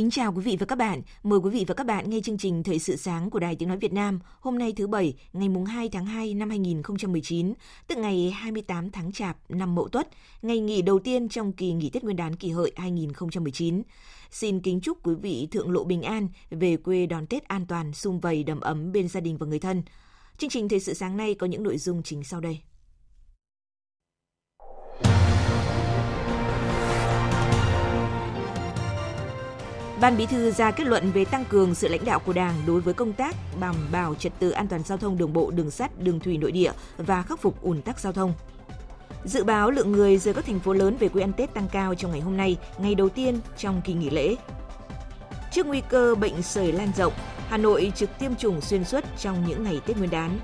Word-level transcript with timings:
Kính 0.00 0.10
chào 0.10 0.32
quý 0.32 0.42
vị 0.42 0.56
và 0.60 0.66
các 0.66 0.78
bạn. 0.78 1.02
Mời 1.22 1.38
quý 1.38 1.50
vị 1.50 1.64
và 1.68 1.74
các 1.74 1.86
bạn 1.86 2.10
nghe 2.10 2.20
chương 2.20 2.38
trình 2.38 2.62
Thời 2.62 2.78
sự 2.78 2.96
sáng 2.96 3.30
của 3.30 3.38
Đài 3.38 3.56
Tiếng 3.56 3.68
Nói 3.68 3.78
Việt 3.78 3.92
Nam 3.92 4.20
hôm 4.40 4.58
nay 4.58 4.72
thứ 4.76 4.86
Bảy, 4.86 5.14
ngày 5.32 5.48
2 5.66 5.88
tháng 5.88 6.06
2 6.06 6.34
năm 6.34 6.50
2019, 6.50 7.54
tức 7.86 7.98
ngày 7.98 8.30
28 8.30 8.90
tháng 8.90 9.12
Chạp 9.12 9.36
năm 9.48 9.74
Mậu 9.74 9.88
Tuất, 9.88 10.08
ngày 10.42 10.60
nghỉ 10.60 10.82
đầu 10.82 10.98
tiên 10.98 11.28
trong 11.28 11.52
kỳ 11.52 11.72
nghỉ 11.72 11.90
Tết 11.90 12.04
Nguyên 12.04 12.16
đán 12.16 12.36
kỷ 12.36 12.50
hợi 12.50 12.72
2019. 12.76 13.82
Xin 14.30 14.60
kính 14.60 14.80
chúc 14.80 14.98
quý 15.06 15.14
vị 15.14 15.48
thượng 15.50 15.70
lộ 15.70 15.84
bình 15.84 16.02
an, 16.02 16.28
về 16.50 16.76
quê 16.76 17.06
đón 17.06 17.26
Tết 17.26 17.48
an 17.48 17.66
toàn, 17.66 17.92
sum 17.92 18.20
vầy 18.20 18.44
đầm 18.44 18.60
ấm 18.60 18.92
bên 18.92 19.08
gia 19.08 19.20
đình 19.20 19.36
và 19.36 19.46
người 19.46 19.58
thân. 19.58 19.82
Chương 20.38 20.50
trình 20.50 20.68
Thời 20.68 20.80
sự 20.80 20.94
sáng 20.94 21.16
nay 21.16 21.34
có 21.34 21.46
những 21.46 21.62
nội 21.62 21.78
dung 21.78 22.02
chính 22.02 22.24
sau 22.24 22.40
đây. 22.40 22.60
Ban 30.00 30.16
Bí 30.16 30.26
thư 30.26 30.50
ra 30.50 30.70
kết 30.70 30.86
luận 30.86 31.12
về 31.12 31.24
tăng 31.24 31.44
cường 31.44 31.74
sự 31.74 31.88
lãnh 31.88 32.04
đạo 32.04 32.18
của 32.18 32.32
Đảng 32.32 32.54
đối 32.66 32.80
với 32.80 32.94
công 32.94 33.12
tác 33.12 33.36
đảm 33.60 33.74
bảo 33.92 34.14
trật 34.14 34.32
tự 34.38 34.50
an 34.50 34.68
toàn 34.68 34.82
giao 34.82 34.98
thông 34.98 35.18
đường 35.18 35.32
bộ, 35.32 35.50
đường 35.50 35.70
sắt, 35.70 36.02
đường 36.02 36.20
thủy 36.20 36.38
nội 36.38 36.52
địa 36.52 36.72
và 36.96 37.22
khắc 37.22 37.40
phục 37.40 37.62
ùn 37.62 37.82
tắc 37.82 38.00
giao 38.00 38.12
thông. 38.12 38.32
Dự 39.24 39.44
báo 39.44 39.70
lượng 39.70 39.92
người 39.92 40.18
rời 40.18 40.34
các 40.34 40.46
thành 40.46 40.60
phố 40.60 40.72
lớn 40.72 40.96
về 41.00 41.08
quê 41.08 41.22
ăn 41.22 41.32
Tết 41.32 41.54
tăng 41.54 41.68
cao 41.72 41.94
trong 41.94 42.10
ngày 42.10 42.20
hôm 42.20 42.36
nay, 42.36 42.56
ngày 42.78 42.94
đầu 42.94 43.08
tiên 43.08 43.40
trong 43.58 43.82
kỳ 43.84 43.92
nghỉ 43.92 44.10
lễ. 44.10 44.36
Trước 45.52 45.66
nguy 45.66 45.80
cơ 45.88 46.14
bệnh 46.14 46.42
sởi 46.42 46.72
lan 46.72 46.92
rộng, 46.96 47.12
Hà 47.48 47.56
Nội 47.56 47.92
trực 47.96 48.18
tiêm 48.18 48.34
chủng 48.34 48.60
xuyên 48.60 48.84
suốt 48.84 49.04
trong 49.18 49.44
những 49.46 49.64
ngày 49.64 49.80
Tết 49.86 49.96
Nguyên 49.96 50.10
đán. 50.10 50.38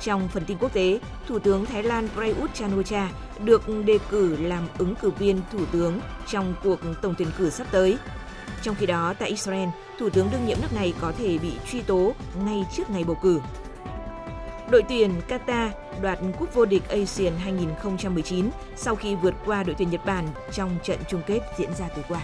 Trong 0.00 0.28
phần 0.28 0.44
tin 0.44 0.58
quốc 0.60 0.72
tế, 0.72 1.00
Thủ 1.28 1.38
tướng 1.38 1.66
Thái 1.66 1.82
Lan 1.82 2.08
Prayut 2.14 2.54
Chan-o 2.54 2.82
cha 2.82 3.10
được 3.44 3.62
đề 3.84 3.98
cử 4.10 4.36
làm 4.36 4.68
ứng 4.78 4.94
cử 4.94 5.10
viên 5.10 5.40
thủ 5.52 5.64
tướng 5.72 6.00
trong 6.26 6.54
cuộc 6.64 6.78
tổng 7.02 7.14
tuyển 7.18 7.28
cử 7.38 7.50
sắp 7.50 7.66
tới. 7.70 7.98
Trong 8.62 8.74
khi 8.74 8.86
đó, 8.86 9.14
tại 9.18 9.28
Israel, 9.28 9.68
Thủ 9.98 10.10
tướng 10.10 10.28
đương 10.32 10.46
nhiệm 10.46 10.58
nước 10.62 10.72
này 10.74 10.94
có 11.00 11.12
thể 11.18 11.38
bị 11.38 11.52
truy 11.72 11.82
tố 11.82 12.12
ngay 12.44 12.64
trước 12.76 12.90
ngày 12.90 13.04
bầu 13.04 13.16
cử. 13.22 13.40
Đội 14.70 14.82
tuyển 14.88 15.20
Qatar 15.28 15.70
đoạt 16.02 16.18
cúp 16.38 16.54
vô 16.54 16.64
địch 16.64 16.88
Asian 16.88 17.36
2019 17.36 18.50
sau 18.76 18.96
khi 18.96 19.14
vượt 19.14 19.34
qua 19.46 19.62
đội 19.62 19.74
tuyển 19.78 19.90
Nhật 19.90 20.06
Bản 20.06 20.28
trong 20.52 20.76
trận 20.82 20.98
chung 21.08 21.22
kết 21.26 21.40
diễn 21.58 21.74
ra 21.74 21.88
tối 21.88 22.04
qua. 22.08 22.20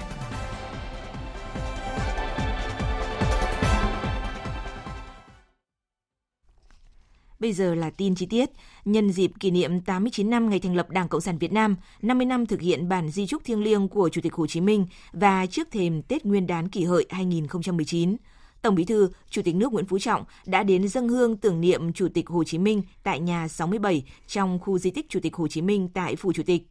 Bây 7.45 7.53
giờ 7.53 7.75
là 7.75 7.91
tin 7.91 8.15
chi 8.15 8.27
tiết. 8.27 8.51
Nhân 8.85 9.13
dịp 9.13 9.31
kỷ 9.41 9.51
niệm 9.51 9.81
89 9.81 10.31
năm 10.31 10.51
ngày 10.51 10.61
thành 10.61 10.77
lập 10.77 10.91
Đảng 10.91 11.09
Cộng 11.09 11.21
sản 11.21 11.39
Việt 11.39 11.53
Nam, 11.53 11.77
50 12.03 12.27
năm 12.27 12.47
thực 12.47 12.61
hiện 12.61 12.89
bản 12.89 13.11
di 13.11 13.27
trúc 13.27 13.45
thiêng 13.45 13.63
liêng 13.63 13.89
của 13.89 14.09
Chủ 14.09 14.21
tịch 14.21 14.35
Hồ 14.35 14.47
Chí 14.47 14.61
Minh 14.61 14.87
và 15.13 15.47
trước 15.47 15.69
thềm 15.71 16.03
Tết 16.03 16.25
Nguyên 16.25 16.47
đán 16.47 16.69
kỷ 16.69 16.85
hợi 16.85 17.07
2019, 17.11 18.17
Tổng 18.63 18.75
Bí 18.75 18.85
thư, 18.85 19.11
Chủ 19.31 19.43
tịch 19.43 19.55
nước 19.55 19.73
Nguyễn 19.73 19.87
Phú 19.87 19.99
Trọng 19.99 20.25
đã 20.47 20.63
đến 20.63 20.89
dâng 20.89 21.09
hương 21.09 21.37
tưởng 21.37 21.61
niệm 21.61 21.93
Chủ 21.93 22.09
tịch 22.15 22.29
Hồ 22.29 22.45
Chí 22.45 22.59
Minh 22.59 22.83
tại 23.03 23.21
nhà 23.21 23.49
67 23.49 24.05
trong 24.27 24.59
khu 24.59 24.79
di 24.79 24.91
tích 24.91 25.07
Chủ 25.09 25.21
tịch 25.23 25.35
Hồ 25.35 25.49
Chí 25.49 25.63
Minh 25.63 25.89
tại 25.95 26.17
Phủ 26.17 26.33
Chủ 26.33 26.43
tịch. 26.43 26.63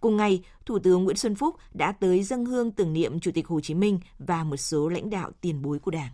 Cùng 0.00 0.16
ngày, 0.16 0.42
Thủ 0.66 0.78
tướng 0.78 1.04
Nguyễn 1.04 1.16
Xuân 1.16 1.34
Phúc 1.34 1.54
đã 1.74 1.92
tới 1.92 2.22
dâng 2.22 2.44
hương 2.46 2.70
tưởng 2.70 2.92
niệm 2.92 3.20
Chủ 3.20 3.30
tịch 3.34 3.48
Hồ 3.48 3.60
Chí 3.60 3.74
Minh 3.74 4.00
và 4.18 4.44
một 4.44 4.56
số 4.56 4.88
lãnh 4.88 5.10
đạo 5.10 5.30
tiền 5.40 5.62
bối 5.62 5.78
của 5.78 5.90
Đảng. 5.90 6.10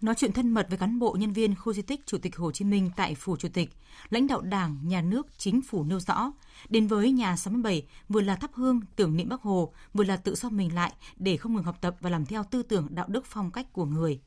Nói 0.00 0.14
chuyện 0.14 0.32
thân 0.32 0.50
mật 0.50 0.66
với 0.68 0.78
cán 0.78 0.98
bộ 0.98 1.16
nhân 1.20 1.32
viên 1.32 1.54
khu 1.54 1.72
di 1.72 1.82
tích 1.82 2.06
Chủ 2.06 2.18
tịch 2.18 2.36
Hồ 2.36 2.52
Chí 2.52 2.64
Minh 2.64 2.90
tại 2.96 3.14
Phủ 3.14 3.36
Chủ 3.36 3.48
tịch, 3.48 3.70
lãnh 4.10 4.26
đạo 4.26 4.40
Đảng, 4.40 4.78
Nhà 4.84 5.02
nước, 5.02 5.26
Chính 5.38 5.62
phủ 5.62 5.84
nêu 5.84 6.00
rõ, 6.00 6.32
đến 6.68 6.86
với 6.86 7.12
nhà 7.12 7.36
67 7.36 7.86
vừa 8.08 8.20
là 8.20 8.36
thắp 8.36 8.50
hương 8.54 8.80
tưởng 8.96 9.16
niệm 9.16 9.28
Bắc 9.28 9.42
Hồ, 9.42 9.72
vừa 9.94 10.04
là 10.04 10.16
tự 10.16 10.34
so 10.34 10.48
mình 10.48 10.74
lại 10.74 10.92
để 11.16 11.36
không 11.36 11.54
ngừng 11.54 11.64
học 11.64 11.76
tập 11.80 11.96
và 12.00 12.10
làm 12.10 12.26
theo 12.26 12.44
tư 12.44 12.62
tưởng 12.62 12.86
đạo 12.90 13.06
đức 13.08 13.26
phong 13.26 13.50
cách 13.50 13.72
của 13.72 13.84
người. 13.84 14.20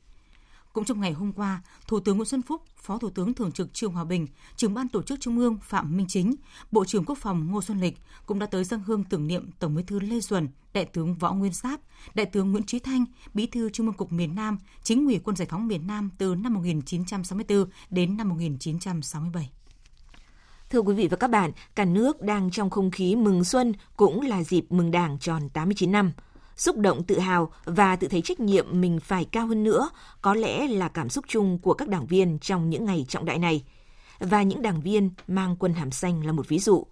Cũng 0.74 0.84
trong 0.84 1.00
ngày 1.00 1.12
hôm 1.12 1.32
qua, 1.32 1.62
Thủ 1.86 2.00
tướng 2.00 2.16
Nguyễn 2.16 2.26
Xuân 2.26 2.42
Phúc, 2.42 2.62
Phó 2.76 2.98
Thủ 2.98 3.10
tướng 3.10 3.34
Thường 3.34 3.52
trực 3.52 3.74
Trương 3.74 3.92
Hòa 3.92 4.04
Bình, 4.04 4.26
Trưởng 4.56 4.74
ban 4.74 4.88
Tổ 4.88 5.02
chức 5.02 5.20
Trung 5.20 5.38
ương 5.38 5.58
Phạm 5.62 5.96
Minh 5.96 6.06
Chính, 6.08 6.34
Bộ 6.70 6.84
trưởng 6.84 7.04
Quốc 7.04 7.18
phòng 7.18 7.46
Ngô 7.50 7.62
Xuân 7.62 7.80
Lịch 7.80 7.98
cũng 8.26 8.38
đã 8.38 8.46
tới 8.46 8.64
dân 8.64 8.80
hương 8.86 9.04
tưởng 9.04 9.26
niệm 9.26 9.50
Tổng 9.58 9.74
Bí 9.74 9.82
thư 9.82 10.00
Lê 10.00 10.20
Duẩn, 10.20 10.48
Đại 10.72 10.84
tướng 10.84 11.14
Võ 11.14 11.32
Nguyên 11.32 11.52
Giáp, 11.52 11.80
Đại 12.14 12.26
tướng 12.26 12.52
Nguyễn 12.52 12.62
Trí 12.62 12.78
Thanh, 12.78 13.04
Bí 13.34 13.46
thư 13.46 13.70
Trung 13.70 13.86
ương 13.86 13.96
Cục 13.96 14.12
miền 14.12 14.34
Nam, 14.34 14.58
Chính 14.82 15.06
ủy 15.06 15.20
Quân 15.24 15.36
giải 15.36 15.48
phóng 15.50 15.68
miền 15.68 15.86
Nam 15.86 16.10
từ 16.18 16.34
năm 16.34 16.54
1964 16.54 17.70
đến 17.90 18.16
năm 18.16 18.28
1967. 18.28 19.50
Thưa 20.70 20.80
quý 20.80 20.94
vị 20.94 21.08
và 21.08 21.16
các 21.16 21.30
bạn, 21.30 21.50
cả 21.74 21.84
nước 21.84 22.22
đang 22.22 22.50
trong 22.50 22.70
không 22.70 22.90
khí 22.90 23.16
mừng 23.16 23.44
xuân 23.44 23.72
cũng 23.96 24.20
là 24.20 24.42
dịp 24.42 24.72
mừng 24.72 24.90
Đảng 24.90 25.18
tròn 25.18 25.48
89 25.48 25.92
năm– 25.92 26.12
xúc 26.56 26.78
động 26.78 27.02
tự 27.02 27.18
hào 27.18 27.52
và 27.64 27.96
tự 27.96 28.08
thấy 28.08 28.22
trách 28.22 28.40
nhiệm 28.40 28.80
mình 28.80 29.00
phải 29.00 29.24
cao 29.24 29.46
hơn 29.46 29.64
nữa 29.64 29.90
có 30.22 30.34
lẽ 30.34 30.68
là 30.68 30.88
cảm 30.88 31.08
xúc 31.08 31.24
chung 31.28 31.58
của 31.58 31.74
các 31.74 31.88
đảng 31.88 32.06
viên 32.06 32.38
trong 32.38 32.70
những 32.70 32.84
ngày 32.84 33.06
trọng 33.08 33.24
đại 33.24 33.38
này. 33.38 33.64
Và 34.18 34.42
những 34.42 34.62
đảng 34.62 34.80
viên 34.80 35.10
mang 35.28 35.56
quân 35.58 35.74
hàm 35.74 35.90
xanh 35.90 36.26
là 36.26 36.32
một 36.32 36.48
ví 36.48 36.58
dụ. 36.58 36.86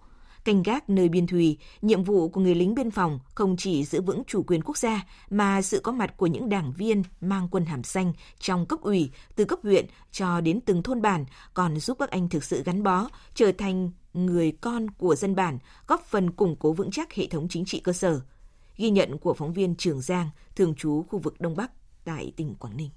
Canh 0.45 0.63
gác 0.63 0.89
nơi 0.89 1.09
biên 1.09 1.27
thùy, 1.27 1.57
nhiệm 1.81 2.03
vụ 2.03 2.29
của 2.29 2.41
người 2.41 2.55
lính 2.55 2.75
biên 2.75 2.91
phòng 2.91 3.19
không 3.35 3.57
chỉ 3.57 3.83
giữ 3.85 4.01
vững 4.01 4.23
chủ 4.27 4.43
quyền 4.43 4.61
quốc 4.61 4.77
gia 4.77 5.05
mà 5.29 5.61
sự 5.61 5.79
có 5.79 5.91
mặt 5.91 6.17
của 6.17 6.27
những 6.27 6.49
đảng 6.49 6.73
viên 6.77 7.03
mang 7.21 7.47
quân 7.51 7.65
hàm 7.65 7.83
xanh 7.83 8.13
trong 8.39 8.65
cấp 8.65 8.79
ủy, 8.81 9.11
từ 9.35 9.45
cấp 9.45 9.59
huyện 9.63 9.85
cho 10.11 10.41
đến 10.41 10.59
từng 10.61 10.83
thôn 10.83 11.01
bản 11.01 11.25
còn 11.53 11.79
giúp 11.79 11.97
các 11.99 12.09
anh 12.09 12.29
thực 12.29 12.43
sự 12.43 12.63
gắn 12.63 12.83
bó, 12.83 13.07
trở 13.35 13.51
thành 13.51 13.91
người 14.13 14.51
con 14.51 14.89
của 14.89 15.15
dân 15.15 15.35
bản, 15.35 15.57
góp 15.87 16.05
phần 16.05 16.31
củng 16.31 16.55
cố 16.55 16.73
vững 16.73 16.91
chắc 16.91 17.13
hệ 17.13 17.27
thống 17.27 17.47
chính 17.49 17.65
trị 17.65 17.79
cơ 17.79 17.93
sở– 17.93 18.21
Ghi 18.77 18.89
nhận 18.89 19.17
của 19.17 19.33
phóng 19.33 19.53
viên 19.53 19.75
Trường 19.75 20.01
Giang, 20.01 20.29
thường 20.55 20.75
trú 20.75 21.03
khu 21.03 21.19
vực 21.19 21.41
Đông 21.41 21.55
Bắc 21.55 21.71
tại 22.05 22.31
tỉnh 22.35 22.55
Quảng 22.59 22.77
Ninh. 22.77 22.89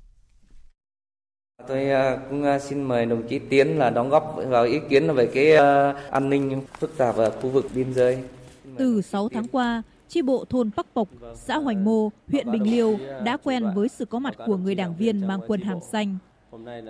Tôi 1.69 1.91
à, 1.91 2.19
cũng 2.31 2.45
à, 2.45 2.59
xin 2.59 2.83
mời 2.83 3.07
đồng 3.07 3.29
chí 3.29 3.39
Tiến 3.39 3.79
là 3.79 3.91
đóng 3.91 4.09
góp 4.09 4.37
vào 4.49 4.65
ý 4.65 4.79
kiến 4.91 5.15
về 5.15 5.27
cái 5.35 5.57
à, 5.57 5.93
an 6.11 6.31
ninh 6.31 6.63
phức 6.79 6.97
tạp 6.97 7.17
ở 7.17 7.31
khu 7.31 7.51
vực 7.51 7.67
biên 7.75 7.95
giới. 7.95 8.19
Từ 8.77 9.03
6 9.03 9.29
tháng 9.29 9.49
qua, 9.49 9.83
chi 10.09 10.23
bộ 10.23 10.45
thôn 10.45 10.71
Bắc 10.77 10.87
Bộc, 10.95 11.09
xã 11.35 11.57
Hoành 11.59 11.85
Mô, 11.85 12.11
huyện 12.29 12.53
Bình 12.53 12.63
Liêu 12.63 12.99
đã 13.25 13.37
quen 13.37 13.65
với 13.75 13.89
sự 13.89 14.05
có 14.05 14.19
mặt 14.19 14.35
của 14.47 14.57
người 14.57 14.75
đảng 14.75 14.97
viên 14.97 15.27
mang 15.27 15.41
quân 15.47 15.61
hàm 15.61 15.79
xanh. 15.93 16.19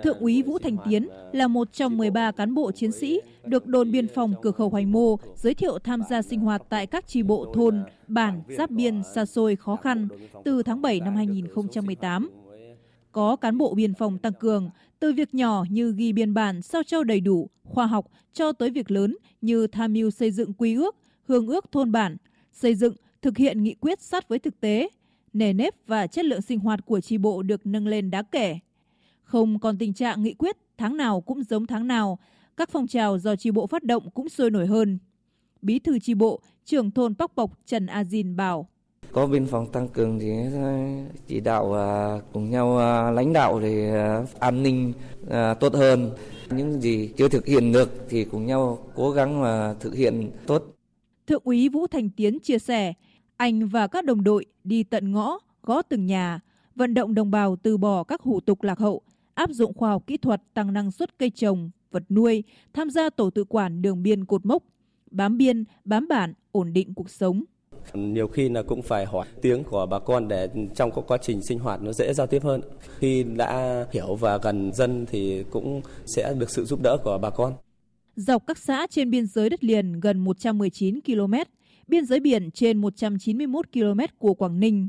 Thượng 0.03 0.19
úy 0.19 0.43
Vũ 0.43 0.59
Thành 0.59 0.77
Tiến 0.85 1.09
là 1.33 1.47
một 1.47 1.73
trong 1.73 1.97
13 1.97 2.31
cán 2.31 2.53
bộ 2.53 2.71
chiến 2.71 2.91
sĩ 2.91 3.21
được 3.45 3.65
đồn 3.65 3.91
biên 3.91 4.07
phòng 4.07 4.33
cửa 4.41 4.51
khẩu 4.51 4.69
Hoành 4.69 4.91
Mô 4.91 5.17
giới 5.35 5.53
thiệu 5.53 5.79
tham 5.79 6.01
gia 6.09 6.21
sinh 6.21 6.39
hoạt 6.39 6.61
tại 6.69 6.87
các 6.87 7.07
tri 7.07 7.23
bộ 7.23 7.53
thôn, 7.55 7.83
bản, 8.07 8.41
giáp 8.57 8.69
biên 8.69 9.01
xa 9.15 9.25
xôi 9.25 9.55
khó 9.55 9.75
khăn 9.75 10.07
từ 10.45 10.63
tháng 10.63 10.81
7 10.81 10.99
năm 10.99 11.15
2018. 11.15 12.29
Có 13.11 13.35
cán 13.35 13.57
bộ 13.57 13.73
biên 13.73 13.93
phòng 13.93 14.17
tăng 14.17 14.33
cường 14.33 14.69
từ 14.99 15.13
việc 15.13 15.33
nhỏ 15.33 15.65
như 15.69 15.93
ghi 15.97 16.13
biên 16.13 16.33
bản 16.33 16.61
sao 16.61 16.83
cho 16.83 17.03
đầy 17.03 17.19
đủ, 17.19 17.49
khoa 17.63 17.85
học 17.85 18.05
cho 18.33 18.51
tới 18.51 18.69
việc 18.69 18.91
lớn 18.91 19.17
như 19.41 19.67
tham 19.67 19.93
mưu 19.93 20.11
xây 20.11 20.31
dựng 20.31 20.53
quy 20.53 20.75
ước, 20.75 20.95
hương 21.23 21.47
ước 21.47 21.71
thôn 21.71 21.91
bản, 21.91 22.17
xây 22.51 22.75
dựng, 22.75 22.95
thực 23.21 23.37
hiện 23.37 23.63
nghị 23.63 23.73
quyết 23.73 24.01
sát 24.01 24.29
với 24.29 24.39
thực 24.39 24.59
tế, 24.59 24.89
nề 25.33 25.53
nếp 25.53 25.73
và 25.87 26.07
chất 26.07 26.25
lượng 26.25 26.41
sinh 26.41 26.59
hoạt 26.59 26.85
của 26.85 27.01
tri 27.01 27.17
bộ 27.17 27.41
được 27.41 27.65
nâng 27.65 27.87
lên 27.87 28.11
đáng 28.11 28.25
kể. 28.31 28.59
Không 29.27 29.59
còn 29.59 29.77
tình 29.77 29.93
trạng 29.93 30.23
nghị 30.23 30.33
quyết 30.33 30.57
tháng 30.77 30.97
nào 30.97 31.21
cũng 31.21 31.43
giống 31.43 31.67
tháng 31.67 31.87
nào, 31.87 32.19
các 32.57 32.69
phong 32.71 32.87
trào 32.87 33.19
do 33.19 33.35
tri 33.35 33.51
bộ 33.51 33.67
phát 33.67 33.83
động 33.83 34.09
cũng 34.13 34.29
sôi 34.29 34.51
nổi 34.51 34.65
hơn. 34.67 34.99
Bí 35.61 35.79
thư 35.79 35.99
tri 35.99 36.13
bộ, 36.13 36.41
trưởng 36.65 36.91
thôn 36.91 37.15
Póc 37.15 37.31
Bộc 37.35 37.51
Trần 37.65 37.85
A 37.85 38.03
Dìn 38.03 38.35
bảo. 38.35 38.67
Có 39.11 39.27
biên 39.27 39.45
phòng 39.45 39.71
tăng 39.71 39.87
cường 39.87 40.19
thì 40.19 40.31
chỉ 41.27 41.39
đạo 41.39 41.73
à, 41.73 42.19
cùng 42.33 42.49
nhau 42.49 42.77
à, 42.77 43.11
lãnh 43.11 43.33
đạo 43.33 43.59
để 43.59 43.91
à, 43.91 44.23
an 44.39 44.63
ninh 44.63 44.93
tốt 45.59 45.73
hơn. 45.73 46.11
Những 46.49 46.81
gì 46.81 47.09
chưa 47.17 47.29
thực 47.29 47.45
hiện 47.45 47.71
được 47.71 48.05
thì 48.09 48.25
cùng 48.25 48.45
nhau 48.45 48.79
cố 48.95 49.11
gắng 49.11 49.41
mà 49.41 49.73
thực 49.79 49.95
hiện 49.95 50.31
tốt. 50.45 50.63
Thượng 51.27 51.41
úy 51.43 51.69
Vũ 51.69 51.87
Thành 51.87 52.09
Tiến 52.09 52.39
chia 52.39 52.59
sẻ, 52.59 52.93
anh 53.37 53.67
và 53.67 53.87
các 53.87 54.05
đồng 54.05 54.23
đội 54.23 54.45
đi 54.63 54.83
tận 54.83 55.11
ngõ, 55.11 55.39
gõ 55.63 55.81
từng 55.81 56.05
nhà, 56.05 56.39
vận 56.75 56.93
động 56.93 57.13
đồng 57.13 57.31
bào 57.31 57.55
từ 57.55 57.77
bỏ 57.77 58.03
các 58.03 58.21
hủ 58.21 58.39
tục 58.39 58.63
lạc 58.63 58.79
hậu, 58.79 59.01
áp 59.37 59.49
dụng 59.51 59.73
khoa 59.73 59.89
học 59.89 60.03
kỹ 60.07 60.17
thuật 60.17 60.41
tăng 60.53 60.73
năng 60.73 60.91
suất 60.91 61.17
cây 61.19 61.29
trồng, 61.29 61.69
vật 61.91 62.03
nuôi, 62.09 62.43
tham 62.73 62.89
gia 62.89 63.09
tổ 63.09 63.29
tự 63.29 63.43
quản 63.43 63.81
đường 63.81 64.03
biên 64.03 64.25
cột 64.25 64.45
mốc, 64.45 64.63
bám 65.11 65.37
biên, 65.37 65.63
bám 65.85 66.07
bản, 66.07 66.33
ổn 66.51 66.73
định 66.73 66.93
cuộc 66.93 67.09
sống. 67.09 67.43
Nhiều 67.93 68.27
khi 68.27 68.49
là 68.49 68.63
cũng 68.63 68.81
phải 68.81 69.05
hỏi 69.05 69.27
tiếng 69.41 69.63
của 69.63 69.85
bà 69.85 69.99
con 69.99 70.27
để 70.27 70.49
trong 70.75 70.91
quá 70.91 71.17
trình 71.21 71.41
sinh 71.41 71.59
hoạt 71.59 71.81
nó 71.81 71.93
dễ 71.93 72.13
giao 72.13 72.27
tiếp 72.27 72.43
hơn. 72.43 72.61
Khi 72.99 73.23
đã 73.23 73.85
hiểu 73.91 74.15
và 74.15 74.37
gần 74.37 74.73
dân 74.73 75.05
thì 75.05 75.43
cũng 75.51 75.81
sẽ 76.05 76.33
được 76.39 76.49
sự 76.49 76.65
giúp 76.65 76.81
đỡ 76.81 76.97
của 77.03 77.17
bà 77.17 77.29
con. 77.29 77.53
Dọc 78.15 78.47
các 78.47 78.57
xã 78.57 78.87
trên 78.89 79.09
biên 79.09 79.25
giới 79.25 79.49
đất 79.49 79.63
liền 79.63 79.99
gần 79.99 80.17
119 80.17 81.01
km, 81.01 81.33
biên 81.87 82.05
giới 82.05 82.19
biển 82.19 82.51
trên 82.51 82.77
191 82.77 83.65
km 83.73 83.99
của 84.17 84.33
Quảng 84.33 84.59
Ninh, 84.59 84.87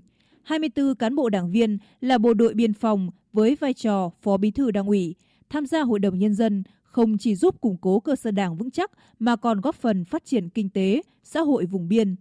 24 0.48 0.94
cán 0.94 1.14
bộ 1.14 1.28
đảng 1.28 1.50
viên 1.50 1.78
là 2.00 2.18
bộ 2.18 2.34
đội 2.34 2.54
biên 2.54 2.72
phòng 2.72 3.10
với 3.32 3.54
vai 3.54 3.72
trò 3.74 4.10
phó 4.22 4.36
bí 4.36 4.50
thư 4.50 4.70
đảng 4.70 4.86
ủy, 4.86 5.14
tham 5.50 5.66
gia 5.66 5.80
hội 5.80 5.98
đồng 5.98 6.18
nhân 6.18 6.34
dân 6.34 6.62
không 6.82 7.18
chỉ 7.18 7.34
giúp 7.34 7.60
củng 7.60 7.76
cố 7.80 8.00
cơ 8.00 8.16
sở 8.16 8.30
đảng 8.30 8.56
vững 8.56 8.70
chắc 8.70 8.90
mà 9.18 9.36
còn 9.36 9.60
góp 9.60 9.74
phần 9.74 10.04
phát 10.04 10.24
triển 10.24 10.48
kinh 10.48 10.70
tế, 10.70 11.02
xã 11.24 11.40
hội 11.40 11.66
vùng 11.66 11.88
biên. 11.88 12.16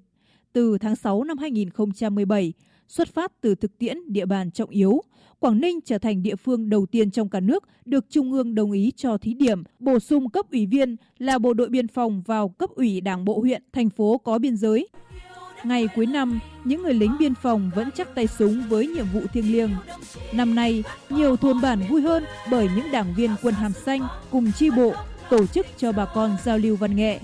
Từ 0.53 0.77
tháng 0.77 0.95
6 0.95 1.23
năm 1.23 1.37
2017, 1.37 2.53
xuất 2.87 3.07
phát 3.07 3.31
từ 3.41 3.55
thực 3.55 3.77
tiễn 3.77 3.97
địa 4.07 4.25
bàn 4.25 4.51
trọng 4.51 4.69
yếu, 4.69 5.01
Quảng 5.39 5.61
Ninh 5.61 5.79
trở 5.85 5.97
thành 5.97 6.23
địa 6.23 6.35
phương 6.35 6.69
đầu 6.69 6.85
tiên 6.85 7.11
trong 7.11 7.29
cả 7.29 7.39
nước 7.39 7.63
được 7.85 8.05
Trung 8.09 8.31
ương 8.31 8.55
đồng 8.55 8.71
ý 8.71 8.91
cho 8.95 9.17
thí 9.17 9.33
điểm 9.33 9.63
bổ 9.79 9.99
sung 9.99 10.29
cấp 10.29 10.45
ủy 10.51 10.65
viên 10.65 10.95
là 11.17 11.37
bộ 11.37 11.53
đội 11.53 11.69
biên 11.69 11.87
phòng 11.87 12.21
vào 12.21 12.49
cấp 12.49 12.69
ủy 12.69 13.01
đảng 13.01 13.25
bộ 13.25 13.39
huyện, 13.39 13.63
thành 13.73 13.89
phố 13.89 14.17
có 14.17 14.39
biên 14.39 14.57
giới. 14.57 14.87
Ngày 15.63 15.87
cuối 15.95 16.05
năm, 16.05 16.39
những 16.63 16.83
người 16.83 16.93
lính 16.93 17.15
biên 17.19 17.35
phòng 17.35 17.71
vẫn 17.75 17.89
chắc 17.91 18.15
tay 18.15 18.27
súng 18.27 18.63
với 18.69 18.87
nhiệm 18.87 19.05
vụ 19.13 19.21
thiêng 19.33 19.51
liêng. 19.51 19.75
Năm 20.31 20.55
nay, 20.55 20.83
nhiều 21.09 21.37
thôn 21.37 21.61
bản 21.61 21.87
vui 21.89 22.01
hơn 22.01 22.25
bởi 22.51 22.69
những 22.75 22.91
đảng 22.91 23.13
viên 23.13 23.35
quân 23.41 23.53
hàm 23.53 23.71
xanh 23.71 24.07
cùng 24.31 24.51
chi 24.51 24.69
bộ 24.69 24.93
tổ 25.29 25.45
chức 25.45 25.65
cho 25.77 25.91
bà 25.91 26.05
con 26.05 26.37
giao 26.43 26.57
lưu 26.57 26.75
văn 26.75 26.95
nghệ. 26.95 27.19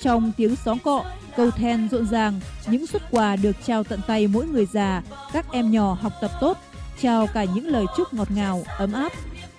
Trong 0.00 0.32
tiếng 0.36 0.56
xóm 0.56 0.78
cọ, 0.78 1.04
câu 1.36 1.50
then 1.50 1.88
rộn 1.88 2.06
ràng, 2.06 2.40
những 2.66 2.86
xuất 2.86 3.02
quà 3.10 3.36
được 3.36 3.56
trao 3.66 3.84
tận 3.84 4.00
tay 4.06 4.26
mỗi 4.26 4.46
người 4.46 4.66
già, 4.72 5.02
các 5.32 5.52
em 5.52 5.70
nhỏ 5.70 5.98
học 6.00 6.12
tập 6.20 6.30
tốt, 6.40 6.58
trao 7.00 7.26
cả 7.26 7.44
những 7.44 7.66
lời 7.66 7.86
chúc 7.96 8.14
ngọt 8.14 8.30
ngào, 8.30 8.64
ấm 8.78 8.92
áp. 8.92 9.12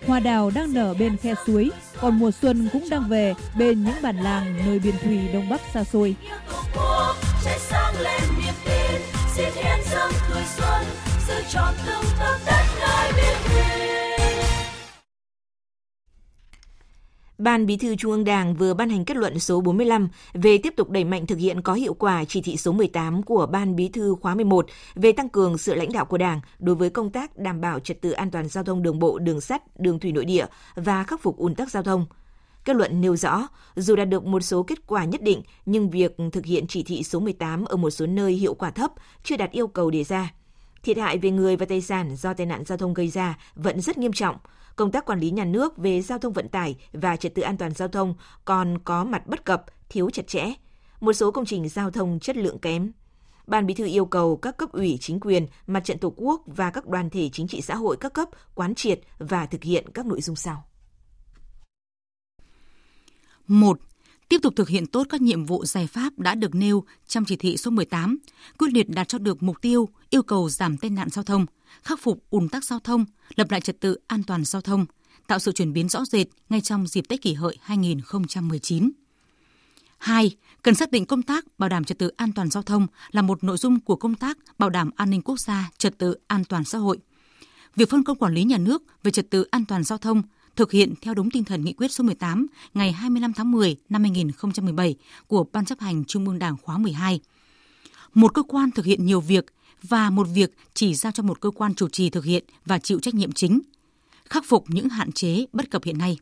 Hoa 0.05 0.19
đào 0.19 0.51
đang 0.55 0.73
nở 0.73 0.94
bên 0.99 1.17
khe 1.17 1.33
suối, 1.47 1.71
còn 2.01 2.19
mùa 2.19 2.31
xuân 2.31 2.69
cũng 2.73 2.89
đang 2.89 3.09
về 3.09 3.33
bên 3.57 3.83
những 3.83 3.95
bản 4.01 4.17
làng 4.17 4.57
nơi 4.65 4.79
biên 4.79 4.94
thủy 5.03 5.19
Đông 5.33 5.49
Bắc 5.49 5.61
xa 5.73 5.83
xôi. 5.83 6.15
Ban 17.38 17.66
Bí 17.66 17.78
thư 17.78 17.95
Trung 17.95 18.12
ương 18.12 18.24
Đảng 18.24 18.56
vừa 18.56 18.74
ban 18.74 18.89
hành 18.89 19.06
kết 19.06 19.18
luận 19.18 19.39
số 19.39 19.62
45 19.62 20.10
về 20.34 20.57
tiếp 20.57 20.74
tục 20.78 20.89
đẩy 20.89 21.04
mạnh 21.04 21.25
thực 21.25 21.38
hiện 21.38 21.62
có 21.62 21.74
hiệu 21.74 21.94
quả 21.94 22.25
chỉ 22.25 22.42
thị 22.42 22.57
số 22.57 22.72
18 22.72 23.24
của 23.24 23.48
Ban 23.51 23.75
Bí 23.75 23.89
thư 23.89 24.16
khóa 24.22 24.36
11 24.36 24.68
về 24.95 25.12
tăng 25.12 25.30
cường 25.30 25.57
sự 25.57 25.75
lãnh 25.75 25.92
đạo 25.92 26.06
của 26.06 26.18
Đảng 26.18 26.42
đối 26.60 26.75
với 26.75 26.89
công 26.89 27.10
tác 27.10 27.38
đảm 27.38 27.62
bảo 27.62 27.80
trật 27.80 28.01
tự 28.01 28.12
an 28.12 28.31
toàn 28.31 28.48
giao 28.48 28.63
thông 28.63 28.84
đường 28.84 29.00
bộ, 29.00 29.19
đường 29.19 29.42
sắt, 29.42 29.80
đường 29.80 30.00
thủy 30.00 30.12
nội 30.12 30.25
địa 30.25 30.45
và 30.75 31.04
khắc 31.04 31.22
phục 31.22 31.38
ùn 31.38 31.56
tắc 31.56 31.72
giao 31.72 31.84
thông. 31.84 32.06
Kết 32.66 32.75
luận 32.75 33.01
nêu 33.01 33.16
rõ, 33.16 33.48
dù 33.75 33.95
đạt 33.95 34.10
được 34.10 34.25
một 34.25 34.42
số 34.44 34.63
kết 34.63 34.88
quả 34.88 35.06
nhất 35.06 35.22
định, 35.22 35.42
nhưng 35.66 35.89
việc 35.89 36.16
thực 36.31 36.45
hiện 36.45 36.68
chỉ 36.68 36.84
thị 36.84 37.04
số 37.04 37.19
18 37.19 37.66
ở 37.66 37.78
một 37.78 37.89
số 37.89 38.06
nơi 38.06 38.34
hiệu 38.34 38.54
quả 38.54 38.72
thấp, 38.72 38.92
chưa 39.24 39.38
đạt 39.38 39.51
yêu 39.51 39.68
cầu 39.68 39.89
đề 39.89 40.04
ra. 40.04 40.34
Thiệt 40.84 40.98
hại 40.98 41.18
về 41.18 41.31
người 41.31 41.56
và 41.56 41.66
tài 41.66 41.81
sản 41.81 42.16
do 42.16 42.34
tai 42.34 42.45
nạn 42.45 42.63
giao 42.66 42.78
thông 42.78 42.94
gây 42.94 43.07
ra 43.07 43.38
vẫn 43.56 43.81
rất 43.81 43.98
nghiêm 43.98 44.13
trọng. 44.13 44.36
Công 44.77 44.91
tác 44.91 45.06
quản 45.06 45.19
lý 45.19 45.31
nhà 45.31 45.45
nước 45.45 45.77
về 45.77 46.01
giao 46.01 46.19
thông 46.19 46.33
vận 46.33 46.50
tải 46.50 46.75
và 46.94 47.15
trật 47.15 47.35
tự 47.35 47.41
an 47.41 47.57
toàn 47.57 47.74
giao 47.74 47.88
thông 47.88 48.15
còn 48.45 48.77
có 48.83 49.03
mặt 49.03 49.27
bất 49.27 49.45
cập, 49.45 49.65
thiếu 49.89 50.09
chặt 50.09 50.27
chẽ. 50.27 50.53
Một 51.00 51.13
số 51.13 51.31
công 51.31 51.45
trình 51.45 51.69
giao 51.69 51.91
thông 51.91 52.19
chất 52.19 52.38
lượng 52.38 52.59
kém. 52.59 52.91
Ban 53.47 53.65
Bí 53.65 53.74
thư 53.74 53.85
yêu 53.85 54.06
cầu 54.06 54.38
các 54.38 54.57
cấp 54.57 54.71
ủy 54.71 54.97
chính 55.01 55.19
quyền, 55.19 55.47
mặt 55.68 55.79
trận 55.79 55.97
Tổ 55.97 56.13
quốc 56.15 56.41
và 56.45 56.69
các 56.69 56.88
đoàn 56.88 57.09
thể 57.09 57.29
chính 57.29 57.47
trị 57.47 57.62
xã 57.62 57.75
hội 57.75 57.97
các 58.00 58.13
cấp 58.13 58.29
quán 58.56 58.75
triệt 58.75 59.00
và 59.18 59.45
thực 59.45 59.63
hiện 59.63 59.85
các 59.94 60.06
nội 60.06 60.21
dung 60.21 60.35
sau. 60.35 60.63
1. 63.47 63.79
Tiếp 64.29 64.39
tục 64.41 64.53
thực 64.56 64.69
hiện 64.69 64.85
tốt 64.85 65.07
các 65.09 65.21
nhiệm 65.21 65.45
vụ 65.45 65.65
giải 65.65 65.88
pháp 65.88 66.19
đã 66.19 66.35
được 66.35 66.56
nêu 66.56 66.83
trong 67.07 67.25
chỉ 67.25 67.35
thị 67.35 67.57
số 67.57 67.71
18, 67.71 68.18
quyết 68.57 68.74
liệt 68.74 68.89
đạt 68.89 69.07
cho 69.07 69.18
được 69.18 69.44
mục 69.44 69.62
tiêu, 69.62 69.89
yêu 70.09 70.24
cầu 70.24 70.50
giảm 70.50 70.77
tai 70.77 70.89
nạn 70.89 71.09
giao 71.09 71.24
thông, 71.24 71.45
khắc 71.83 72.00
phục 72.01 72.24
ùn 72.29 72.50
tắc 72.50 72.63
giao 72.63 72.79
thông, 72.79 73.06
lập 73.35 73.51
lại 73.51 73.62
trật 73.62 73.79
tự 73.79 73.97
an 74.07 74.24
toàn 74.24 74.45
giao 74.45 74.62
thông, 74.62 74.85
tạo 75.27 75.39
sự 75.39 75.51
chuyển 75.51 75.74
biến 75.74 75.89
rõ 75.89 76.06
rệt 76.06 76.27
ngay 76.50 76.62
trong 76.62 76.88
dịp 76.88 77.07
Tết 77.07 77.21
kỷ 77.21 77.33
hợi 77.33 77.57
2019. 77.62 78.91
2. 79.97 80.35
Cần 80.62 80.75
xác 80.75 80.91
định 80.91 81.06
công 81.06 81.21
tác 81.21 81.45
bảo 81.57 81.69
đảm 81.69 81.83
trật 81.83 82.00
tự 82.00 82.07
an 82.18 82.33
toàn 82.33 82.50
giao 82.50 82.63
thông 82.63 82.88
là 83.12 83.21
một 83.21 83.44
nội 83.44 83.57
dung 83.57 83.79
của 83.79 83.95
công 83.95 84.15
tác 84.15 84.38
bảo 84.57 84.69
đảm 84.69 84.89
an 84.95 85.09
ninh 85.09 85.21
quốc 85.21 85.39
gia, 85.39 85.69
trật 85.77 85.97
tự 85.97 86.15
an 86.27 86.44
toàn 86.45 86.63
xã 86.63 86.77
hội. 86.77 86.97
Việc 87.75 87.89
phân 87.89 88.03
công 88.03 88.18
quản 88.18 88.33
lý 88.33 88.44
nhà 88.44 88.57
nước 88.57 88.83
về 89.03 89.12
trật 89.12 89.29
tự 89.29 89.44
an 89.44 89.65
toàn 89.65 89.83
giao 89.83 89.97
thông 89.97 90.21
thực 90.57 90.71
hiện 90.71 90.94
theo 91.01 91.13
đúng 91.13 91.31
tinh 91.31 91.44
thần 91.44 91.65
nghị 91.65 91.74
quyết 91.74 91.92
số 91.92 92.04
18 92.04 92.48
ngày 92.74 92.92
25 92.92 93.33
tháng 93.33 93.51
10 93.51 93.75
năm 93.89 94.01
2017 94.04 94.95
của 95.27 95.45
Ban 95.51 95.65
chấp 95.65 95.80
hành 95.80 96.06
Trung 96.06 96.27
ương 96.27 96.39
Đảng 96.39 96.57
khóa 96.62 96.77
12. 96.77 97.19
Một 98.13 98.33
cơ 98.33 98.44
quan 98.44 98.71
thực 98.71 98.86
hiện 98.86 99.06
nhiều 99.06 99.21
việc 99.21 99.45
và 99.83 100.09
một 100.09 100.27
việc 100.33 100.57
chỉ 100.74 100.95
giao 100.95 101.12
cho 101.12 101.24
một 101.24 101.42
cơ 101.42 101.51
quan 101.51 101.75
chủ 101.75 101.89
trì 101.89 102.09
thực 102.09 102.25
hiện 102.25 102.44
và 102.65 102.80
chịu 102.80 103.00
trách 103.00 103.13
nhiệm 103.15 103.31
chính. 103.31 103.59
Khắc 104.25 104.45
phục 104.45 104.65
những 104.68 104.89
hạn 104.89 105.12
chế 105.12 105.45
bất 105.54 105.71
cập 105.71 105.83
hiện 105.83 105.98
nay. 105.98 106.18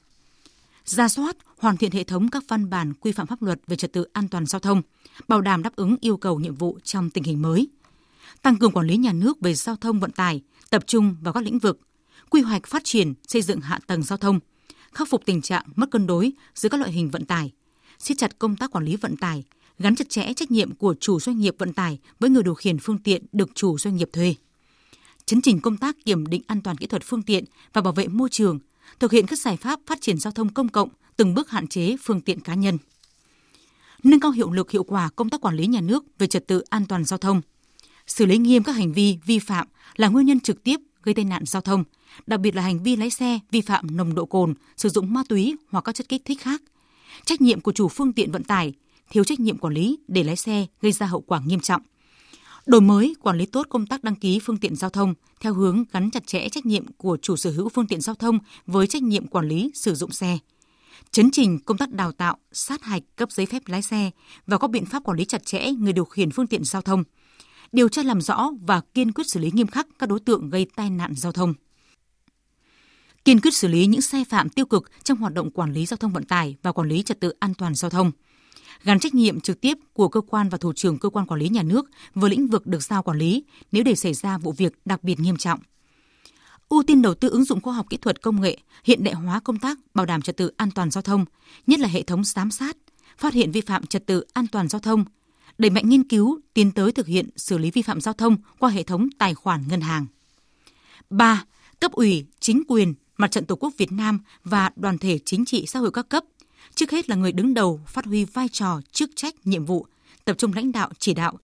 Ra 0.85 1.07
soát, 1.07 1.37
hoàn 1.57 1.77
thiện 1.77 1.91
hệ 1.91 2.03
thống 2.03 2.29
các 2.29 2.43
văn 2.47 2.69
bản 2.69 2.93
quy 2.93 3.11
phạm 3.11 3.27
pháp 3.27 3.41
luật 3.41 3.59
về 3.67 3.75
trật 3.75 3.93
tự 3.93 4.05
an 4.13 4.27
toàn 4.27 4.45
giao 4.45 4.59
thông, 4.59 4.81
bảo 5.27 5.41
đảm 5.41 5.63
đáp 5.63 5.75
ứng 5.75 5.95
yêu 6.01 6.17
cầu 6.17 6.39
nhiệm 6.39 6.55
vụ 6.55 6.79
trong 6.83 7.09
tình 7.09 7.23
hình 7.23 7.41
mới. 7.41 7.67
Tăng 8.41 8.55
cường 8.55 8.71
quản 8.71 8.87
lý 8.87 8.97
nhà 8.97 9.13
nước 9.13 9.41
về 9.41 9.53
giao 9.53 9.75
thông 9.75 9.99
vận 9.99 10.11
tải, 10.11 10.41
tập 10.69 10.83
trung 10.87 11.15
vào 11.21 11.33
các 11.33 11.43
lĩnh 11.43 11.59
vực 11.59 11.79
quy 12.35 12.41
hoạch 12.41 12.67
phát 12.67 12.83
triển 12.83 13.13
xây 13.27 13.41
dựng 13.41 13.61
hạ 13.61 13.79
tầng 13.87 14.03
giao 14.03 14.17
thông, 14.17 14.39
khắc 14.93 15.09
phục 15.09 15.25
tình 15.25 15.41
trạng 15.41 15.65
mất 15.75 15.91
cân 15.91 16.07
đối 16.07 16.31
giữa 16.55 16.69
các 16.69 16.79
loại 16.79 16.91
hình 16.91 17.09
vận 17.09 17.25
tải, 17.25 17.51
siết 17.99 18.17
chặt 18.17 18.39
công 18.39 18.55
tác 18.55 18.71
quản 18.71 18.85
lý 18.85 18.95
vận 18.95 19.17
tải, 19.17 19.43
gắn 19.79 19.95
chặt 19.95 20.09
chẽ 20.09 20.33
trách 20.33 20.51
nhiệm 20.51 20.75
của 20.75 20.95
chủ 20.99 21.19
doanh 21.19 21.39
nghiệp 21.39 21.55
vận 21.57 21.73
tải 21.73 21.99
với 22.19 22.29
người 22.29 22.43
điều 22.43 22.53
khiển 22.53 22.77
phương 22.79 22.97
tiện 22.97 23.25
được 23.31 23.49
chủ 23.55 23.77
doanh 23.77 23.95
nghiệp 23.95 24.09
thuê. 24.13 24.35
Chấn 25.25 25.41
chỉnh 25.41 25.61
công 25.61 25.77
tác 25.77 26.05
kiểm 26.05 26.27
định 26.27 26.41
an 26.47 26.61
toàn 26.61 26.77
kỹ 26.77 26.87
thuật 26.87 27.03
phương 27.05 27.21
tiện 27.21 27.43
và 27.73 27.81
bảo 27.81 27.93
vệ 27.93 28.07
môi 28.07 28.29
trường, 28.29 28.59
thực 28.99 29.11
hiện 29.11 29.27
các 29.27 29.39
giải 29.39 29.57
pháp 29.57 29.79
phát 29.87 30.01
triển 30.01 30.17
giao 30.17 30.31
thông 30.31 30.53
công 30.53 30.69
cộng, 30.69 30.89
từng 31.17 31.33
bước 31.33 31.49
hạn 31.49 31.67
chế 31.67 31.95
phương 32.03 32.21
tiện 32.21 32.39
cá 32.39 32.53
nhân. 32.53 32.77
Nâng 34.03 34.19
cao 34.19 34.31
hiệu 34.31 34.51
lực 34.51 34.71
hiệu 34.71 34.83
quả 34.83 35.09
công 35.15 35.29
tác 35.29 35.41
quản 35.41 35.55
lý 35.55 35.67
nhà 35.67 35.81
nước 35.81 36.03
về 36.19 36.27
trật 36.27 36.47
tự 36.47 36.59
an 36.69 36.85
toàn 36.85 37.05
giao 37.05 37.17
thông. 37.17 37.41
Xử 38.07 38.25
lý 38.25 38.37
nghiêm 38.37 38.63
các 38.63 38.71
hành 38.71 38.93
vi 38.93 39.17
vi 39.25 39.39
phạm 39.39 39.67
là 39.95 40.07
nguyên 40.07 40.25
nhân 40.25 40.39
trực 40.39 40.63
tiếp 40.63 40.79
gây 41.03 41.15
tai 41.15 41.25
nạn 41.25 41.43
giao 41.45 41.61
thông, 41.61 41.83
đặc 42.27 42.39
biệt 42.39 42.55
là 42.55 42.61
hành 42.61 42.83
vi 42.83 42.95
lái 42.95 43.09
xe 43.09 43.39
vi 43.51 43.61
phạm 43.61 43.97
nồng 43.97 44.15
độ 44.15 44.25
cồn, 44.25 44.53
sử 44.77 44.89
dụng 44.89 45.13
ma 45.13 45.23
túy 45.29 45.55
hoặc 45.69 45.81
các 45.81 45.95
chất 45.95 46.09
kích 46.09 46.21
thích 46.25 46.41
khác. 46.41 46.61
Trách 47.25 47.41
nhiệm 47.41 47.61
của 47.61 47.71
chủ 47.71 47.87
phương 47.87 48.13
tiện 48.13 48.31
vận 48.31 48.43
tải, 48.43 48.73
thiếu 49.09 49.23
trách 49.23 49.39
nhiệm 49.39 49.57
quản 49.57 49.73
lý 49.73 49.97
để 50.07 50.23
lái 50.23 50.35
xe 50.35 50.65
gây 50.81 50.91
ra 50.91 51.05
hậu 51.05 51.21
quả 51.21 51.41
nghiêm 51.45 51.59
trọng. 51.59 51.81
Đổi 52.65 52.81
mới, 52.81 53.15
quản 53.21 53.37
lý 53.37 53.45
tốt 53.45 53.67
công 53.69 53.87
tác 53.87 54.03
đăng 54.03 54.15
ký 54.15 54.39
phương 54.39 54.57
tiện 54.57 54.75
giao 54.75 54.89
thông 54.89 55.13
theo 55.39 55.53
hướng 55.53 55.83
gắn 55.91 56.11
chặt 56.11 56.27
chẽ 56.27 56.49
trách 56.49 56.65
nhiệm 56.65 56.85
của 56.97 57.17
chủ 57.21 57.35
sở 57.35 57.51
hữu 57.51 57.69
phương 57.69 57.87
tiện 57.87 58.01
giao 58.01 58.15
thông 58.15 58.39
với 58.65 58.87
trách 58.87 59.03
nhiệm 59.03 59.27
quản 59.27 59.47
lý 59.47 59.71
sử 59.73 59.95
dụng 59.95 60.11
xe. 60.11 60.37
Chấn 61.11 61.31
trình 61.31 61.59
công 61.59 61.77
tác 61.77 61.89
đào 61.91 62.11
tạo, 62.11 62.37
sát 62.51 62.83
hạch 62.83 63.03
cấp 63.15 63.31
giấy 63.31 63.45
phép 63.45 63.61
lái 63.65 63.81
xe 63.81 64.11
và 64.47 64.57
có 64.57 64.67
biện 64.67 64.85
pháp 64.85 65.03
quản 65.03 65.17
lý 65.17 65.25
chặt 65.25 65.45
chẽ 65.45 65.71
người 65.71 65.93
điều 65.93 66.05
khiển 66.05 66.31
phương 66.31 66.47
tiện 66.47 66.63
giao 66.63 66.81
thông. 66.81 67.03
Điều 67.71 67.89
tra 67.89 68.03
làm 68.03 68.21
rõ 68.21 68.51
và 68.61 68.81
kiên 68.93 69.11
quyết 69.11 69.23
xử 69.27 69.39
lý 69.39 69.51
nghiêm 69.53 69.67
khắc 69.67 69.87
các 69.99 70.09
đối 70.09 70.19
tượng 70.19 70.49
gây 70.49 70.67
tai 70.75 70.89
nạn 70.89 71.13
giao 71.15 71.31
thông 71.31 71.53
kiên 73.25 73.41
quyết 73.41 73.53
xử 73.53 73.67
lý 73.67 73.85
những 73.85 74.01
sai 74.01 74.25
phạm 74.25 74.49
tiêu 74.49 74.65
cực 74.65 74.91
trong 75.03 75.17
hoạt 75.17 75.33
động 75.33 75.51
quản 75.51 75.73
lý 75.73 75.85
giao 75.85 75.97
thông 75.97 76.13
vận 76.13 76.23
tải 76.23 76.55
và 76.63 76.71
quản 76.71 76.87
lý 76.87 77.03
trật 77.03 77.19
tự 77.19 77.33
an 77.39 77.53
toàn 77.53 77.75
giao 77.75 77.89
thông 77.91 78.11
gắn 78.83 78.99
trách 78.99 79.13
nhiệm 79.13 79.39
trực 79.39 79.61
tiếp 79.61 79.77
của 79.93 80.07
cơ 80.07 80.21
quan 80.21 80.49
và 80.49 80.57
thủ 80.57 80.73
trưởng 80.73 80.99
cơ 80.99 81.09
quan 81.09 81.25
quản 81.25 81.39
lý 81.39 81.49
nhà 81.49 81.63
nước 81.63 81.89
với 82.15 82.29
lĩnh 82.29 82.47
vực 82.47 82.67
được 82.67 82.83
giao 82.83 83.03
quản 83.03 83.17
lý 83.17 83.43
nếu 83.71 83.83
để 83.83 83.95
xảy 83.95 84.13
ra 84.13 84.37
vụ 84.37 84.51
việc 84.51 84.73
đặc 84.85 85.03
biệt 85.03 85.19
nghiêm 85.19 85.37
trọng. 85.37 85.59
Ưu 86.69 86.83
tiên 86.83 87.01
đầu 87.01 87.13
tư 87.13 87.29
ứng 87.29 87.43
dụng 87.43 87.61
khoa 87.61 87.73
học 87.73 87.85
kỹ 87.89 87.97
thuật 87.97 88.21
công 88.21 88.41
nghệ, 88.41 88.57
hiện 88.83 89.03
đại 89.03 89.13
hóa 89.13 89.39
công 89.39 89.59
tác 89.59 89.77
bảo 89.93 90.05
đảm 90.05 90.21
trật 90.21 90.37
tự 90.37 90.51
an 90.57 90.71
toàn 90.71 90.91
giao 90.91 91.01
thông, 91.01 91.25
nhất 91.67 91.79
là 91.79 91.87
hệ 91.87 92.03
thống 92.03 92.23
giám 92.23 92.51
sát, 92.51 92.77
phát 93.17 93.33
hiện 93.33 93.51
vi 93.51 93.61
phạm 93.61 93.85
trật 93.85 94.05
tự 94.05 94.23
an 94.33 94.47
toàn 94.47 94.67
giao 94.67 94.79
thông, 94.79 95.05
đẩy 95.57 95.69
mạnh 95.69 95.89
nghiên 95.89 96.07
cứu, 96.07 96.39
tiến 96.53 96.71
tới 96.71 96.91
thực 96.91 97.07
hiện 97.07 97.29
xử 97.35 97.57
lý 97.57 97.71
vi 97.71 97.81
phạm 97.81 98.01
giao 98.01 98.13
thông 98.13 98.37
qua 98.59 98.69
hệ 98.69 98.83
thống 98.83 99.07
tài 99.17 99.33
khoản 99.33 99.63
ngân 99.69 99.81
hàng. 99.81 100.05
3. 101.09 101.43
Cấp 101.79 101.91
ủy, 101.91 102.25
chính 102.39 102.63
quyền, 102.67 102.93
Mặt 103.17 103.31
trận 103.31 103.45
Tổ 103.45 103.55
quốc 103.55 103.73
Việt 103.77 103.91
Nam 103.91 104.19
và 104.43 104.69
đoàn 104.75 104.97
thể 104.97 105.19
chính 105.25 105.45
trị 105.45 105.65
xã 105.67 105.79
hội 105.79 105.91
các 105.91 106.09
cấp, 106.09 106.23
trước 106.75 106.91
hết 106.91 107.09
là 107.09 107.15
người 107.15 107.31
đứng 107.31 107.53
đầu 107.53 107.79
phát 107.87 108.05
huy 108.05 108.25
vai 108.25 108.47
trò, 108.49 108.79
chức 108.91 109.11
trách, 109.15 109.35
nhiệm 109.43 109.65
vụ, 109.65 109.85
tập 110.25 110.37
trung 110.37 110.53
lãnh 110.53 110.71
đạo 110.71 110.89
chỉ 110.99 111.13
đạo, 111.13 111.37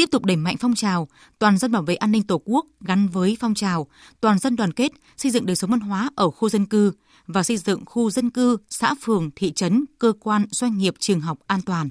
tiếp 0.00 0.08
tục 0.10 0.24
đẩy 0.24 0.36
mạnh 0.36 0.56
phong 0.60 0.74
trào 0.74 1.08
toàn 1.38 1.58
dân 1.58 1.72
bảo 1.72 1.82
vệ 1.82 1.94
an 1.94 2.10
ninh 2.10 2.22
Tổ 2.22 2.42
quốc 2.44 2.66
gắn 2.80 3.08
với 3.08 3.36
phong 3.40 3.54
trào 3.54 3.86
toàn 4.20 4.38
dân 4.38 4.56
đoàn 4.56 4.72
kết, 4.72 4.92
xây 5.16 5.30
dựng 5.30 5.46
đời 5.46 5.56
sống 5.56 5.70
văn 5.70 5.80
hóa 5.80 6.10
ở 6.14 6.30
khu 6.30 6.48
dân 6.48 6.66
cư 6.66 6.92
và 7.26 7.42
xây 7.42 7.56
dựng 7.56 7.84
khu 7.86 8.10
dân 8.10 8.30
cư, 8.30 8.56
xã 8.70 8.94
phường, 9.02 9.30
thị 9.36 9.52
trấn, 9.52 9.84
cơ 9.98 10.12
quan, 10.20 10.46
doanh 10.50 10.78
nghiệp, 10.78 10.94
trường 10.98 11.20
học 11.20 11.38
an 11.46 11.62
toàn. 11.62 11.88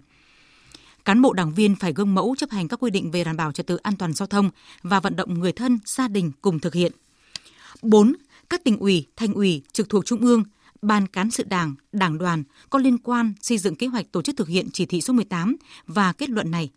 Cán 1.06 1.22
bộ 1.22 1.34
đảng 1.34 1.54
viên 1.54 1.76
phải 1.76 1.94
gương 1.94 2.16
mẫu 2.16 2.36
chấp 2.38 2.50
hành 2.50 2.68
các 2.68 2.80
quy 2.84 2.92
định 2.92 3.12
về 3.12 3.24
đảm 3.24 3.38
bảo 3.38 3.52
trật 3.52 3.68
tự 3.68 3.76
an 3.76 3.96
toàn 3.96 4.14
giao 4.14 4.28
thông 4.28 4.50
và 4.84 5.00
vận 5.00 5.16
động 5.16 5.40
người 5.40 5.52
thân, 5.52 5.80
gia 5.86 6.08
đình 6.08 6.32
cùng 6.42 6.60
thực 6.60 6.74
hiện. 6.74 6.92
4. 7.82 8.14
Các 8.50 8.64
tỉnh 8.64 8.78
ủy, 8.78 9.06
thành 9.16 9.34
ủy 9.34 9.62
trực 9.74 9.90
thuộc 9.90 10.06
trung 10.06 10.22
ương, 10.22 10.44
ban 10.82 11.08
cán 11.08 11.32
sự 11.32 11.44
đảng, 11.44 11.76
đảng 11.92 12.18
đoàn 12.18 12.44
có 12.70 12.80
liên 12.80 12.98
quan 12.98 13.34
xây 13.42 13.58
dựng 13.58 13.76
kế 13.76 13.88
hoạch 13.88 14.12
tổ 14.12 14.22
chức 14.22 14.38
thực 14.38 14.48
hiện 14.48 14.70
chỉ 14.74 14.86
thị 14.86 15.02
số 15.02 15.14
18 15.14 15.56
và 15.88 16.14
kết 16.14 16.30
luận 16.30 16.52
này. 16.52 16.70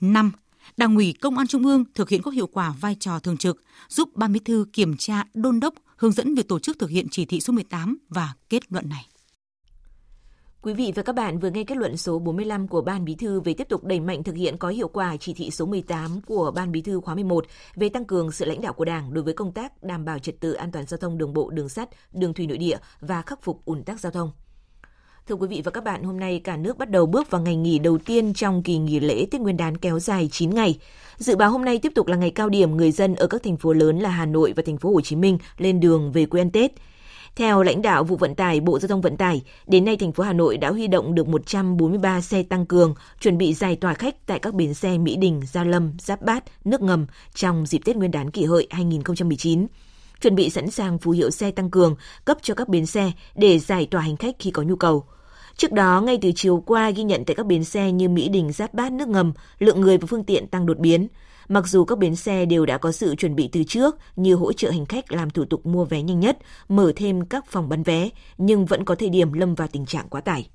5. 0.00 0.32
Đảng 0.76 0.96
ủy 0.96 1.14
Công 1.20 1.38
an 1.38 1.46
Trung 1.46 1.66
ương 1.66 1.84
thực 1.94 2.08
hiện 2.08 2.22
có 2.22 2.30
hiệu 2.30 2.46
quả 2.46 2.74
vai 2.80 2.96
trò 3.00 3.18
thường 3.18 3.36
trực, 3.36 3.62
giúp 3.88 4.16
Ban 4.16 4.32
Bí 4.32 4.40
thư 4.44 4.66
kiểm 4.72 4.96
tra, 4.96 5.24
đôn 5.34 5.60
đốc, 5.60 5.74
hướng 5.96 6.12
dẫn 6.12 6.34
việc 6.34 6.48
tổ 6.48 6.58
chức 6.58 6.78
thực 6.78 6.90
hiện 6.90 7.06
chỉ 7.10 7.24
thị 7.24 7.40
số 7.40 7.52
18 7.52 7.98
và 8.08 8.32
kết 8.48 8.72
luận 8.72 8.88
này. 8.88 9.06
Quý 10.66 10.72
vị 10.72 10.92
và 10.94 11.02
các 11.02 11.14
bạn 11.14 11.38
vừa 11.38 11.50
nghe 11.50 11.64
kết 11.64 11.76
luận 11.76 11.96
số 11.96 12.18
45 12.18 12.68
của 12.68 12.80
Ban 12.80 13.04
Bí 13.04 13.14
thư 13.14 13.40
về 13.40 13.54
tiếp 13.54 13.68
tục 13.68 13.84
đẩy 13.84 14.00
mạnh 14.00 14.22
thực 14.22 14.36
hiện 14.36 14.56
có 14.56 14.68
hiệu 14.68 14.88
quả 14.88 15.16
chỉ 15.16 15.34
thị 15.34 15.50
số 15.50 15.66
18 15.66 16.20
của 16.26 16.52
Ban 16.54 16.72
Bí 16.72 16.82
thư 16.82 17.00
khóa 17.00 17.14
11 17.14 17.46
về 17.74 17.88
tăng 17.88 18.04
cường 18.04 18.32
sự 18.32 18.44
lãnh 18.44 18.60
đạo 18.60 18.72
của 18.72 18.84
Đảng 18.84 19.14
đối 19.14 19.24
với 19.24 19.34
công 19.34 19.52
tác 19.52 19.82
đảm 19.82 20.04
bảo 20.04 20.18
trật 20.18 20.40
tự 20.40 20.52
an 20.52 20.72
toàn 20.72 20.86
giao 20.86 20.98
thông 20.98 21.18
đường 21.18 21.32
bộ, 21.32 21.50
đường 21.50 21.68
sắt, 21.68 21.88
đường 22.12 22.34
thủy 22.34 22.46
nội 22.46 22.58
địa 22.58 22.76
và 23.00 23.22
khắc 23.22 23.42
phục 23.42 23.64
ùn 23.64 23.82
tắc 23.82 24.00
giao 24.00 24.12
thông. 24.12 24.30
Thưa 25.28 25.34
quý 25.34 25.46
vị 25.46 25.62
và 25.64 25.70
các 25.70 25.84
bạn, 25.84 26.02
hôm 26.02 26.20
nay 26.20 26.40
cả 26.44 26.56
nước 26.56 26.78
bắt 26.78 26.90
đầu 26.90 27.06
bước 27.06 27.30
vào 27.30 27.42
ngày 27.42 27.56
nghỉ 27.56 27.78
đầu 27.78 27.98
tiên 27.98 28.34
trong 28.34 28.62
kỳ 28.62 28.78
nghỉ 28.78 29.00
lễ 29.00 29.26
Tết 29.30 29.40
Nguyên 29.40 29.56
đán 29.56 29.76
kéo 29.76 29.98
dài 29.98 30.28
9 30.32 30.50
ngày. 30.50 30.78
Dự 31.16 31.36
báo 31.36 31.50
hôm 31.50 31.64
nay 31.64 31.78
tiếp 31.78 31.92
tục 31.94 32.06
là 32.06 32.16
ngày 32.16 32.30
cao 32.30 32.48
điểm 32.48 32.76
người 32.76 32.92
dân 32.92 33.14
ở 33.14 33.26
các 33.26 33.42
thành 33.42 33.56
phố 33.56 33.72
lớn 33.72 33.98
là 33.98 34.10
Hà 34.10 34.26
Nội 34.26 34.52
và 34.56 34.62
thành 34.66 34.78
phố 34.78 34.92
Hồ 34.92 35.00
Chí 35.00 35.16
Minh 35.16 35.38
lên 35.58 35.80
đường 35.80 36.12
về 36.12 36.26
quê 36.26 36.40
ăn 36.40 36.50
Tết. 36.50 36.72
Theo 37.36 37.62
lãnh 37.62 37.82
đạo 37.82 38.04
vụ 38.04 38.16
vận 38.16 38.34
tải 38.34 38.60
Bộ 38.60 38.78
Giao 38.78 38.88
thông 38.88 39.00
Vận 39.00 39.16
tải, 39.16 39.42
đến 39.66 39.84
nay 39.84 39.96
thành 39.96 40.12
phố 40.12 40.24
Hà 40.24 40.32
Nội 40.32 40.56
đã 40.56 40.70
huy 40.70 40.86
động 40.88 41.14
được 41.14 41.28
143 41.28 42.20
xe 42.20 42.42
tăng 42.42 42.66
cường, 42.66 42.94
chuẩn 43.20 43.38
bị 43.38 43.54
giải 43.54 43.76
tỏa 43.76 43.94
khách 43.94 44.26
tại 44.26 44.38
các 44.38 44.54
bến 44.54 44.74
xe 44.74 44.98
Mỹ 44.98 45.16
Đình, 45.16 45.42
Gia 45.52 45.64
Lâm, 45.64 45.92
Giáp 45.98 46.22
Bát, 46.22 46.44
Nước 46.64 46.82
Ngầm 46.82 47.06
trong 47.34 47.66
dịp 47.66 47.78
Tết 47.84 47.96
Nguyên 47.96 48.10
đán 48.10 48.30
kỷ 48.30 48.44
hợi 48.44 48.66
2019 48.70 49.66
chuẩn 50.20 50.34
bị 50.34 50.50
sẵn 50.50 50.70
sàng 50.70 50.98
phù 50.98 51.10
hiệu 51.10 51.30
xe 51.30 51.50
tăng 51.50 51.70
cường 51.70 51.96
cấp 52.24 52.38
cho 52.42 52.54
các 52.54 52.68
bến 52.68 52.86
xe 52.86 53.12
để 53.34 53.58
giải 53.58 53.88
tỏa 53.90 54.00
hành 54.00 54.16
khách 54.16 54.36
khi 54.38 54.50
có 54.50 54.62
nhu 54.62 54.76
cầu. 54.76 55.04
Trước 55.56 55.72
đó, 55.72 56.00
ngay 56.00 56.18
từ 56.22 56.30
chiều 56.36 56.62
qua 56.66 56.90
ghi 56.90 57.02
nhận 57.02 57.24
tại 57.24 57.34
các 57.34 57.46
bến 57.46 57.64
xe 57.64 57.92
như 57.92 58.08
Mỹ 58.08 58.28
Đình, 58.28 58.52
Giáp 58.52 58.74
Bát, 58.74 58.92
nước 58.92 59.08
ngầm, 59.08 59.32
lượng 59.58 59.80
người 59.80 59.98
và 59.98 60.06
phương 60.06 60.24
tiện 60.24 60.46
tăng 60.46 60.66
đột 60.66 60.78
biến. 60.78 61.08
Mặc 61.48 61.66
dù 61.66 61.84
các 61.84 61.98
bến 61.98 62.16
xe 62.16 62.44
đều 62.44 62.66
đã 62.66 62.78
có 62.78 62.92
sự 62.92 63.14
chuẩn 63.14 63.34
bị 63.34 63.48
từ 63.52 63.62
trước 63.64 63.96
như 64.16 64.34
hỗ 64.34 64.52
trợ 64.52 64.70
hành 64.70 64.86
khách 64.86 65.12
làm 65.12 65.30
thủ 65.30 65.44
tục 65.44 65.66
mua 65.66 65.84
vé 65.84 66.02
nhanh 66.02 66.20
nhất, 66.20 66.38
mở 66.68 66.92
thêm 66.96 67.24
các 67.24 67.46
phòng 67.46 67.68
bán 67.68 67.82
vé, 67.82 68.08
nhưng 68.38 68.66
vẫn 68.66 68.84
có 68.84 68.94
thời 68.94 69.08
điểm 69.08 69.32
lâm 69.32 69.54
vào 69.54 69.68
tình 69.68 69.86
trạng 69.86 70.08
quá 70.08 70.20
tải. 70.20 70.48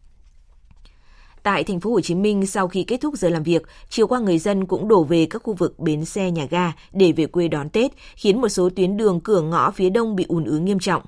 Tại 1.43 1.63
thành 1.63 1.79
phố 1.79 1.91
Hồ 1.91 2.01
Chí 2.01 2.15
Minh, 2.15 2.45
sau 2.45 2.67
khi 2.67 2.83
kết 2.83 2.98
thúc 3.01 3.17
giờ 3.17 3.29
làm 3.29 3.43
việc, 3.43 3.62
chiều 3.89 4.07
qua 4.07 4.19
người 4.19 4.38
dân 4.38 4.65
cũng 4.65 4.88
đổ 4.88 5.03
về 5.03 5.25
các 5.25 5.43
khu 5.43 5.53
vực 5.53 5.79
bến 5.79 6.05
xe 6.05 6.31
nhà 6.31 6.45
ga 6.50 6.71
để 6.93 7.12
về 7.12 7.25
quê 7.25 7.48
đón 7.48 7.69
Tết, 7.69 7.91
khiến 8.15 8.41
một 8.41 8.50
số 8.50 8.69
tuyến 8.75 8.98
đường 8.98 9.19
cửa 9.19 9.41
ngõ 9.41 9.71
phía 9.71 9.89
đông 9.89 10.15
bị 10.15 10.25
ùn 10.27 10.43
ứ 10.43 10.60
nghiêm 10.60 10.79
trọng. 10.79 11.03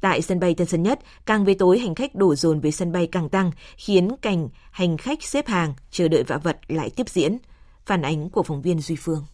Tại 0.00 0.22
sân 0.22 0.40
bay 0.40 0.54
Tân 0.54 0.66
Sơn 0.66 0.82
Nhất, 0.82 1.00
càng 1.26 1.44
về 1.44 1.54
tối 1.54 1.78
hành 1.78 1.94
khách 1.94 2.14
đổ 2.14 2.34
dồn 2.34 2.60
về 2.60 2.70
sân 2.70 2.92
bay 2.92 3.06
càng 3.12 3.28
tăng, 3.28 3.50
khiến 3.76 4.10
cảnh 4.22 4.48
hành 4.70 4.96
khách 4.96 5.22
xếp 5.22 5.46
hàng 5.46 5.74
chờ 5.90 6.08
đợi 6.08 6.22
vạ 6.22 6.36
vật 6.36 6.58
lại 6.68 6.90
tiếp 6.90 7.08
diễn. 7.08 7.38
Phản 7.86 8.02
ánh 8.02 8.30
của 8.30 8.42
phóng 8.42 8.62
viên 8.62 8.80
Duy 8.80 8.96
Phương. 8.98 9.24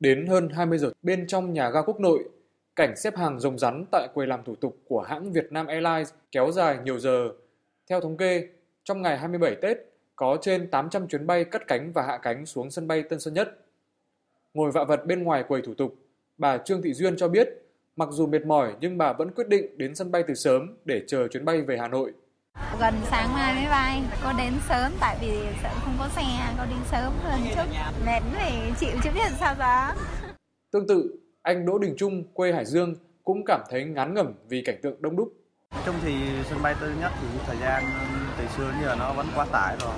Đến 0.00 0.26
hơn 0.26 0.48
20 0.48 0.78
giờ 0.78 0.92
bên 1.02 1.26
trong 1.26 1.52
nhà 1.52 1.70
ga 1.70 1.82
quốc 1.82 2.00
nội, 2.00 2.28
cảnh 2.76 2.96
xếp 2.96 3.16
hàng 3.16 3.40
rồng 3.40 3.58
rắn 3.58 3.84
tại 3.92 4.08
quầy 4.14 4.26
làm 4.26 4.44
thủ 4.44 4.54
tục 4.54 4.76
của 4.88 5.00
hãng 5.00 5.32
Vietnam 5.32 5.66
Airlines 5.66 6.12
kéo 6.32 6.52
dài 6.52 6.78
nhiều 6.84 6.98
giờ. 6.98 7.28
Theo 7.90 8.00
thống 8.00 8.16
kê, 8.16 8.48
trong 8.84 9.02
ngày 9.02 9.18
27 9.18 9.56
Tết, 9.62 9.76
có 10.16 10.38
trên 10.42 10.70
800 10.70 11.08
chuyến 11.08 11.26
bay 11.26 11.44
cất 11.44 11.62
cánh 11.66 11.92
và 11.92 12.02
hạ 12.02 12.18
cánh 12.22 12.46
xuống 12.46 12.70
sân 12.70 12.88
bay 12.88 13.02
Tân 13.02 13.20
Sơn 13.20 13.34
Nhất. 13.34 13.66
Ngồi 14.54 14.70
vạ 14.70 14.84
vật 14.84 15.06
bên 15.06 15.22
ngoài 15.22 15.44
quầy 15.48 15.62
thủ 15.62 15.74
tục, 15.74 15.94
bà 16.38 16.58
Trương 16.58 16.82
Thị 16.82 16.92
Duyên 16.92 17.16
cho 17.16 17.28
biết 17.28 17.48
Mặc 18.00 18.08
dù 18.12 18.26
mệt 18.26 18.46
mỏi 18.46 18.74
nhưng 18.80 18.98
bà 18.98 19.12
vẫn 19.12 19.30
quyết 19.30 19.48
định 19.48 19.78
đến 19.78 19.94
sân 19.94 20.10
bay 20.10 20.24
từ 20.26 20.34
sớm 20.34 20.76
để 20.84 21.02
chờ 21.06 21.28
chuyến 21.28 21.44
bay 21.44 21.60
về 21.60 21.78
Hà 21.78 21.88
Nội. 21.88 22.12
Gần 22.80 22.94
sáng 23.10 23.34
mai 23.34 23.54
mới 23.54 23.66
bay, 23.70 24.02
cô 24.24 24.30
đến 24.38 24.52
sớm 24.68 24.92
tại 25.00 25.16
vì 25.20 25.38
sợ 25.62 25.68
không 25.84 25.96
có 25.98 26.08
xe, 26.08 26.22
cô 26.58 26.64
đi 26.64 26.76
sớm 26.90 27.12
hơn 27.22 27.40
chút. 27.56 27.76
Mệt 28.06 28.22
thì 28.38 28.72
chịu 28.78 29.00
chứ 29.04 29.10
biết 29.14 29.32
sao 29.40 29.54
đó. 29.58 29.94
Tương 30.72 30.86
tự, 30.86 31.18
anh 31.42 31.66
Đỗ 31.66 31.78
Đình 31.78 31.94
Trung, 31.98 32.24
quê 32.34 32.52
Hải 32.52 32.64
Dương 32.64 32.94
cũng 33.24 33.44
cảm 33.46 33.60
thấy 33.70 33.84
ngán 33.84 34.14
ngẩm 34.14 34.32
vì 34.48 34.62
cảnh 34.62 34.76
tượng 34.82 35.02
đông 35.02 35.16
đúc. 35.16 35.32
Trong 35.86 35.94
thì 36.02 36.14
sân 36.50 36.62
bay 36.62 36.74
Tân 36.80 37.00
Nhất 37.00 37.12
thì 37.20 37.26
thời 37.46 37.56
gian 37.56 37.84
từ 38.38 38.44
xưa 38.56 38.70
đến 38.72 38.82
giờ 38.82 38.96
nó 38.98 39.12
vẫn 39.12 39.26
quá 39.34 39.46
tải 39.52 39.76
rồi. 39.80 39.94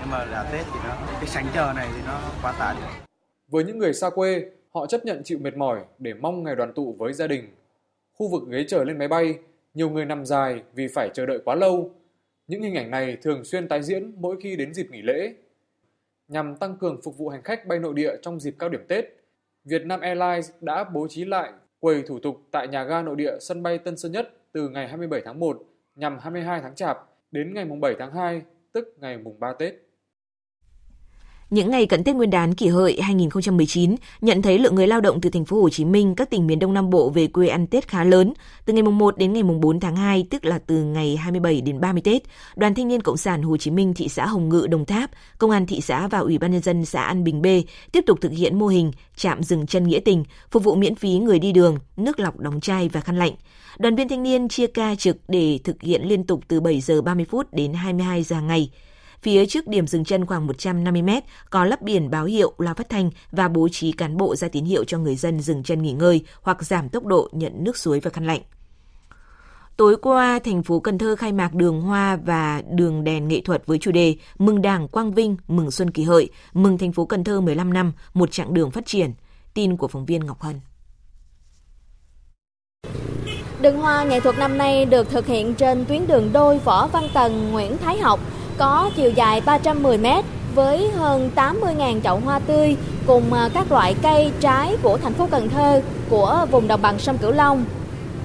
Nhưng 0.00 0.10
mà 0.10 0.24
là 0.24 0.48
Tết 0.52 0.66
thì 0.72 0.78
nó 0.88 0.96
cái 1.12 1.26
sánh 1.26 1.46
chờ 1.54 1.72
này 1.76 1.88
thì 1.94 2.00
nó 2.06 2.20
quá 2.42 2.52
tải. 2.58 2.76
Với 3.48 3.64
những 3.64 3.78
người 3.78 3.94
xa 3.94 4.10
quê, 4.10 4.44
họ 4.74 4.86
chấp 4.86 5.04
nhận 5.04 5.22
chịu 5.24 5.38
mệt 5.38 5.56
mỏi 5.56 5.80
để 5.98 6.14
mong 6.14 6.42
ngày 6.42 6.56
đoàn 6.56 6.72
tụ 6.74 6.96
với 6.98 7.12
gia 7.12 7.26
đình. 7.26 7.54
Khu 8.12 8.30
vực 8.30 8.42
ghế 8.50 8.64
chờ 8.68 8.84
lên 8.84 8.98
máy 8.98 9.08
bay, 9.08 9.34
nhiều 9.74 9.90
người 9.90 10.04
nằm 10.04 10.24
dài 10.24 10.62
vì 10.74 10.88
phải 10.88 11.10
chờ 11.14 11.26
đợi 11.26 11.38
quá 11.44 11.54
lâu. 11.54 11.90
Những 12.46 12.62
hình 12.62 12.74
ảnh 12.74 12.90
này 12.90 13.16
thường 13.22 13.44
xuyên 13.44 13.68
tái 13.68 13.82
diễn 13.82 14.12
mỗi 14.16 14.36
khi 14.40 14.56
đến 14.56 14.74
dịp 14.74 14.86
nghỉ 14.90 15.02
lễ. 15.02 15.34
Nhằm 16.28 16.56
tăng 16.56 16.76
cường 16.76 17.00
phục 17.02 17.18
vụ 17.18 17.28
hành 17.28 17.42
khách 17.42 17.66
bay 17.66 17.78
nội 17.78 17.94
địa 17.94 18.16
trong 18.22 18.40
dịp 18.40 18.54
cao 18.58 18.68
điểm 18.68 18.84
Tết, 18.88 19.04
Vietnam 19.64 20.00
Airlines 20.00 20.50
đã 20.60 20.84
bố 20.84 21.08
trí 21.08 21.24
lại 21.24 21.52
quầy 21.80 22.02
thủ 22.02 22.18
tục 22.18 22.42
tại 22.50 22.68
nhà 22.68 22.84
ga 22.84 23.02
nội 23.02 23.16
địa 23.16 23.32
sân 23.40 23.62
bay 23.62 23.78
Tân 23.78 23.96
Sơn 23.96 24.12
Nhất 24.12 24.32
từ 24.52 24.68
ngày 24.68 24.88
27 24.88 25.22
tháng 25.24 25.40
1 25.40 25.62
nhằm 25.94 26.18
22 26.18 26.60
tháng 26.60 26.74
Chạp 26.74 26.98
đến 27.30 27.54
ngày 27.54 27.64
7 27.64 27.94
tháng 27.98 28.12
2, 28.12 28.42
tức 28.72 28.96
ngày 29.00 29.18
mùng 29.18 29.40
3 29.40 29.52
Tết. 29.58 29.74
Những 31.54 31.70
ngày 31.70 31.86
cận 31.86 32.04
Tết 32.04 32.16
Nguyên 32.16 32.30
đán 32.30 32.54
kỷ 32.54 32.68
hợi 32.68 33.00
2019 33.00 33.94
nhận 34.20 34.42
thấy 34.42 34.58
lượng 34.58 34.74
người 34.74 34.86
lao 34.86 35.00
động 35.00 35.20
từ 35.20 35.30
thành 35.30 35.44
phố 35.44 35.62
Hồ 35.62 35.68
Chí 35.68 35.84
Minh, 35.84 36.14
các 36.14 36.30
tỉnh 36.30 36.46
miền 36.46 36.58
Đông 36.58 36.74
Nam 36.74 36.90
Bộ 36.90 37.10
về 37.10 37.26
quê 37.26 37.48
ăn 37.48 37.66
Tết 37.66 37.88
khá 37.88 38.04
lớn. 38.04 38.32
Từ 38.64 38.72
ngày 38.72 38.82
mùng 38.82 38.98
1 38.98 39.18
đến 39.18 39.32
ngày 39.32 39.42
mùng 39.42 39.60
4 39.60 39.80
tháng 39.80 39.96
2, 39.96 40.26
tức 40.30 40.44
là 40.44 40.58
từ 40.66 40.82
ngày 40.82 41.16
27 41.16 41.60
đến 41.60 41.80
30 41.80 42.02
Tết, 42.04 42.22
Đoàn 42.56 42.74
Thanh 42.74 42.88
niên 42.88 43.02
Cộng 43.02 43.16
sản 43.16 43.42
Hồ 43.42 43.56
Chí 43.56 43.70
Minh 43.70 43.94
thị 43.94 44.08
xã 44.08 44.26
Hồng 44.26 44.48
Ngự, 44.48 44.66
Đồng 44.66 44.84
Tháp, 44.84 45.10
Công 45.38 45.50
an 45.50 45.66
thị 45.66 45.80
xã 45.80 46.06
và 46.06 46.18
Ủy 46.18 46.38
ban 46.38 46.52
nhân 46.52 46.62
dân 46.62 46.84
xã 46.84 47.02
An 47.02 47.24
Bình 47.24 47.42
B 47.42 47.46
tiếp 47.92 48.04
tục 48.06 48.18
thực 48.20 48.32
hiện 48.32 48.58
mô 48.58 48.66
hình 48.66 48.92
trạm 49.16 49.42
dừng 49.42 49.66
chân 49.66 49.88
nghĩa 49.88 50.00
tình, 50.00 50.24
phục 50.50 50.64
vụ 50.64 50.74
miễn 50.74 50.94
phí 50.94 51.18
người 51.18 51.38
đi 51.38 51.52
đường, 51.52 51.78
nước 51.96 52.20
lọc 52.20 52.38
đóng 52.38 52.60
chai 52.60 52.88
và 52.88 53.00
khăn 53.00 53.18
lạnh. 53.18 53.32
Đoàn 53.78 53.96
viên 53.96 54.08
thanh 54.08 54.22
niên 54.22 54.48
chia 54.48 54.66
ca 54.66 54.94
trực 54.94 55.16
để 55.28 55.58
thực 55.64 55.82
hiện 55.82 56.02
liên 56.08 56.24
tục 56.24 56.40
từ 56.48 56.60
7 56.60 56.80
giờ 56.80 57.02
30 57.02 57.26
phút 57.30 57.46
đến 57.52 57.72
22 57.72 58.22
giờ 58.22 58.40
ngày. 58.40 58.70
Phía 59.24 59.46
trước 59.46 59.68
điểm 59.68 59.86
dừng 59.86 60.04
chân 60.04 60.26
khoảng 60.26 60.46
150 60.46 61.02
mét 61.02 61.24
có 61.50 61.64
lắp 61.64 61.82
biển 61.82 62.10
báo 62.10 62.24
hiệu 62.24 62.52
loa 62.58 62.74
phát 62.74 62.88
thanh 62.88 63.10
và 63.30 63.48
bố 63.48 63.68
trí 63.68 63.92
cán 63.92 64.16
bộ 64.16 64.36
ra 64.36 64.48
tín 64.48 64.64
hiệu 64.64 64.84
cho 64.84 64.98
người 64.98 65.16
dân 65.16 65.40
dừng 65.40 65.62
chân 65.62 65.82
nghỉ 65.82 65.92
ngơi 65.92 66.24
hoặc 66.42 66.64
giảm 66.64 66.88
tốc 66.88 67.06
độ 67.06 67.28
nhận 67.32 67.64
nước 67.64 67.76
suối 67.76 68.00
và 68.00 68.10
khăn 68.10 68.26
lạnh. 68.26 68.40
Tối 69.76 69.96
qua, 70.02 70.38
thành 70.38 70.62
phố 70.62 70.80
Cần 70.80 70.98
Thơ 70.98 71.16
khai 71.16 71.32
mạc 71.32 71.54
đường 71.54 71.80
hoa 71.80 72.16
và 72.16 72.62
đường 72.70 73.04
đèn 73.04 73.28
nghệ 73.28 73.40
thuật 73.40 73.66
với 73.66 73.78
chủ 73.78 73.90
đề 73.90 74.16
Mừng 74.38 74.62
Đảng 74.62 74.88
Quang 74.88 75.14
Vinh, 75.14 75.36
Mừng 75.48 75.70
Xuân 75.70 75.90
kỳ 75.90 76.02
Hợi, 76.02 76.30
Mừng 76.52 76.78
thành 76.78 76.92
phố 76.92 77.06
Cần 77.06 77.24
Thơ 77.24 77.40
15 77.40 77.72
năm, 77.72 77.92
một 78.14 78.32
chặng 78.32 78.54
đường 78.54 78.70
phát 78.70 78.86
triển. 78.86 79.12
Tin 79.54 79.76
của 79.76 79.88
phóng 79.88 80.06
viên 80.06 80.26
Ngọc 80.26 80.40
Hân. 80.40 80.60
Đường 83.60 83.76
hoa 83.76 84.04
nghệ 84.04 84.20
thuật 84.20 84.38
năm 84.38 84.58
nay 84.58 84.84
được 84.84 85.10
thực 85.10 85.26
hiện 85.26 85.54
trên 85.54 85.84
tuyến 85.84 86.06
đường 86.06 86.30
đôi 86.32 86.58
Võ 86.58 86.86
Văn 86.86 87.04
Tần, 87.14 87.52
Nguyễn 87.52 87.76
Thái 87.78 87.98
Học, 87.98 88.20
có 88.58 88.90
chiều 88.96 89.10
dài 89.10 89.42
310 89.46 89.98
m 89.98 90.06
với 90.54 90.90
hơn 90.90 91.30
80.000 91.36 92.00
chậu 92.00 92.20
hoa 92.24 92.38
tươi 92.38 92.76
cùng 93.06 93.32
à, 93.32 93.48
các 93.54 93.72
loại 93.72 93.94
cây 94.02 94.30
trái 94.40 94.76
của 94.82 94.98
thành 95.02 95.12
phố 95.12 95.28
Cần 95.30 95.48
Thơ 95.48 95.80
của 96.10 96.46
vùng 96.50 96.68
đồng 96.68 96.82
bằng 96.82 96.98
sông 96.98 97.18
Cửu 97.18 97.30
Long. 97.30 97.64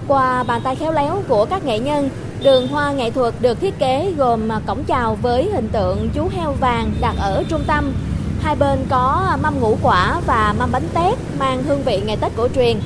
Qua 0.07 0.43
bàn 0.43 0.62
tay 0.63 0.75
khéo 0.75 0.91
léo 0.91 1.24
của 1.27 1.45
các 1.45 1.65
nghệ 1.65 1.79
nhân, 1.79 2.09
đường 2.43 2.67
hoa 2.67 2.91
nghệ 2.91 3.12
thuật 3.12 3.33
được 3.39 3.59
thiết 3.62 3.79
kế 3.79 4.13
gồm 4.17 4.51
à, 4.51 4.62
cổng 4.67 4.83
chào 4.83 5.17
với 5.21 5.50
hình 5.53 5.69
tượng 5.69 6.09
chú 6.13 6.29
heo 6.36 6.51
vàng 6.51 6.91
đặt 7.01 7.15
ở 7.19 7.43
trung 7.50 7.63
tâm. 7.67 7.93
Hai 8.41 8.55
bên 8.55 8.79
có 8.89 9.25
à, 9.29 9.38
mâm 9.38 9.59
ngũ 9.59 9.77
quả 9.81 10.21
và 10.27 10.55
mâm 10.59 10.71
bánh 10.71 10.88
tét 10.93 11.17
mang 11.39 11.63
hương 11.63 11.83
vị 11.83 12.01
ngày 12.05 12.17
Tết 12.17 12.31
cổ 12.38 12.48
truyền. 12.55 12.79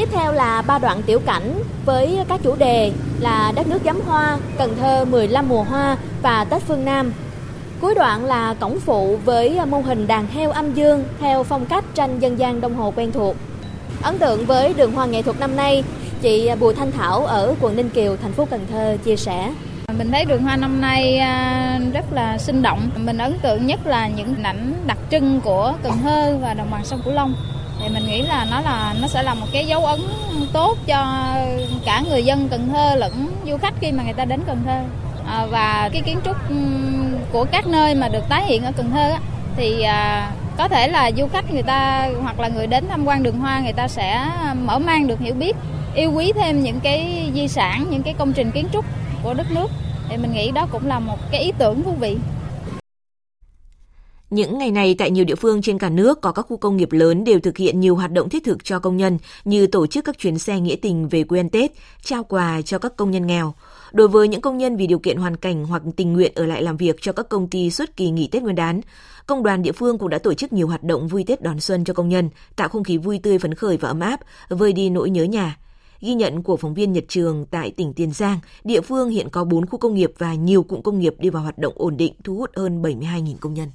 Tiếp 0.00 0.08
theo 0.12 0.32
là 0.32 0.62
ba 0.62 0.78
đoạn 0.78 1.02
tiểu 1.02 1.20
cảnh 1.26 1.62
với 1.84 2.18
các 2.28 2.40
chủ 2.42 2.56
đề 2.56 2.92
là 3.20 3.52
đất 3.56 3.66
nước 3.66 3.78
giấm 3.84 4.00
hoa, 4.00 4.38
Cần 4.58 4.76
Thơ 4.80 5.04
15 5.04 5.48
mùa 5.48 5.62
hoa 5.62 5.96
và 6.22 6.44
Tết 6.44 6.62
phương 6.62 6.84
Nam. 6.84 7.12
Cuối 7.80 7.94
đoạn 7.94 8.24
là 8.24 8.54
cổng 8.60 8.80
phụ 8.80 9.18
với 9.24 9.60
mô 9.66 9.80
hình 9.80 10.06
đàn 10.06 10.26
heo 10.26 10.50
âm 10.50 10.74
dương 10.74 11.04
theo 11.20 11.44
phong 11.44 11.66
cách 11.66 11.84
tranh 11.94 12.18
dân 12.18 12.38
gian 12.38 12.60
Đông 12.60 12.74
Hồ 12.74 12.92
quen 12.96 13.12
thuộc. 13.12 13.36
Ấn 14.02 14.18
tượng 14.18 14.46
với 14.46 14.74
đường 14.74 14.92
hoa 14.92 15.06
nghệ 15.06 15.22
thuật 15.22 15.40
năm 15.40 15.56
nay, 15.56 15.84
chị 16.22 16.50
Bùi 16.60 16.74
Thanh 16.74 16.92
Thảo 16.92 17.26
ở 17.26 17.54
quận 17.60 17.76
Ninh 17.76 17.90
Kiều, 17.90 18.16
thành 18.16 18.32
phố 18.32 18.44
Cần 18.50 18.66
Thơ 18.72 18.96
chia 19.04 19.16
sẻ. 19.16 19.52
Mình 19.98 20.10
thấy 20.12 20.24
đường 20.24 20.42
hoa 20.42 20.56
năm 20.56 20.80
nay 20.80 21.18
à, 21.18 21.80
rất 21.94 22.12
là 22.12 22.38
sinh 22.38 22.62
động. 22.62 22.90
Mình 22.96 23.18
ấn 23.18 23.38
tượng 23.42 23.66
nhất 23.66 23.86
là 23.86 24.08
những 24.08 24.34
ảnh 24.42 24.74
đặc 24.86 24.98
trưng 25.10 25.40
của 25.40 25.74
Cần 25.82 25.92
Thơ 26.02 26.38
và 26.42 26.54
đồng 26.54 26.70
bằng 26.70 26.84
sông 26.84 27.00
Cửu 27.04 27.14
Long. 27.14 27.34
Thì 27.80 27.88
mình 27.88 28.06
nghĩ 28.06 28.22
là 28.22 28.46
nó 28.50 28.60
là 28.60 28.94
nó 29.00 29.08
sẽ 29.08 29.22
là 29.22 29.34
một 29.34 29.46
cái 29.52 29.66
dấu 29.66 29.84
ấn 29.86 30.00
tốt 30.52 30.78
cho 30.86 31.34
cả 31.84 32.02
người 32.08 32.24
dân 32.24 32.48
Cần 32.48 32.68
Thơ 32.72 32.94
lẫn 32.94 33.26
du 33.46 33.56
khách 33.56 33.74
khi 33.80 33.92
mà 33.92 34.02
người 34.02 34.12
ta 34.12 34.24
đến 34.24 34.40
Cần 34.46 34.62
Thơ. 34.66 34.80
À, 35.26 35.46
và 35.46 35.88
cái 35.92 36.02
kiến 36.02 36.18
trúc 36.24 36.36
ừ, 36.48 36.56
của 37.32 37.44
các 37.44 37.66
nơi 37.66 37.94
mà 37.94 38.08
được 38.08 38.28
tái 38.28 38.44
hiện 38.44 38.64
ở 38.64 38.72
Cần 38.76 38.90
Thơ 38.90 39.10
á, 39.10 39.18
thì 39.56 39.82
à, 39.82 40.30
có 40.56 40.68
thể 40.68 40.88
là 40.88 41.10
du 41.16 41.26
khách 41.26 41.52
người 41.52 41.62
ta 41.62 42.08
hoặc 42.22 42.40
là 42.40 42.48
người 42.48 42.66
đến 42.66 42.84
tham 42.90 43.04
quan 43.04 43.22
đường 43.22 43.38
hoa 43.38 43.60
người 43.60 43.72
ta 43.72 43.88
sẽ 43.88 44.26
mở 44.62 44.78
mang 44.78 45.06
được 45.06 45.20
hiểu 45.20 45.34
biết 45.34 45.56
yêu 45.94 46.12
quý 46.12 46.32
thêm 46.32 46.62
những 46.62 46.80
cái 46.80 47.30
di 47.34 47.48
sản 47.48 47.86
những 47.90 48.02
cái 48.02 48.14
công 48.18 48.32
trình 48.32 48.50
kiến 48.50 48.66
trúc 48.72 48.84
của 49.22 49.34
đất 49.34 49.50
nước 49.50 49.70
thì 50.08 50.16
mình 50.16 50.32
nghĩ 50.32 50.50
đó 50.50 50.66
cũng 50.72 50.86
là 50.86 50.98
một 50.98 51.18
cái 51.30 51.40
ý 51.40 51.52
tưởng 51.58 51.82
thú 51.82 51.92
vị 52.00 52.16
những 54.30 54.58
ngày 54.58 54.70
này 54.70 54.94
tại 54.98 55.10
nhiều 55.10 55.24
địa 55.24 55.34
phương 55.34 55.62
trên 55.62 55.78
cả 55.78 55.88
nước 55.88 56.20
có 56.20 56.32
các 56.32 56.42
khu 56.42 56.56
công 56.56 56.76
nghiệp 56.76 56.92
lớn 56.92 57.24
đều 57.24 57.40
thực 57.40 57.56
hiện 57.56 57.80
nhiều 57.80 57.96
hoạt 57.96 58.12
động 58.12 58.28
thiết 58.28 58.44
thực 58.44 58.64
cho 58.64 58.78
công 58.78 58.96
nhân 58.96 59.18
như 59.44 59.66
tổ 59.66 59.86
chức 59.86 60.04
các 60.04 60.18
chuyến 60.18 60.38
xe 60.38 60.60
nghĩa 60.60 60.76
tình 60.76 61.08
về 61.08 61.24
quê 61.24 61.40
ăn 61.40 61.50
Tết, 61.50 61.72
trao 62.02 62.24
quà 62.24 62.62
cho 62.62 62.78
các 62.78 62.96
công 62.96 63.10
nhân 63.10 63.26
nghèo. 63.26 63.54
Đối 63.92 64.08
với 64.08 64.28
những 64.28 64.40
công 64.40 64.58
nhân 64.58 64.76
vì 64.76 64.86
điều 64.86 64.98
kiện 64.98 65.16
hoàn 65.16 65.36
cảnh 65.36 65.64
hoặc 65.64 65.82
tình 65.96 66.12
nguyện 66.12 66.32
ở 66.34 66.46
lại 66.46 66.62
làm 66.62 66.76
việc 66.76 66.96
cho 67.00 67.12
các 67.12 67.28
công 67.28 67.48
ty 67.48 67.70
suốt 67.70 67.96
kỳ 67.96 68.10
nghỉ 68.10 68.28
Tết 68.28 68.42
Nguyên 68.42 68.54
đán, 68.54 68.80
công 69.26 69.42
đoàn 69.42 69.62
địa 69.62 69.72
phương 69.72 69.98
cũng 69.98 70.08
đã 70.08 70.18
tổ 70.18 70.34
chức 70.34 70.52
nhiều 70.52 70.68
hoạt 70.68 70.82
động 70.82 71.08
vui 71.08 71.24
Tết 71.24 71.42
đón 71.42 71.60
xuân 71.60 71.84
cho 71.84 71.94
công 71.94 72.08
nhân, 72.08 72.30
tạo 72.56 72.68
không 72.68 72.84
khí 72.84 72.98
vui 72.98 73.20
tươi 73.22 73.38
phấn 73.38 73.54
khởi 73.54 73.76
và 73.76 73.88
ấm 73.88 74.00
áp, 74.00 74.20
vơi 74.48 74.72
đi 74.72 74.90
nỗi 74.90 75.10
nhớ 75.10 75.24
nhà. 75.24 75.56
Ghi 76.00 76.14
nhận 76.14 76.42
của 76.42 76.56
phóng 76.56 76.74
viên 76.74 76.92
Nhật 76.92 77.04
Trường 77.08 77.46
tại 77.50 77.70
tỉnh 77.70 77.92
Tiền 77.92 78.12
Giang, 78.12 78.40
địa 78.64 78.80
phương 78.80 79.08
hiện 79.08 79.28
có 79.28 79.44
4 79.44 79.66
khu 79.66 79.78
công 79.78 79.94
nghiệp 79.94 80.12
và 80.18 80.34
nhiều 80.34 80.62
cụm 80.62 80.82
công 80.82 80.98
nghiệp 80.98 81.14
đi 81.18 81.30
vào 81.30 81.42
hoạt 81.42 81.58
động 81.58 81.72
ổn 81.76 81.96
định 81.96 82.12
thu 82.24 82.34
hút 82.34 82.50
hơn 82.56 82.82
72.000 82.82 83.36
công 83.40 83.54
nhân. 83.54 83.68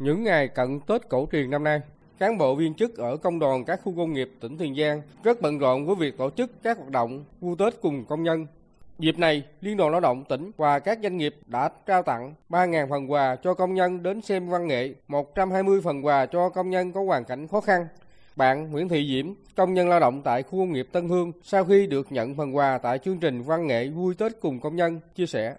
Những 0.00 0.24
ngày 0.24 0.48
cận 0.48 0.80
Tết 0.80 1.08
cổ 1.08 1.28
truyền 1.32 1.50
năm 1.50 1.64
nay, 1.64 1.80
cán 2.18 2.38
bộ 2.38 2.54
viên 2.54 2.74
chức 2.74 2.96
ở 2.96 3.16
công 3.16 3.38
đoàn 3.38 3.64
các 3.64 3.80
khu 3.84 3.94
công 3.96 4.12
nghiệp 4.12 4.30
tỉnh 4.40 4.58
Tiền 4.58 4.74
Giang 4.74 5.02
rất 5.22 5.40
bận 5.40 5.58
rộn 5.58 5.86
với 5.86 5.96
việc 5.96 6.18
tổ 6.18 6.30
chức 6.30 6.62
các 6.62 6.78
hoạt 6.78 6.90
động 6.90 7.24
vui 7.40 7.56
Tết 7.58 7.80
cùng 7.82 8.04
công 8.04 8.22
nhân. 8.22 8.46
Dịp 8.98 9.18
này, 9.18 9.42
Liên 9.60 9.76
đoàn 9.76 9.90
Lao 9.90 10.00
động 10.00 10.24
tỉnh 10.28 10.50
và 10.56 10.78
các 10.78 10.98
doanh 11.02 11.16
nghiệp 11.16 11.36
đã 11.46 11.70
trao 11.86 12.02
tặng 12.02 12.34
3.000 12.50 12.88
phần 12.88 13.12
quà 13.12 13.36
cho 13.36 13.54
công 13.54 13.74
nhân 13.74 14.02
đến 14.02 14.22
xem 14.22 14.48
văn 14.48 14.66
nghệ, 14.66 14.94
120 15.08 15.80
phần 15.84 16.06
quà 16.06 16.26
cho 16.26 16.48
công 16.48 16.70
nhân 16.70 16.92
có 16.92 17.04
hoàn 17.04 17.24
cảnh 17.24 17.48
khó 17.48 17.60
khăn. 17.60 17.86
Bạn 18.36 18.70
Nguyễn 18.70 18.88
Thị 18.88 19.06
Diễm, 19.08 19.34
công 19.56 19.74
nhân 19.74 19.88
lao 19.88 20.00
động 20.00 20.22
tại 20.22 20.42
khu 20.42 20.58
công 20.58 20.72
nghiệp 20.72 20.88
Tân 20.92 21.08
Hương, 21.08 21.32
sau 21.42 21.64
khi 21.64 21.86
được 21.86 22.12
nhận 22.12 22.34
phần 22.34 22.56
quà 22.56 22.78
tại 22.78 22.98
chương 22.98 23.18
trình 23.18 23.42
văn 23.42 23.66
nghệ 23.66 23.88
vui 23.88 24.14
Tết 24.14 24.32
cùng 24.40 24.60
công 24.60 24.76
nhân, 24.76 25.00
chia 25.14 25.26
sẻ. 25.26 25.54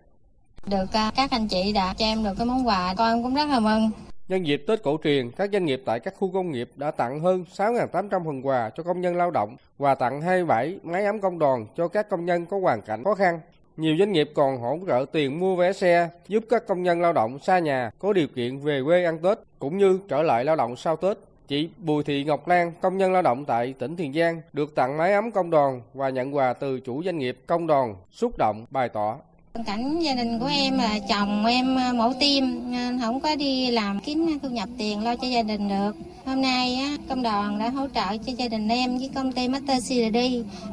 Được 0.68 0.86
à, 0.94 1.12
các 1.16 1.32
anh 1.32 1.48
chị 1.48 1.74
đã 1.74 1.94
cho 1.98 2.06
em 2.06 2.24
được 2.24 2.34
cái 2.38 2.46
món 2.46 2.68
quà, 2.68 2.94
con 2.98 3.08
em 3.08 3.24
cũng 3.24 3.36
rất 3.36 3.50
là 3.50 3.60
mừng. 3.60 3.92
Nhân 4.32 4.48
dịp 4.48 4.64
Tết 4.68 4.84
cổ 4.84 4.98
truyền, 5.04 5.32
các 5.32 5.50
doanh 5.54 5.66
nghiệp 5.66 5.82
tại 5.86 6.00
các 6.00 6.14
khu 6.18 6.32
công 6.34 6.52
nghiệp 6.52 6.70
đã 6.76 6.92
tặng 6.92 7.20
hơn 7.20 7.46
6.800 7.54 8.26
phần 8.26 8.48
quà 8.48 8.70
cho 8.70 8.84
công 8.84 9.02
nhân 9.02 9.16
lao 9.16 9.32
động 9.32 9.56
và 9.78 9.96
tặng 9.96 10.22
27 10.22 10.80
máy 10.84 11.06
ấm 11.06 11.20
công 11.20 11.40
đoàn 11.40 11.66
cho 11.78 11.88
các 11.88 12.10
công 12.10 12.26
nhân 12.26 12.46
có 12.46 12.60
hoàn 12.60 12.82
cảnh 12.82 13.04
khó 13.04 13.16
khăn. 13.16 13.40
Nhiều 13.78 13.96
doanh 14.00 14.12
nghiệp 14.12 14.32
còn 14.36 14.58
hỗ 14.58 14.80
trợ 14.88 15.06
tiền 15.12 15.40
mua 15.40 15.56
vé 15.56 15.74
xe 15.74 16.10
giúp 16.28 16.44
các 16.50 16.68
công 16.68 16.84
nhân 16.84 17.02
lao 17.02 17.14
động 17.14 17.40
xa 17.40 17.60
nhà 17.60 17.92
có 18.00 18.14
điều 18.14 18.28
kiện 18.28 18.60
về 18.60 18.82
quê 18.86 19.04
ăn 19.04 19.20
Tết 19.20 19.38
cũng 19.60 19.78
như 19.78 20.00
trở 20.10 20.22
lại 20.22 20.46
lao 20.46 20.56
động 20.56 20.76
sau 20.76 20.96
Tết. 20.96 21.18
Chị 21.48 21.70
Bùi 21.78 22.04
Thị 22.04 22.24
Ngọc 22.24 22.48
Lan, 22.48 22.72
công 22.82 22.98
nhân 22.98 23.14
lao 23.14 23.22
động 23.22 23.46
tại 23.46 23.74
tỉnh 23.80 23.96
Tiền 23.96 24.14
Giang, 24.14 24.42
được 24.54 24.76
tặng 24.76 24.98
máy 24.98 25.14
ấm 25.14 25.32
công 25.32 25.50
đoàn 25.50 25.82
và 25.94 26.10
nhận 26.10 26.36
quà 26.36 26.54
từ 26.54 26.80
chủ 26.80 27.04
doanh 27.04 27.18
nghiệp 27.18 27.38
công 27.48 27.68
đoàn, 27.68 27.96
xúc 28.12 28.38
động 28.38 28.66
bày 28.70 28.90
tỏ. 28.90 29.18
Cảnh 29.65 30.00
gia 30.00 30.13
đình 30.13 30.39
của 30.39 30.46
em 30.46 30.77
là 30.77 31.00
chồng 31.10 31.46
em 31.46 31.75
à, 31.75 31.93
mổ 31.93 31.98
mẫu 31.98 32.13
nên 32.20 32.74
à, 32.74 32.98
không 33.01 33.20
có 33.20 33.36
đi 33.36 33.72
làm 33.72 34.00
kiếm 34.00 34.39
thu 34.43 34.50
nhập 34.50 34.70
tiền 34.77 35.03
lo 35.03 35.15
cho 35.15 35.27
gia 35.27 35.43
đình 35.43 35.70
được. 35.70 35.96
Hôm 36.25 36.41
nay 36.41 36.75
á, 36.75 36.98
công 37.09 37.24
đoàn 37.24 37.59
đã 37.59 37.70
hỗ 37.70 37.87
trợ 37.96 38.18
cho 38.25 38.33
gia 38.37 38.48
đình 38.48 38.68
em 38.68 38.98
với 38.98 39.09
công 39.16 39.31
ty 39.31 39.48
Master 39.48 39.83
CRD 39.83 40.18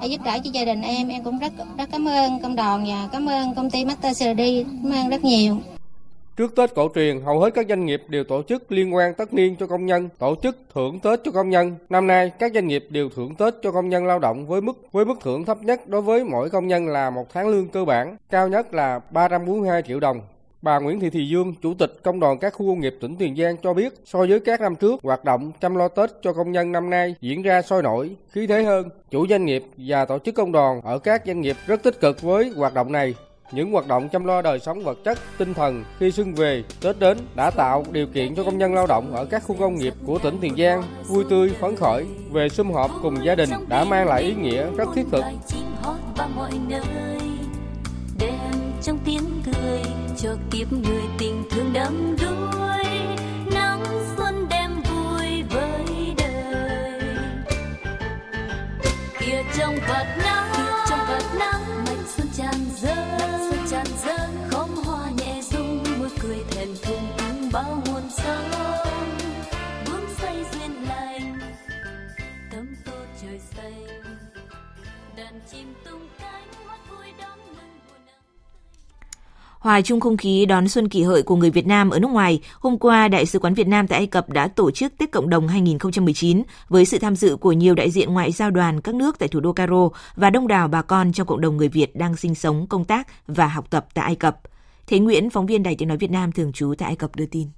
đã 0.00 0.04
giúp 0.04 0.20
đỡ 0.24 0.38
cho 0.44 0.50
gia 0.52 0.64
đình 0.64 0.82
em. 0.82 1.08
Em 1.08 1.24
cũng 1.24 1.38
rất 1.38 1.52
rất 1.78 1.88
cảm 1.92 2.08
ơn 2.08 2.38
công 2.42 2.56
đoàn 2.56 2.84
và 2.88 3.08
cảm 3.12 3.28
ơn 3.28 3.54
công 3.54 3.70
ty 3.70 3.84
Master 3.84 4.18
CRD. 4.18 4.42
Cảm 4.82 4.92
ơn 4.92 5.08
rất 5.08 5.24
nhiều. 5.24 5.60
Trước 6.38 6.56
Tết 6.56 6.74
cổ 6.74 6.88
truyền, 6.94 7.20
hầu 7.20 7.40
hết 7.40 7.54
các 7.54 7.66
doanh 7.68 7.86
nghiệp 7.86 8.02
đều 8.08 8.24
tổ 8.24 8.42
chức 8.42 8.72
liên 8.72 8.94
quan 8.94 9.14
tất 9.14 9.34
niên 9.34 9.56
cho 9.56 9.66
công 9.66 9.86
nhân, 9.86 10.08
tổ 10.18 10.34
chức 10.42 10.56
thưởng 10.74 11.00
Tết 11.00 11.20
cho 11.24 11.30
công 11.30 11.50
nhân. 11.50 11.74
Năm 11.88 12.06
nay, 12.06 12.32
các 12.38 12.52
doanh 12.54 12.66
nghiệp 12.66 12.86
đều 12.90 13.08
thưởng 13.16 13.34
Tết 13.34 13.54
cho 13.62 13.72
công 13.72 13.88
nhân 13.88 14.06
lao 14.06 14.18
động 14.18 14.46
với 14.46 14.60
mức 14.60 14.78
với 14.92 15.04
mức 15.04 15.14
thưởng 15.22 15.44
thấp 15.44 15.62
nhất 15.62 15.88
đối 15.88 16.02
với 16.02 16.24
mỗi 16.24 16.50
công 16.50 16.66
nhân 16.66 16.88
là 16.88 17.10
một 17.10 17.26
tháng 17.32 17.48
lương 17.48 17.68
cơ 17.68 17.84
bản, 17.84 18.16
cao 18.30 18.48
nhất 18.48 18.74
là 18.74 19.00
342 19.10 19.82
triệu 19.82 20.00
đồng. 20.00 20.20
Bà 20.62 20.78
Nguyễn 20.78 21.00
Thị 21.00 21.10
Thị 21.10 21.28
Dương, 21.28 21.54
Chủ 21.62 21.74
tịch 21.74 21.92
Công 22.02 22.20
đoàn 22.20 22.38
các 22.38 22.54
khu 22.54 22.66
công 22.66 22.80
nghiệp 22.80 22.94
tỉnh 23.00 23.16
Tiền 23.16 23.36
Giang 23.36 23.56
cho 23.62 23.74
biết, 23.74 23.94
so 24.04 24.18
với 24.18 24.40
các 24.40 24.60
năm 24.60 24.76
trước, 24.76 25.00
hoạt 25.02 25.24
động 25.24 25.52
chăm 25.60 25.76
lo 25.76 25.88
Tết 25.88 26.10
cho 26.22 26.32
công 26.32 26.52
nhân 26.52 26.72
năm 26.72 26.90
nay 26.90 27.14
diễn 27.20 27.42
ra 27.42 27.62
sôi 27.62 27.82
nổi, 27.82 28.10
khí 28.30 28.46
thế 28.46 28.62
hơn. 28.62 28.88
Chủ 29.10 29.26
doanh 29.26 29.44
nghiệp 29.44 29.64
và 29.76 30.04
tổ 30.04 30.18
chức 30.18 30.34
công 30.34 30.52
đoàn 30.52 30.80
ở 30.80 30.98
các 30.98 31.22
doanh 31.26 31.40
nghiệp 31.40 31.56
rất 31.66 31.82
tích 31.82 32.00
cực 32.00 32.22
với 32.22 32.52
hoạt 32.56 32.74
động 32.74 32.92
này. 32.92 33.14
Những 33.52 33.72
hoạt 33.72 33.86
động 33.86 34.08
chăm 34.08 34.24
lo 34.24 34.42
đời 34.42 34.58
sống 34.58 34.84
vật 34.84 34.98
chất, 35.04 35.18
tinh 35.38 35.54
thần 35.54 35.84
khi 35.98 36.10
xuân 36.10 36.34
về, 36.34 36.64
Tết 36.80 36.98
đến 36.98 37.18
đã 37.34 37.50
tạo 37.50 37.84
điều 37.92 38.06
kiện 38.06 38.34
cho 38.34 38.44
công 38.44 38.58
nhân 38.58 38.74
lao 38.74 38.86
động 38.86 39.14
ở 39.14 39.24
các 39.24 39.42
khu 39.46 39.56
công 39.60 39.74
nghiệp 39.74 39.94
của 40.06 40.18
tỉnh 40.18 40.38
Tiền 40.40 40.56
Giang 40.56 40.82
vui 41.06 41.24
tươi, 41.30 41.50
phấn 41.60 41.76
khởi 41.76 42.06
về 42.32 42.48
sum 42.48 42.72
họp 42.72 42.90
cùng 43.02 43.24
gia 43.24 43.34
đình 43.34 43.50
đã 43.68 43.84
mang 43.84 44.06
lại 44.06 44.22
ý 44.22 44.34
nghĩa 44.34 44.66
rất 44.76 44.88
thiết 44.94 45.04
thực. 45.12 45.24
trong 48.82 48.98
tiếng 49.04 49.42
cười 49.46 49.82
cho 50.18 50.36
kiếp 50.50 50.72
người 50.72 51.02
tình 51.18 51.42
thương 51.50 51.72
đắm 51.72 52.16
đuối 52.20 52.84
nắng 53.54 53.84
xuân 54.16 54.46
đem 54.50 54.70
vui 54.82 55.42
với 55.50 56.14
đời 56.18 57.00
kia 59.18 59.42
trong 59.58 59.74
vạt 59.88 60.06
nắng 60.18 60.47
chim 75.52 75.74
tung 75.84 76.00
cánh 76.18 76.66
mắt 76.66 76.78
vui 76.90 77.06
đón 77.18 77.38
Hòa 79.58 79.80
chung 79.80 80.00
không 80.00 80.16
khí 80.16 80.46
đón 80.46 80.68
xuân 80.68 80.88
kỷ 80.88 81.02
hợi 81.02 81.22
của 81.22 81.36
người 81.36 81.50
Việt 81.50 81.66
Nam 81.66 81.90
ở 81.90 81.98
nước 81.98 82.10
ngoài, 82.10 82.40
hôm 82.60 82.78
qua 82.78 83.08
Đại 83.08 83.26
sứ 83.26 83.38
quán 83.38 83.54
Việt 83.54 83.68
Nam 83.68 83.86
tại 83.86 83.98
Ai 83.98 84.06
Cập 84.06 84.28
đã 84.28 84.48
tổ 84.48 84.70
chức 84.70 84.92
Tết 84.98 85.12
Cộng 85.12 85.28
đồng 85.28 85.48
2019 85.48 86.42
với 86.68 86.84
sự 86.84 86.98
tham 86.98 87.16
dự 87.16 87.36
của 87.36 87.52
nhiều 87.52 87.74
đại 87.74 87.90
diện 87.90 88.12
ngoại 88.12 88.32
giao 88.32 88.50
đoàn 88.50 88.80
các 88.80 88.94
nước 88.94 89.18
tại 89.18 89.28
thủ 89.28 89.40
đô 89.40 89.52
Cairo 89.52 89.88
và 90.16 90.30
đông 90.30 90.48
đảo 90.48 90.68
bà 90.68 90.82
con 90.82 91.12
trong 91.12 91.26
cộng 91.26 91.40
đồng 91.40 91.56
người 91.56 91.68
Việt 91.68 91.96
đang 91.96 92.16
sinh 92.16 92.34
sống, 92.34 92.66
công 92.66 92.84
tác 92.84 93.08
và 93.26 93.46
học 93.46 93.70
tập 93.70 93.86
tại 93.94 94.04
Ai 94.04 94.16
Cập. 94.16 94.40
Thế 94.86 94.98
Nguyễn, 94.98 95.30
phóng 95.30 95.46
viên 95.46 95.62
Đài 95.62 95.76
Tiếng 95.76 95.88
Nói 95.88 95.96
Việt 95.96 96.10
Nam 96.10 96.32
thường 96.32 96.52
trú 96.52 96.74
tại 96.78 96.86
Ai 96.86 96.96
Cập 96.96 97.16
đưa 97.16 97.26
tin. 97.26 97.48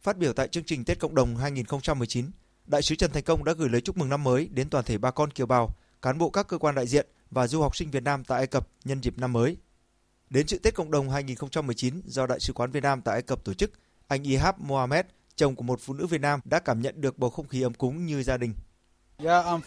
Phát 0.00 0.18
biểu 0.18 0.32
tại 0.32 0.48
chương 0.48 0.64
trình 0.64 0.84
Tết 0.84 0.98
Cộng 0.98 1.14
đồng 1.14 1.36
2019, 1.36 2.26
Đại 2.66 2.82
sứ 2.82 2.94
Trần 2.94 3.10
Thành 3.12 3.22
Công 3.22 3.44
đã 3.44 3.52
gửi 3.52 3.68
lời 3.68 3.80
chúc 3.80 3.96
mừng 3.96 4.08
năm 4.08 4.24
mới 4.24 4.48
đến 4.52 4.70
toàn 4.70 4.84
thể 4.84 4.98
bà 4.98 5.10
con 5.10 5.30
kiều 5.30 5.46
bào, 5.46 5.74
cán 6.02 6.18
bộ 6.18 6.30
các 6.30 6.48
cơ 6.48 6.58
quan 6.58 6.74
đại 6.74 6.86
diện 6.86 7.06
và 7.30 7.46
du 7.46 7.60
học 7.60 7.76
sinh 7.76 7.90
Việt 7.90 8.02
Nam 8.02 8.24
tại 8.24 8.38
Ai 8.38 8.46
Cập 8.46 8.68
nhân 8.84 9.00
dịp 9.02 9.18
năm 9.18 9.32
mới. 9.32 9.56
Đến 10.30 10.46
sự 10.46 10.58
Tết 10.58 10.74
Cộng 10.74 10.90
đồng 10.90 11.10
2019 11.10 12.02
do 12.04 12.26
Đại 12.26 12.40
sứ 12.40 12.52
quán 12.52 12.70
Việt 12.70 12.82
Nam 12.82 13.02
tại 13.02 13.12
Ai 13.12 13.22
Cập 13.22 13.44
tổ 13.44 13.54
chức, 13.54 13.72
anh 14.08 14.22
Ihab 14.22 14.54
Mohamed, 14.58 15.06
chồng 15.36 15.56
của 15.56 15.62
một 15.62 15.80
phụ 15.82 15.94
nữ 15.94 16.06
Việt 16.06 16.20
Nam 16.20 16.40
đã 16.44 16.58
cảm 16.58 16.82
nhận 16.82 17.00
được 17.00 17.18
bầu 17.18 17.30
không 17.30 17.48
khí 17.48 17.62
ấm 17.62 17.74
cúng 17.74 18.06
như 18.06 18.22
gia 18.22 18.36
đình. 18.36 18.54
Hôm 19.24 19.60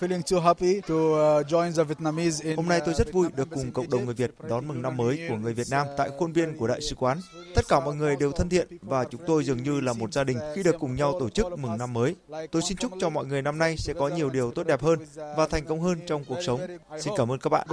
nay 2.67 2.81
tôi 2.85 2.93
rất 2.93 3.13
vui 3.13 3.27
được 3.35 3.47
cùng 3.49 3.71
cộng 3.71 3.89
đồng 3.89 4.05
người 4.05 4.13
Việt 4.13 4.31
đón 4.49 4.67
mừng 4.67 4.81
năm 4.81 4.97
mới 4.97 5.19
của 5.29 5.35
người 5.35 5.53
Việt 5.53 5.67
Nam 5.69 5.87
tại 5.97 6.09
khuôn 6.17 6.33
viên 6.33 6.57
của 6.57 6.67
Đại 6.67 6.81
sứ 6.81 6.95
quán. 6.95 7.19
Tất 7.55 7.67
cả 7.67 7.79
mọi 7.79 7.95
người 7.95 8.15
đều 8.19 8.31
thân 8.31 8.49
thiện 8.49 8.67
và 8.81 9.03
chúng 9.03 9.21
tôi 9.27 9.43
dường 9.43 9.63
như 9.63 9.81
là 9.81 9.93
một 9.93 10.13
gia 10.13 10.23
đình 10.23 10.39
khi 10.55 10.63
được 10.63 10.75
cùng 10.79 10.95
nhau 10.95 11.17
tổ 11.19 11.29
chức 11.29 11.59
mừng 11.59 11.77
năm 11.77 11.93
mới. 11.93 12.15
Tôi 12.51 12.61
xin 12.61 12.77
chúc 12.77 12.91
cho 12.99 13.09
mọi 13.09 13.25
người 13.25 13.41
năm 13.41 13.57
nay 13.57 13.77
sẽ 13.77 13.93
có 13.93 14.07
nhiều 14.07 14.29
điều 14.29 14.51
tốt 14.51 14.67
đẹp 14.67 14.81
hơn 14.81 14.99
và 15.37 15.47
thành 15.47 15.65
công 15.65 15.81
hơn 15.81 15.99
trong 16.07 16.25
cuộc 16.25 16.39
sống. 16.45 16.61
Xin 16.99 17.13
cảm 17.17 17.31
ơn 17.31 17.39
các 17.39 17.49
bạn. 17.49 17.67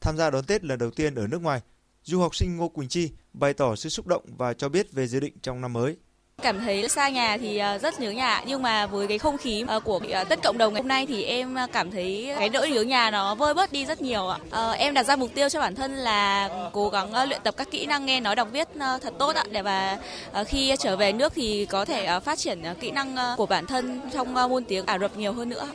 Tham 0.00 0.16
gia 0.16 0.30
đón 0.30 0.44
Tết 0.44 0.64
lần 0.64 0.78
đầu 0.78 0.90
tiên 0.90 1.14
ở 1.14 1.26
nước 1.26 1.42
ngoài, 1.42 1.60
du 2.02 2.20
học 2.20 2.36
sinh 2.36 2.56
Ngô 2.56 2.68
Quỳnh 2.68 2.88
Chi 2.88 3.10
bày 3.32 3.54
tỏ 3.54 3.76
sự 3.76 3.88
xúc 3.88 4.06
động 4.06 4.22
và 4.38 4.54
cho 4.54 4.68
biết 4.68 4.92
về 4.92 5.06
dự 5.06 5.20
định 5.20 5.34
trong 5.42 5.60
năm 5.60 5.72
mới. 5.72 5.96
Cảm 6.42 6.60
thấy 6.60 6.88
xa 6.88 7.08
nhà 7.08 7.38
thì 7.38 7.58
ờ, 7.58 7.78
rất 7.78 8.00
nhớ 8.00 8.10
nhà 8.10 8.44
nhưng 8.46 8.62
mà 8.62 8.86
với 8.86 9.06
cái 9.06 9.18
không 9.18 9.38
khí 9.38 9.64
ờ, 9.66 9.80
của 9.80 10.00
ờ, 10.12 10.24
tất 10.24 10.28
Tết 10.28 10.42
cộng 10.42 10.58
đồng 10.58 10.74
ngày 10.74 10.82
hôm 10.82 10.88
nay 10.88 11.06
thì 11.06 11.22
em 11.22 11.56
cảm 11.72 11.90
thấy 11.90 12.32
cái 12.38 12.48
nỗi 12.48 12.70
nhớ 12.70 12.82
nhà 12.82 13.10
nó 13.10 13.34
vơi 13.34 13.54
bớt 13.54 13.72
đi 13.72 13.86
rất 13.86 14.02
nhiều 14.02 14.28
ạ. 14.28 14.38
em 14.78 14.94
đặt 14.94 15.02
ra 15.02 15.16
mục 15.16 15.30
tiêu 15.34 15.48
cho 15.48 15.60
bản 15.60 15.74
thân 15.74 15.94
là 15.94 16.48
cố 16.72 16.88
gắng 16.88 17.28
luyện 17.28 17.40
tập 17.44 17.54
các 17.56 17.68
kỹ 17.70 17.86
năng 17.86 18.06
nghe 18.06 18.20
nói 18.20 18.36
đọc 18.36 18.48
viết 18.52 18.68
thật 18.78 19.14
tốt 19.18 19.36
ạ 19.36 19.44
để 19.50 19.62
và 19.62 19.98
khi 20.46 20.74
trở 20.78 20.96
về 20.96 21.12
nước 21.12 21.32
thì 21.34 21.66
có 21.66 21.84
thể 21.84 22.20
phát 22.20 22.38
triển 22.38 22.62
kỹ 22.80 22.90
năng 22.90 23.16
của 23.36 23.46
bản 23.46 23.66
thân 23.66 24.00
trong 24.12 24.34
môn 24.34 24.64
tiếng 24.64 24.86
Ả 24.86 24.98
Rập 24.98 25.16
nhiều 25.16 25.32
hơn 25.32 25.48
nữa. 25.48 25.68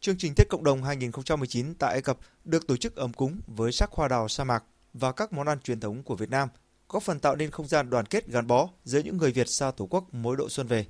Chương 0.00 0.18
trình 0.18 0.32
Tết 0.36 0.48
Cộng 0.48 0.64
đồng 0.64 0.82
2019 0.82 1.74
tại 1.74 1.92
Ai 1.92 2.02
Cập 2.02 2.18
được 2.44 2.66
tổ 2.66 2.76
chức 2.76 2.96
ấm 2.96 3.12
cúng 3.12 3.40
với 3.46 3.72
sắc 3.72 3.90
hoa 3.92 4.08
đào 4.08 4.28
sa 4.28 4.44
mạc 4.44 4.64
và 4.94 5.12
các 5.12 5.32
món 5.32 5.46
ăn 5.46 5.60
truyền 5.60 5.80
thống 5.80 6.02
của 6.02 6.14
Việt 6.16 6.30
Nam, 6.30 6.48
góp 6.92 7.02
phần 7.02 7.20
tạo 7.20 7.36
nên 7.36 7.50
không 7.50 7.68
gian 7.68 7.90
đoàn 7.90 8.06
kết 8.06 8.26
gắn 8.26 8.46
bó 8.46 8.68
giữa 8.84 9.00
những 9.04 9.16
người 9.16 9.32
Việt 9.32 9.48
xa 9.48 9.70
Tổ 9.70 9.86
quốc 9.90 10.04
mỗi 10.12 10.36
độ 10.36 10.48
xuân 10.48 10.66
về. 10.66 10.86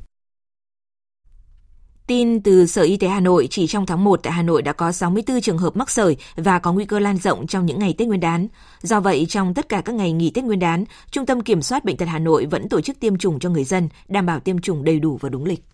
Tin 2.07 2.43
từ 2.43 2.67
Sở 2.67 2.83
Y 2.83 2.97
tế 2.97 3.09
Hà 3.09 3.21
Nội, 3.21 3.49
chỉ 3.51 3.67
trong 3.67 3.87
tháng 3.87 4.05
1 4.05 4.21
tại 4.23 4.33
Hà 4.33 4.43
Nội 4.43 4.63
đã 4.63 4.73
có 4.73 4.93
64 4.93 5.41
trường 5.41 5.59
hợp 5.59 5.77
mắc 5.77 5.91
sởi 5.91 6.17
và 6.37 6.59
có 6.59 6.73
nguy 6.73 6.85
cơ 6.85 6.99
lan 6.99 7.19
rộng 7.19 7.47
trong 7.47 7.67
những 7.67 7.79
ngày 7.79 7.95
Tết 7.99 8.09
Nguyên 8.09 8.21
đán. 8.21 8.49
Do 8.83 9.01
vậy, 9.01 9.27
trong 9.29 9.55
tất 9.55 9.69
cả 9.69 9.83
các 9.85 9.95
ngày 9.95 10.13
nghỉ 10.13 10.31
Tết 10.31 10.45
Nguyên 10.45 10.59
đán, 10.59 10.85
Trung 11.11 11.27
tâm 11.27 11.41
Kiểm 11.41 11.63
soát 11.63 11.85
Bệnh 11.85 11.97
tật 11.97 12.07
Hà 12.07 12.19
Nội 12.19 12.47
vẫn 12.47 12.69
tổ 12.69 12.81
chức 12.81 13.01
tiêm 13.01 13.19
chủng 13.19 13.39
cho 13.39 13.51
người 13.51 13.65
dân, 13.65 13.89
đảm 14.09 14.27
bảo 14.27 14.41
tiêm 14.41 14.61
chủng 14.61 14.85
đầy 14.85 15.01
đủ 15.01 15.19
và 15.21 15.29
đúng 15.29 15.45
lịch. 15.45 15.65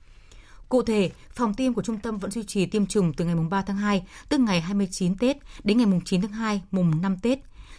Cụ 0.69 0.83
thể, 0.83 1.11
phòng 1.31 1.55
tiêm 1.55 1.75
của 1.75 1.83
trung 1.83 1.99
tâm 1.99 2.19
vẫn 2.19 2.31
duy 2.31 2.43
trì 2.43 2.67
tiêm 2.67 2.87
chủng 2.87 3.13
từ 3.13 3.25
ngày 3.25 3.35
3 3.51 3.63
tháng 3.63 3.77
2, 3.77 4.03
tức 4.29 4.41
ngày 4.41 4.61
29 4.61 5.17
Tết, 5.17 5.37
đến 5.65 5.79
ngày 5.79 6.01
9 6.05 6.21
tháng 6.21 6.33
2, 6.33 6.63
mùng 6.71 7.03
5 7.03 7.17
Tết. 7.23 7.39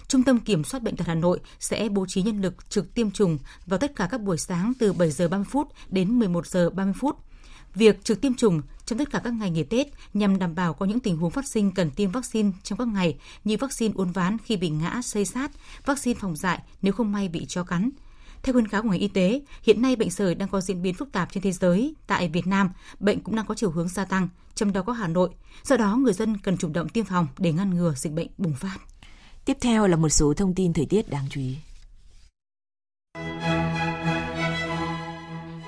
Trung 0.09 0.23
tâm 0.23 0.39
Kiểm 0.39 0.63
soát 0.63 0.83
Bệnh 0.83 0.95
tật 0.95 1.07
Hà 1.07 1.15
Nội 1.15 1.39
sẽ 1.59 1.89
bố 1.89 2.05
trí 2.05 2.21
nhân 2.21 2.41
lực 2.41 2.69
trực 2.69 2.93
tiêm 2.93 3.11
chủng 3.11 3.37
vào 3.65 3.79
tất 3.79 3.95
cả 3.95 4.07
các 4.11 4.21
buổi 4.21 4.37
sáng 4.37 4.73
từ 4.79 4.93
7 4.93 5.11
giờ 5.11 5.27
30 5.27 5.45
phút 5.49 5.67
đến 5.89 6.19
11 6.19 6.47
giờ 6.47 6.69
30 6.69 6.93
phút 6.99 7.17
Việc 7.75 8.03
trực 8.03 8.21
tiêm 8.21 8.33
chủng 8.33 8.61
trong 8.85 8.99
tất 8.99 9.11
cả 9.11 9.21
các 9.23 9.33
ngày 9.33 9.49
nghỉ 9.49 9.63
Tết 9.63 9.87
nhằm 10.13 10.39
đảm 10.39 10.55
bảo 10.55 10.73
có 10.73 10.85
những 10.85 10.99
tình 10.99 11.17
huống 11.17 11.31
phát 11.31 11.47
sinh 11.47 11.71
cần 11.71 11.91
tiêm 11.91 12.11
vaccine 12.11 12.51
trong 12.63 12.79
các 12.79 12.87
ngày 12.87 13.17
như 13.43 13.57
vaccine 13.57 13.93
uốn 13.95 14.11
ván 14.11 14.37
khi 14.45 14.57
bị 14.57 14.69
ngã, 14.69 15.01
xây 15.03 15.25
sát, 15.25 15.51
vaccine 15.85 16.19
phòng 16.19 16.35
dại 16.35 16.59
nếu 16.81 16.93
không 16.93 17.11
may 17.11 17.27
bị 17.27 17.45
cho 17.45 17.63
cắn. 17.63 17.89
Theo 18.43 18.53
khuyến 18.53 18.67
cáo 18.67 18.81
của 18.81 18.89
ngành 18.89 18.99
y 18.99 19.07
tế, 19.07 19.41
hiện 19.63 19.81
nay 19.81 19.95
bệnh 19.95 20.09
sởi 20.09 20.35
đang 20.35 20.49
có 20.49 20.61
diễn 20.61 20.81
biến 20.81 20.93
phức 20.93 21.11
tạp 21.11 21.31
trên 21.31 21.43
thế 21.43 21.51
giới. 21.51 21.93
Tại 22.07 22.29
Việt 22.29 22.47
Nam, 22.47 22.69
bệnh 22.99 23.19
cũng 23.19 23.35
đang 23.35 23.45
có 23.45 23.55
chiều 23.55 23.71
hướng 23.71 23.87
gia 23.87 24.05
tăng, 24.05 24.29
trong 24.55 24.73
đó 24.73 24.81
có 24.81 24.93
Hà 24.93 25.07
Nội. 25.07 25.29
Do 25.63 25.77
đó, 25.77 25.95
người 25.95 26.13
dân 26.13 26.37
cần 26.37 26.57
chủ 26.57 26.69
động 26.69 26.89
tiêm 26.89 27.05
phòng 27.05 27.27
để 27.37 27.53
ngăn 27.53 27.75
ngừa 27.75 27.93
dịch 27.95 28.13
bệnh 28.13 28.27
bùng 28.37 28.53
phát. 28.53 28.77
Tiếp 29.49 29.57
theo 29.61 29.87
là 29.87 29.95
một 29.95 30.09
số 30.09 30.33
thông 30.33 30.53
tin 30.53 30.73
thời 30.73 30.85
tiết 30.85 31.09
đáng 31.09 31.25
chú 31.29 31.41
ý. 31.41 31.55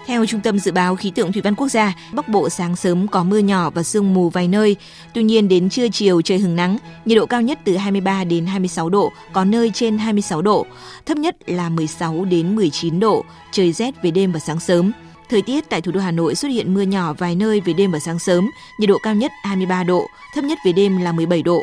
Theo 0.08 0.26
Trung 0.26 0.42
tâm 0.42 0.60
Dự 0.60 0.72
báo 0.72 0.96
Khí 0.96 1.12
tượng 1.16 1.32
Thủy 1.32 1.42
văn 1.42 1.56
Quốc 1.56 1.68
gia, 1.70 1.96
Bắc 2.14 2.30
Bộ 2.30 2.50
sáng 2.50 2.76
sớm 2.76 3.08
có 3.08 3.24
mưa 3.24 3.38
nhỏ 3.40 3.70
và 3.70 3.84
sương 3.84 4.14
mù 4.14 4.30
vài 4.30 4.48
nơi. 4.48 4.76
Tuy 5.14 5.24
nhiên 5.24 5.48
đến 5.48 5.70
trưa 5.70 5.88
chiều 5.90 6.22
trời 6.22 6.38
hứng 6.38 6.56
nắng, 6.56 6.78
nhiệt 7.06 7.18
độ 7.18 7.26
cao 7.26 7.42
nhất 7.42 7.60
từ 7.64 7.78
23 7.78 8.24
đến 8.24 8.46
26 8.46 8.90
độ, 8.90 9.12
có 9.34 9.46
nơi 9.46 9.72
trên 9.74 9.98
26 9.98 10.42
độ, 10.42 10.66
thấp 11.06 11.18
nhất 11.18 11.36
là 11.46 11.70
16 11.70 12.26
đến 12.26 12.56
19 12.56 13.00
độ, 13.00 13.26
trời 13.52 13.72
rét 13.72 14.02
về 14.02 14.12
đêm 14.12 14.32
và 14.32 14.40
sáng 14.40 14.60
sớm. 14.60 14.92
Thời 15.30 15.42
tiết 15.42 15.70
tại 15.70 15.82
thủ 15.82 15.92
đô 15.92 16.00
Hà 16.00 16.12
Nội 16.12 16.36
xuất 16.36 16.50
hiện 16.50 16.74
mưa 16.74 16.82
nhỏ 16.82 17.14
vài 17.14 17.36
nơi 17.36 17.62
về 17.62 17.74
đêm 17.74 17.92
và 17.92 18.00
sáng 18.00 18.20
sớm, 18.20 18.50
nhiệt 18.80 18.90
độ 18.90 18.98
cao 19.04 19.16
nhất 19.16 19.32
23 19.44 19.84
độ, 19.84 20.06
thấp 20.36 20.44
nhất 20.44 20.58
về 20.66 20.72
đêm 20.72 20.98
là 20.98 21.12
17 21.12 21.44
độ. 21.44 21.62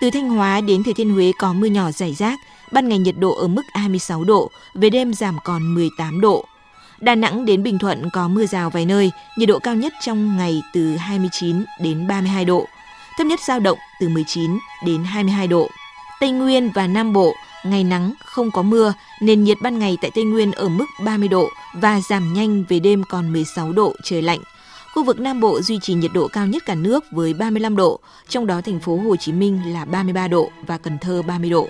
Từ 0.00 0.10
Thanh 0.10 0.28
Hóa 0.28 0.60
đến 0.60 0.82
Thừa 0.84 0.92
Thiên 0.92 1.10
Huế 1.10 1.32
có 1.38 1.52
mưa 1.52 1.66
nhỏ 1.66 1.90
rải 1.90 2.14
rác, 2.14 2.40
ban 2.72 2.88
ngày 2.88 2.98
nhiệt 2.98 3.14
độ 3.18 3.34
ở 3.34 3.48
mức 3.48 3.62
26 3.74 4.24
độ, 4.24 4.50
về 4.74 4.90
đêm 4.90 5.14
giảm 5.14 5.36
còn 5.44 5.74
18 5.74 6.20
độ. 6.20 6.44
Đà 7.00 7.14
Nẵng 7.14 7.44
đến 7.44 7.62
Bình 7.62 7.78
Thuận 7.78 8.10
có 8.12 8.28
mưa 8.28 8.46
rào 8.46 8.70
vài 8.70 8.86
nơi, 8.86 9.10
nhiệt 9.38 9.48
độ 9.48 9.58
cao 9.58 9.74
nhất 9.74 9.92
trong 10.04 10.36
ngày 10.36 10.62
từ 10.74 10.96
29 10.96 11.64
đến 11.80 12.06
32 12.06 12.44
độ, 12.44 12.66
thấp 13.18 13.26
nhất 13.26 13.40
dao 13.40 13.60
động 13.60 13.78
từ 14.00 14.08
19 14.08 14.58
đến 14.86 15.04
22 15.04 15.46
độ. 15.46 15.68
Tây 16.20 16.30
Nguyên 16.30 16.70
và 16.74 16.86
Nam 16.86 17.12
Bộ 17.12 17.34
ngày 17.64 17.84
nắng 17.84 18.14
không 18.24 18.50
có 18.50 18.62
mưa, 18.62 18.94
nền 19.20 19.44
nhiệt 19.44 19.58
ban 19.62 19.78
ngày 19.78 19.96
tại 20.00 20.10
Tây 20.14 20.24
Nguyên 20.24 20.52
ở 20.52 20.68
mức 20.68 20.86
30 21.04 21.28
độ 21.28 21.48
và 21.74 22.00
giảm 22.00 22.32
nhanh 22.34 22.64
về 22.68 22.80
đêm 22.80 23.02
còn 23.08 23.32
16 23.32 23.72
độ 23.72 23.92
trời 24.04 24.22
lạnh. 24.22 24.40
Khu 24.98 25.04
vực 25.04 25.20
Nam 25.20 25.40
Bộ 25.40 25.60
duy 25.60 25.78
trì 25.82 25.94
nhiệt 25.94 26.10
độ 26.14 26.28
cao 26.28 26.46
nhất 26.46 26.62
cả 26.66 26.74
nước 26.74 27.04
với 27.10 27.34
35 27.34 27.76
độ, 27.76 28.00
trong 28.28 28.46
đó 28.46 28.60
thành 28.60 28.80
phố 28.80 28.96
Hồ 28.96 29.16
Chí 29.16 29.32
Minh 29.32 29.72
là 29.72 29.84
33 29.84 30.28
độ 30.28 30.50
và 30.66 30.78
Cần 30.78 30.98
Thơ 30.98 31.22
30 31.22 31.50
độ. 31.50 31.68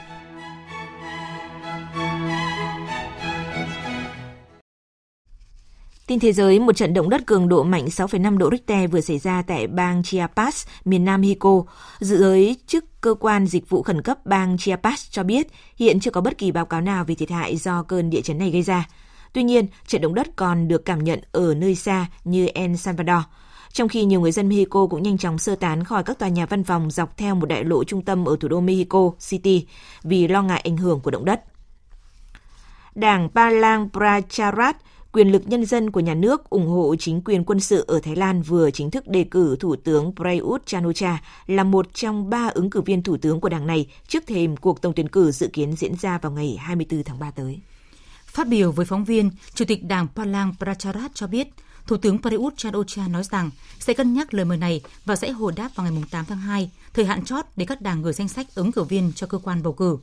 Tin 6.07 6.21
thế 6.21 6.33
giới, 6.33 6.61
một 6.61 6.77
trận 6.77 6.95
động 6.95 7.11
đất 7.11 7.27
cường 7.27 7.49
độ 7.49 7.63
mạnh 7.63 7.87
6,5 7.87 8.39
độ 8.39 8.51
Richter 8.51 8.91
vừa 8.91 9.01
xảy 9.01 9.19
ra 9.19 9.43
tại 9.47 9.67
bang 9.67 10.03
Chiapas, 10.03 10.67
miền 10.85 11.05
Nam 11.05 11.21
Mexico. 11.21 11.63
Dự 12.01 12.19
giới 12.19 12.57
chức 12.67 12.85
cơ 13.01 13.15
quan 13.15 13.47
dịch 13.47 13.69
vụ 13.69 13.83
khẩn 13.83 14.03
cấp 14.03 14.27
bang 14.27 14.59
Chiapas 14.59 15.11
cho 15.11 15.23
biết 15.23 15.47
hiện 15.77 16.01
chưa 16.01 16.11
có 16.11 16.21
bất 16.21 16.39
kỳ 16.39 16.53
báo 16.53 16.67
cáo 16.67 16.81
nào 16.81 17.05
về 17.05 17.15
thiệt 17.15 17.31
hại 17.31 17.57
do 17.57 17.83
cơn 17.83 18.11
địa 18.11 18.21
chấn 18.21 18.39
này 18.39 18.51
gây 18.51 18.63
ra. 18.63 18.89
Tuy 19.33 19.43
nhiên, 19.43 19.67
trận 19.87 20.03
động 20.03 20.15
đất 20.15 20.37
còn 20.37 20.69
được 20.69 20.85
cảm 20.85 21.05
nhận 21.05 21.21
ở 21.33 21.55
nơi 21.55 21.75
xa 21.75 22.07
như 22.25 22.47
El 22.47 22.75
Salvador. 22.75 23.23
Trong 23.73 23.89
khi 23.89 24.05
nhiều 24.05 24.21
người 24.21 24.33
dân 24.33 24.49
Mexico 24.49 24.87
cũng 24.87 25.03
nhanh 25.03 25.19
chóng 25.19 25.39
sơ 25.39 25.57
tán 25.57 25.85
khỏi 25.85 26.03
các 26.05 26.19
tòa 26.19 26.29
nhà 26.29 26.47
văn 26.47 26.65
phòng 26.65 26.91
dọc 26.91 27.17
theo 27.17 27.35
một 27.35 27.47
đại 27.47 27.65
lộ 27.65 27.85
trung 27.85 28.03
tâm 28.03 28.25
ở 28.25 28.37
thủ 28.41 28.49
đô 28.49 28.61
Mexico 28.61 29.11
City 29.29 29.67
vì 30.03 30.29
lo 30.29 30.43
ngại 30.43 30.61
ảnh 30.65 30.77
hưởng 30.77 31.01
của 31.01 31.11
động 31.11 31.25
đất. 31.25 31.45
Đảng 32.95 33.29
Palang 33.35 33.89
Pracharat 33.93 34.77
quyền 35.13 35.33
lực 35.33 35.43
nhân 35.47 35.65
dân 35.65 35.91
của 35.91 36.01
nhà 36.01 36.15
nước 36.15 36.51
ủng 36.51 36.67
hộ 36.67 36.97
chính 36.99 37.23
quyền 37.25 37.45
quân 37.45 37.61
sự 37.61 37.85
ở 37.89 38.01
Thái 38.01 38.17
Lan 38.17 38.43
vừa 38.43 38.71
chính 38.71 38.91
thức 38.91 39.09
đề 39.09 39.25
cử 39.25 39.57
Thủ 39.61 39.77
tướng 39.77 40.13
Prayut 40.17 40.67
chan 40.67 40.85
o 40.85 41.19
là 41.47 41.65
một 41.65 41.95
trong 41.95 42.31
ba 42.31 42.51
ứng 42.55 42.71
cử 42.71 42.81
viên 42.81 43.03
thủ 43.03 43.17
tướng 43.17 43.41
của 43.41 43.49
đảng 43.49 43.67
này 43.67 43.87
trước 44.09 44.27
thềm 44.27 44.57
cuộc 44.57 44.83
tổng 44.83 44.93
tuyển 44.97 45.09
cử 45.09 45.31
dự 45.31 45.49
kiến 45.53 45.77
diễn 45.77 45.97
ra 45.97 46.19
vào 46.19 46.33
ngày 46.33 46.57
24 46.61 47.05
tháng 47.05 47.19
3 47.19 47.31
tới. 47.31 47.61
Phát 48.39 48.49
biểu 48.49 48.73
với 48.73 48.87
phóng 48.87 49.05
viên, 49.05 49.31
Chủ 49.55 49.65
tịch 49.65 49.85
Đảng 49.85 50.07
Palang 50.15 50.55
Pracharat 50.59 51.15
cho 51.15 51.27
biết, 51.27 51.49
Thủ 51.87 51.97
tướng 51.97 52.23
Prayut 52.23 52.57
chan 52.57 52.73
o 52.73 52.83
nói 53.09 53.23
rằng 53.25 53.51
sẽ 53.79 53.95
cân 53.95 54.15
nhắc 54.15 54.35
lời 54.35 54.45
mời 54.45 54.59
này 54.59 54.81
và 55.05 55.17
sẽ 55.17 55.31
hồi 55.31 55.53
đáp 55.57 55.71
vào 55.75 55.91
ngày 55.91 56.03
8 56.11 56.25
tháng 56.25 56.39
2, 56.39 56.71
thời 56.95 57.05
hạn 57.05 57.25
chót 57.25 57.45
để 57.57 57.67
các 57.67 57.81
đảng 57.81 58.03
gửi 58.03 58.13
danh 58.13 58.29
sách 58.29 58.47
ứng 58.55 58.73
cử 58.73 58.83
viên 58.83 59.13
cho 59.15 59.27
cơ 59.27 59.39
quan 59.39 59.63
bầu 59.63 59.73
cử. 59.73 59.99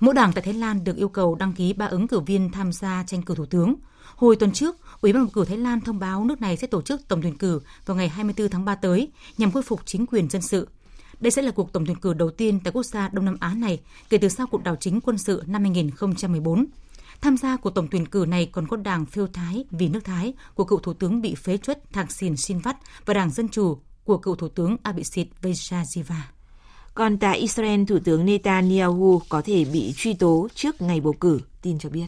Mỗi 0.00 0.14
đảng 0.14 0.32
tại 0.32 0.42
Thái 0.44 0.54
Lan 0.54 0.84
được 0.84 0.96
yêu 0.96 1.08
cầu 1.08 1.34
đăng 1.34 1.52
ký 1.52 1.72
ba 1.72 1.86
ứng 1.86 2.08
cử 2.08 2.20
viên 2.20 2.50
tham 2.50 2.72
gia 2.72 3.04
tranh 3.06 3.22
cử 3.22 3.34
thủ 3.34 3.46
tướng. 3.46 3.74
Hồi 4.16 4.36
tuần 4.36 4.52
trước, 4.52 4.76
Ủy 5.00 5.12
ban 5.12 5.22
bầu 5.22 5.30
cử 5.34 5.44
Thái 5.44 5.58
Lan 5.58 5.80
thông 5.80 5.98
báo 5.98 6.24
nước 6.24 6.40
này 6.40 6.56
sẽ 6.56 6.66
tổ 6.66 6.82
chức 6.82 7.08
tổng 7.08 7.22
tuyển 7.22 7.38
cử 7.38 7.60
vào 7.86 7.96
ngày 7.96 8.08
24 8.08 8.50
tháng 8.50 8.64
3 8.64 8.74
tới 8.74 9.08
nhằm 9.38 9.50
khôi 9.50 9.62
phục 9.62 9.80
chính 9.84 10.06
quyền 10.06 10.30
dân 10.30 10.42
sự. 10.42 10.68
Đây 11.20 11.30
sẽ 11.30 11.42
là 11.42 11.50
cuộc 11.50 11.72
tổng 11.72 11.86
tuyển 11.86 11.96
cử 11.96 12.14
đầu 12.14 12.30
tiên 12.30 12.60
tại 12.64 12.72
quốc 12.72 12.86
gia 12.86 13.08
Đông 13.08 13.24
Nam 13.24 13.36
Á 13.40 13.54
này 13.54 13.80
kể 14.08 14.18
từ 14.18 14.28
sau 14.28 14.46
cuộc 14.46 14.64
đảo 14.64 14.76
chính 14.80 15.00
quân 15.00 15.18
sự 15.18 15.42
năm 15.46 15.62
2014. 15.62 16.66
Tham 17.20 17.36
gia 17.36 17.56
cuộc 17.56 17.70
tổng 17.70 17.88
tuyển 17.90 18.06
cử 18.06 18.24
này 18.28 18.48
còn 18.52 18.68
có 18.68 18.76
đảng 18.76 19.06
phiêu 19.06 19.26
Thái 19.26 19.64
vì 19.70 19.88
nước 19.88 20.04
Thái 20.04 20.34
của 20.54 20.64
cựu 20.64 20.78
thủ 20.78 20.92
tướng 20.92 21.22
bị 21.22 21.34
phế 21.34 21.58
truất 21.58 21.92
Thạc 21.92 22.12
Sìn 22.12 22.36
Sinvat 22.36 22.76
và 23.04 23.14
đảng 23.14 23.30
Dân 23.30 23.48
Chủ 23.48 23.78
của 24.04 24.18
cựu 24.18 24.34
thủ 24.34 24.48
tướng 24.48 24.76
Abhisit 24.82 25.28
Vejjajiva. 25.42 26.20
Còn 26.94 27.18
tại 27.18 27.38
Israel, 27.38 27.84
Thủ 27.84 27.98
tướng 28.04 28.24
Netanyahu 28.24 29.22
có 29.28 29.42
thể 29.42 29.64
bị 29.64 29.92
truy 29.96 30.14
tố 30.14 30.48
trước 30.54 30.82
ngày 30.82 31.00
bầu 31.00 31.12
cử, 31.12 31.40
tin 31.62 31.78
cho 31.78 31.88
biết. 31.88 32.06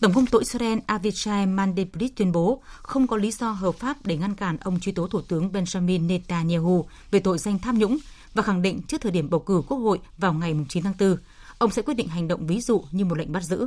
Tổng 0.00 0.12
công 0.14 0.26
tố 0.26 0.38
Israel 0.38 0.78
Avichai 0.86 1.46
Mandelblit 1.46 2.16
tuyên 2.16 2.32
bố 2.32 2.62
không 2.82 3.06
có 3.06 3.16
lý 3.16 3.30
do 3.30 3.50
hợp 3.50 3.74
pháp 3.74 4.06
để 4.06 4.16
ngăn 4.16 4.34
cản 4.34 4.56
ông 4.56 4.80
truy 4.80 4.92
tố 4.92 5.06
Thủ 5.06 5.20
tướng 5.20 5.52
Benjamin 5.52 6.06
Netanyahu 6.06 6.86
về 7.10 7.20
tội 7.20 7.38
danh 7.38 7.58
tham 7.58 7.78
nhũng 7.78 7.98
và 8.34 8.42
khẳng 8.42 8.62
định 8.62 8.82
trước 8.82 9.00
thời 9.00 9.12
điểm 9.12 9.30
bầu 9.30 9.40
cử 9.40 9.62
quốc 9.68 9.78
hội 9.78 10.00
vào 10.18 10.32
ngày 10.32 10.54
9 10.68 10.82
tháng 10.82 10.94
4, 11.00 11.16
ông 11.58 11.70
sẽ 11.70 11.82
quyết 11.82 11.94
định 11.94 12.08
hành 12.08 12.28
động 12.28 12.46
ví 12.46 12.60
dụ 12.60 12.84
như 12.90 13.04
một 13.04 13.18
lệnh 13.18 13.32
bắt 13.32 13.42
giữ. 13.42 13.66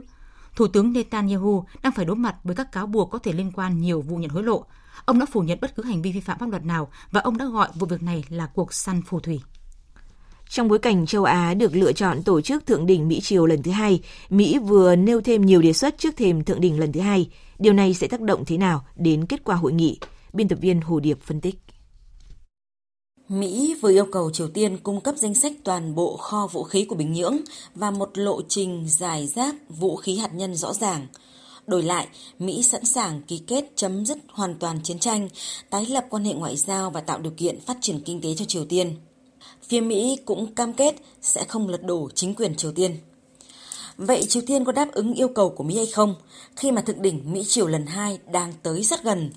Thủ 0.55 0.67
tướng 0.67 0.93
Netanyahu 0.93 1.65
đang 1.83 1.93
phải 1.93 2.05
đối 2.05 2.15
mặt 2.15 2.35
với 2.43 2.55
các 2.55 2.71
cáo 2.71 2.87
buộc 2.87 3.11
có 3.11 3.19
thể 3.19 3.33
liên 3.33 3.51
quan 3.51 3.81
nhiều 3.81 4.01
vụ 4.01 4.17
nhận 4.17 4.29
hối 4.29 4.43
lộ. 4.43 4.65
Ông 5.05 5.19
đã 5.19 5.25
phủ 5.31 5.41
nhận 5.41 5.59
bất 5.61 5.75
cứ 5.75 5.83
hành 5.83 6.01
vi 6.01 6.11
vi 6.11 6.19
phạm 6.19 6.39
pháp 6.39 6.49
luật 6.49 6.65
nào 6.65 6.89
và 7.11 7.21
ông 7.21 7.37
đã 7.37 7.45
gọi 7.45 7.69
vụ 7.75 7.87
việc 7.87 8.03
này 8.03 8.23
là 8.29 8.45
cuộc 8.45 8.73
săn 8.73 9.01
phù 9.01 9.19
thủy. 9.19 9.41
Trong 10.49 10.67
bối 10.67 10.79
cảnh 10.79 11.05
châu 11.05 11.23
Á 11.23 11.53
được 11.53 11.75
lựa 11.75 11.91
chọn 11.91 12.23
tổ 12.23 12.41
chức 12.41 12.65
thượng 12.65 12.85
đỉnh 12.85 13.07
Mỹ 13.07 13.21
Triều 13.21 13.45
lần 13.45 13.63
thứ 13.63 13.71
hai, 13.71 14.01
Mỹ 14.29 14.59
vừa 14.59 14.95
nêu 14.95 15.21
thêm 15.21 15.45
nhiều 15.45 15.61
đề 15.61 15.73
xuất 15.73 15.97
trước 15.97 16.17
thềm 16.17 16.43
thượng 16.43 16.61
đỉnh 16.61 16.79
lần 16.79 16.91
thứ 16.91 16.99
hai. 16.99 17.29
Điều 17.59 17.73
này 17.73 17.93
sẽ 17.93 18.07
tác 18.07 18.21
động 18.21 18.45
thế 18.45 18.57
nào 18.57 18.85
đến 18.95 19.25
kết 19.25 19.43
quả 19.43 19.55
hội 19.55 19.73
nghị? 19.73 19.99
Biên 20.33 20.47
tập 20.47 20.59
viên 20.61 20.81
Hồ 20.81 20.99
Điệp 20.99 21.19
phân 21.21 21.41
tích. 21.41 21.64
Mỹ 23.29 23.75
vừa 23.81 23.89
yêu 23.91 24.05
cầu 24.11 24.31
Triều 24.31 24.47
Tiên 24.47 24.77
cung 24.77 25.01
cấp 25.01 25.15
danh 25.17 25.33
sách 25.33 25.53
toàn 25.63 25.95
bộ 25.95 26.17
kho 26.17 26.47
vũ 26.47 26.63
khí 26.63 26.85
của 26.85 26.95
Bình 26.95 27.13
Nhưỡng 27.13 27.37
và 27.75 27.91
một 27.91 28.17
lộ 28.17 28.41
trình 28.41 28.85
giải 28.89 29.27
rác 29.27 29.55
vũ 29.69 29.95
khí 29.95 30.17
hạt 30.17 30.33
nhân 30.33 30.55
rõ 30.55 30.73
ràng. 30.73 31.07
Đổi 31.67 31.83
lại, 31.83 32.07
Mỹ 32.39 32.63
sẵn 32.63 32.85
sàng 32.85 33.21
ký 33.21 33.41
kết 33.47 33.71
chấm 33.75 34.05
dứt 34.05 34.17
hoàn 34.29 34.55
toàn 34.55 34.79
chiến 34.83 34.99
tranh, 34.99 35.29
tái 35.69 35.85
lập 35.85 36.05
quan 36.09 36.23
hệ 36.23 36.33
ngoại 36.33 36.57
giao 36.57 36.89
và 36.89 37.01
tạo 37.01 37.19
điều 37.19 37.33
kiện 37.37 37.59
phát 37.59 37.77
triển 37.81 38.01
kinh 38.05 38.21
tế 38.21 38.35
cho 38.35 38.45
Triều 38.45 38.65
Tiên 38.65 38.95
phía 39.67 39.81
Mỹ 39.81 40.17
cũng 40.25 40.55
cam 40.55 40.73
kết 40.73 40.95
sẽ 41.21 41.43
không 41.47 41.69
lật 41.69 41.83
đổ 41.83 42.09
chính 42.15 42.35
quyền 42.35 42.55
Triều 42.55 42.71
Tiên. 42.71 42.97
Vậy 43.97 44.23
Triều 44.29 44.43
Tiên 44.47 44.65
có 44.65 44.71
đáp 44.71 44.91
ứng 44.91 45.13
yêu 45.13 45.27
cầu 45.27 45.49
của 45.49 45.63
Mỹ 45.63 45.75
hay 45.77 45.85
không 45.85 46.15
khi 46.55 46.71
mà 46.71 46.81
thượng 46.81 47.01
đỉnh 47.01 47.33
Mỹ 47.33 47.43
Triều 47.47 47.67
lần 47.67 47.85
2 47.85 48.19
đang 48.31 48.53
tới 48.63 48.83
rất 48.83 49.03
gần? 49.03 49.31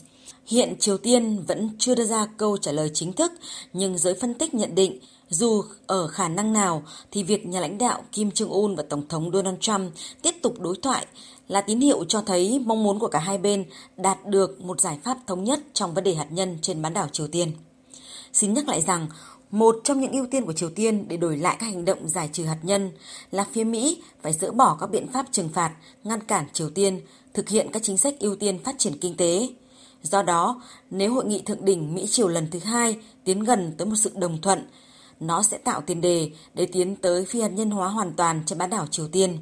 Hiện 0.47 0.77
Triều 0.81 0.99
Tiên 0.99 1.45
vẫn 1.49 1.71
chưa 1.79 1.95
đưa 1.95 2.05
ra 2.05 2.27
câu 2.37 2.57
trả 2.57 2.73
lời 2.73 2.91
chính 2.95 3.13
thức, 3.13 3.33
nhưng 3.73 3.99
giới 3.99 4.15
phân 4.15 4.35
tích 4.35 4.55
nhận 4.55 4.75
định 4.75 4.99
dù 5.29 5.63
ở 5.87 6.07
khả 6.07 6.29
năng 6.29 6.53
nào 6.53 6.83
thì 7.11 7.23
việc 7.23 7.47
nhà 7.47 7.61
lãnh 7.61 7.79
đạo 7.79 8.03
Kim 8.13 8.29
Jong-un 8.29 8.77
và 8.77 8.83
Tổng 8.83 9.09
thống 9.09 9.31
Donald 9.33 9.59
Trump 9.61 9.93
tiếp 10.23 10.35
tục 10.43 10.61
đối 10.61 10.77
thoại 10.83 11.07
là 11.49 11.61
tín 11.61 11.81
hiệu 11.81 12.05
cho 12.05 12.21
thấy 12.21 12.59
mong 12.67 12.83
muốn 12.83 12.99
của 12.99 13.09
cả 13.09 13.19
hai 13.19 13.39
bên 13.39 13.65
đạt 13.97 14.27
được 14.27 14.61
một 14.61 14.81
giải 14.81 14.99
pháp 15.05 15.19
thống 15.27 15.45
nhất 15.45 15.61
trong 15.73 15.95
vấn 15.95 16.05
đề 16.05 16.15
hạt 16.15 16.27
nhân 16.31 16.59
trên 16.63 16.83
bán 16.83 16.95
đảo 16.95 17.09
Triều 17.13 17.27
Tiên. 17.27 17.53
Xin 18.33 18.55
nhắc 18.55 18.69
lại 18.69 18.83
rằng, 18.83 19.07
một 19.51 19.81
trong 19.85 20.01
những 20.01 20.13
ưu 20.13 20.27
tiên 20.27 20.45
của 20.45 20.53
Triều 20.53 20.71
Tiên 20.71 21.09
để 21.09 21.17
đổi 21.17 21.37
lại 21.37 21.57
các 21.61 21.67
hành 21.67 21.85
động 21.85 22.09
giải 22.09 22.31
trừ 22.33 22.45
hạt 22.45 22.59
nhân 22.63 22.91
là 23.31 23.47
phía 23.53 23.65
Mỹ 23.65 24.03
phải 24.23 24.33
dỡ 24.33 24.51
bỏ 24.51 24.77
các 24.81 24.91
biện 24.91 25.09
pháp 25.13 25.27
trừng 25.33 25.49
phạt, 25.49 25.73
ngăn 26.05 26.21
cản 26.21 26.45
Triều 26.53 26.71
Tiên 26.71 27.01
thực 27.35 27.49
hiện 27.49 27.69
các 27.73 27.83
chính 27.83 27.99
sách 27.99 28.15
ưu 28.21 28.37
tiên 28.37 28.59
phát 28.65 28.79
triển 28.79 28.99
kinh 28.99 29.17
tế. 29.17 29.49
Do 30.03 30.23
đó, 30.23 30.63
nếu 30.91 31.15
hội 31.15 31.25
nghị 31.25 31.43
thượng 31.43 31.65
đỉnh 31.65 31.95
Mỹ-Triều 31.95 32.29
lần 32.29 32.51
thứ 32.51 32.59
hai 32.59 32.97
tiến 33.25 33.41
gần 33.41 33.75
tới 33.79 33.87
một 33.87 33.97
sự 33.97 34.13
đồng 34.15 34.41
thuận, 34.41 34.67
nó 35.21 35.43
sẽ 35.43 35.59
tạo 35.59 35.81
tiền 35.81 36.01
đề 36.01 36.31
để 36.55 36.67
tiến 36.67 36.97
tới 36.97 37.25
phi 37.25 37.41
hạt 37.41 37.49
nhân 37.49 37.71
hóa 37.71 37.89
hoàn 37.89 38.13
toàn 38.13 38.43
trên 38.47 38.59
bán 38.59 38.71
đảo 38.71 38.87
Triều 38.87 39.09
Tiên. 39.09 39.39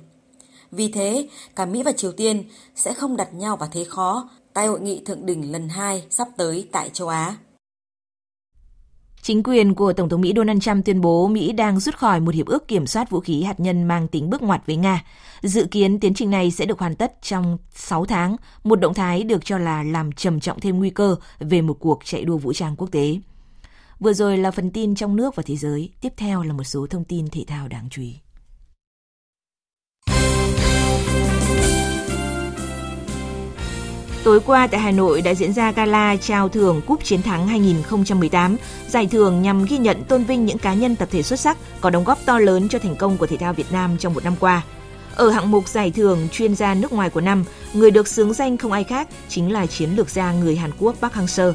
Vì 0.71 0.93
thế, 0.93 1.29
cả 1.57 1.67
Mỹ 1.67 1.83
và 1.83 1.93
Triều 1.93 2.13
Tiên 2.13 2.45
sẽ 2.77 2.95
không 2.95 3.17
đặt 3.17 3.35
nhau 3.35 3.57
vào 3.57 3.69
thế 3.73 3.85
khó 3.85 4.29
tại 4.53 4.67
hội 4.67 4.81
nghị 4.81 5.05
thượng 5.05 5.27
đỉnh 5.27 5.53
lần 5.53 5.69
2 5.69 6.05
sắp 6.11 6.29
tới 6.37 6.69
tại 6.73 6.91
châu 6.93 7.09
Á. 7.09 7.37
Chính 9.27 9.43
quyền 9.43 9.75
của 9.75 9.93
Tổng 9.93 10.09
thống 10.09 10.21
Mỹ 10.21 10.33
Donald 10.37 10.63
Trump 10.63 10.85
tuyên 10.85 11.01
bố 11.01 11.29
Mỹ 11.29 11.53
đang 11.53 11.81
rút 11.81 11.97
khỏi 11.97 12.21
một 12.21 12.35
hiệp 12.35 12.47
ước 12.47 12.69
kiểm 12.69 12.87
soát 12.87 13.11
vũ 13.11 13.21
khí 13.21 13.43
hạt 13.43 13.61
nhân 13.61 13.85
mang 13.85 14.09
tính 14.09 14.31
bước 14.31 14.43
ngoặt 14.43 14.67
với 14.67 14.77
Nga. 14.77 15.05
Dự 15.43 15.67
kiến 15.71 16.01
tiến 16.01 16.15
trình 16.15 16.31
này 16.31 16.51
sẽ 16.51 16.67
được 16.67 16.79
hoàn 16.79 16.95
tất 16.95 17.23
trong 17.23 17.59
6 17.75 18.05
tháng, 18.05 18.37
một 18.65 18.81
động 18.81 18.95
thái 18.95 19.23
được 19.23 19.45
cho 19.45 19.59
là 19.59 19.83
làm 19.83 20.13
trầm 20.13 20.41
trọng 20.41 20.61
thêm 20.61 20.79
nguy 20.79 20.91
cơ 20.91 21.17
về 21.39 21.63
một 21.63 21.77
cuộc 21.81 22.05
chạy 22.05 22.25
đua 22.25 22.39
vũ 22.39 22.53
trang 22.53 22.77
quốc 22.77 22.89
tế. 22.91 23.19
Vừa 24.01 24.13
rồi 24.13 24.39
là 24.39 24.51
phần 24.51 24.71
tin 24.71 24.95
trong 24.95 25.17
nước 25.17 25.37
và 25.37 25.43
thế 25.47 25.57
giới, 25.57 25.91
tiếp 26.01 26.13
theo 26.17 26.43
là 26.43 26.53
một 26.53 26.65
số 26.65 26.87
thông 26.87 27.05
tin 27.05 27.29
thể 27.29 27.45
thao 27.47 27.69
đáng 27.69 27.89
chú 27.91 28.03
ý. 28.03 28.15
Tối 34.27 34.41
qua 34.41 34.67
tại 34.67 34.81
Hà 34.81 34.91
Nội 34.91 35.23
đã 35.23 35.35
diễn 35.35 35.53
ra 35.53 35.73
gala 35.73 36.17
trao 36.17 36.49
thưởng 36.49 36.81
Cúp 36.87 37.05
Chiến 37.05 37.23
thắng 37.23 37.49
2018, 37.49 38.57
giải 38.89 39.07
thưởng 39.07 39.43
nhằm 39.43 39.65
ghi 39.65 39.79
nhận 39.79 40.05
tôn 40.05 40.25
vinh 40.25 40.45
những 40.45 40.59
cá 40.59 40.75
nhân 40.75 40.97
tập 40.97 41.09
thể 41.13 41.23
xuất 41.23 41.41
sắc 41.41 41.57
có 41.81 41.91
đóng 41.91 42.05
góp 42.05 42.19
to 42.25 42.39
lớn 42.39 42.69
cho 42.69 42.79
thành 42.79 42.97
công 42.97 43.17
của 43.17 43.27
thể 43.27 43.37
thao 43.37 43.53
Việt 43.53 43.73
Nam 43.73 43.97
trong 43.99 44.15
một 44.15 44.25
năm 44.25 44.35
qua. 44.41 44.63
Ở 45.15 45.31
hạng 45.31 45.51
mục 45.51 45.69
giải 45.69 45.91
thưởng 45.91 46.29
chuyên 46.33 46.55
gia 46.55 46.75
nước 46.75 46.93
ngoài 46.93 47.11
của 47.11 47.21
năm, 47.21 47.45
người 47.73 47.91
được 47.91 48.09
xướng 48.09 48.33
danh 48.33 48.57
không 48.57 48.73
ai 48.73 48.85
khác 48.85 49.09
chính 49.29 49.53
là 49.53 49.67
chiến 49.67 49.91
lược 49.97 50.11
gia 50.11 50.33
người 50.33 50.57
Hàn 50.57 50.71
Quốc 50.79 50.97
Park 51.01 51.15
Hang-seo. 51.15 51.53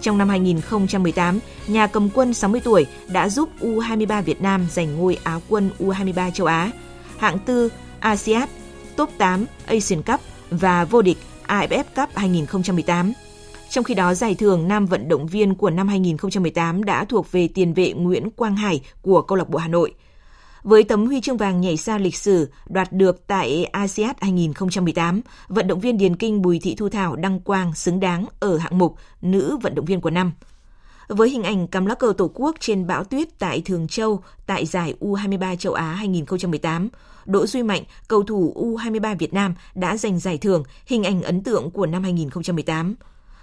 Trong 0.00 0.18
năm 0.18 0.28
2018, 0.28 1.38
nhà 1.66 1.86
cầm 1.86 2.08
quân 2.14 2.34
60 2.34 2.60
tuổi 2.64 2.86
đã 3.08 3.28
giúp 3.28 3.48
U23 3.60 4.22
Việt 4.22 4.42
Nam 4.42 4.66
giành 4.70 4.96
ngôi 4.96 5.18
Áo 5.22 5.42
quân 5.48 5.70
U23 5.78 6.30
châu 6.30 6.46
Á, 6.46 6.70
hạng 7.18 7.38
tư 7.38 7.68
ASEAN, 8.00 8.48
top 8.96 9.10
8 9.18 9.44
Asian 9.66 10.02
Cup 10.02 10.20
và 10.50 10.84
vô 10.84 11.02
địch 11.02 11.18
AFF 11.52 11.84
Cup 11.96 12.08
2018. 12.14 13.12
Trong 13.70 13.84
khi 13.84 13.94
đó, 13.94 14.14
giải 14.14 14.34
thưởng 14.34 14.68
nam 14.68 14.86
vận 14.86 15.08
động 15.08 15.26
viên 15.26 15.54
của 15.54 15.70
năm 15.70 15.88
2018 15.88 16.84
đã 16.84 17.04
thuộc 17.04 17.32
về 17.32 17.48
tiền 17.48 17.74
vệ 17.74 17.92
Nguyễn 17.92 18.30
Quang 18.30 18.56
Hải 18.56 18.80
của 19.02 19.22
câu 19.22 19.38
lạc 19.38 19.48
bộ 19.48 19.58
Hà 19.58 19.68
Nội. 19.68 19.94
Với 20.62 20.84
tấm 20.84 21.06
huy 21.06 21.20
chương 21.20 21.36
vàng 21.36 21.60
nhảy 21.60 21.76
xa 21.76 21.98
lịch 21.98 22.16
sử 22.16 22.48
đoạt 22.68 22.92
được 22.92 23.26
tại 23.26 23.64
ASEAN 23.64 24.16
2018, 24.20 25.20
vận 25.48 25.66
động 25.66 25.80
viên 25.80 25.98
điền 25.98 26.16
kinh 26.16 26.42
Bùi 26.42 26.58
Thị 26.58 26.74
Thu 26.74 26.88
Thảo 26.88 27.16
đăng 27.16 27.40
quang 27.40 27.74
xứng 27.74 28.00
đáng 28.00 28.26
ở 28.40 28.56
hạng 28.56 28.78
mục 28.78 28.96
nữ 29.22 29.58
vận 29.62 29.74
động 29.74 29.84
viên 29.84 30.00
của 30.00 30.10
năm. 30.10 30.32
Với 31.08 31.30
hình 31.30 31.42
ảnh 31.42 31.66
cắm 31.66 31.86
lá 31.86 31.94
cờ 31.94 32.12
Tổ 32.18 32.30
quốc 32.34 32.56
trên 32.60 32.86
bão 32.86 33.04
tuyết 33.04 33.38
tại 33.38 33.62
Thường 33.64 33.88
Châu 33.88 34.22
tại 34.46 34.66
giải 34.66 34.94
U23 35.00 35.56
châu 35.56 35.72
Á 35.72 35.92
2018, 35.92 36.88
Đỗ 37.26 37.46
Duy 37.46 37.62
Mạnh, 37.62 37.82
cầu 38.08 38.22
thủ 38.22 38.54
U23 38.56 39.16
Việt 39.16 39.34
Nam 39.34 39.54
đã 39.74 39.96
giành 39.96 40.18
giải 40.18 40.38
thưởng 40.38 40.62
hình 40.86 41.04
ảnh 41.04 41.22
ấn 41.22 41.42
tượng 41.42 41.70
của 41.70 41.86
năm 41.86 42.02
2018. 42.02 42.94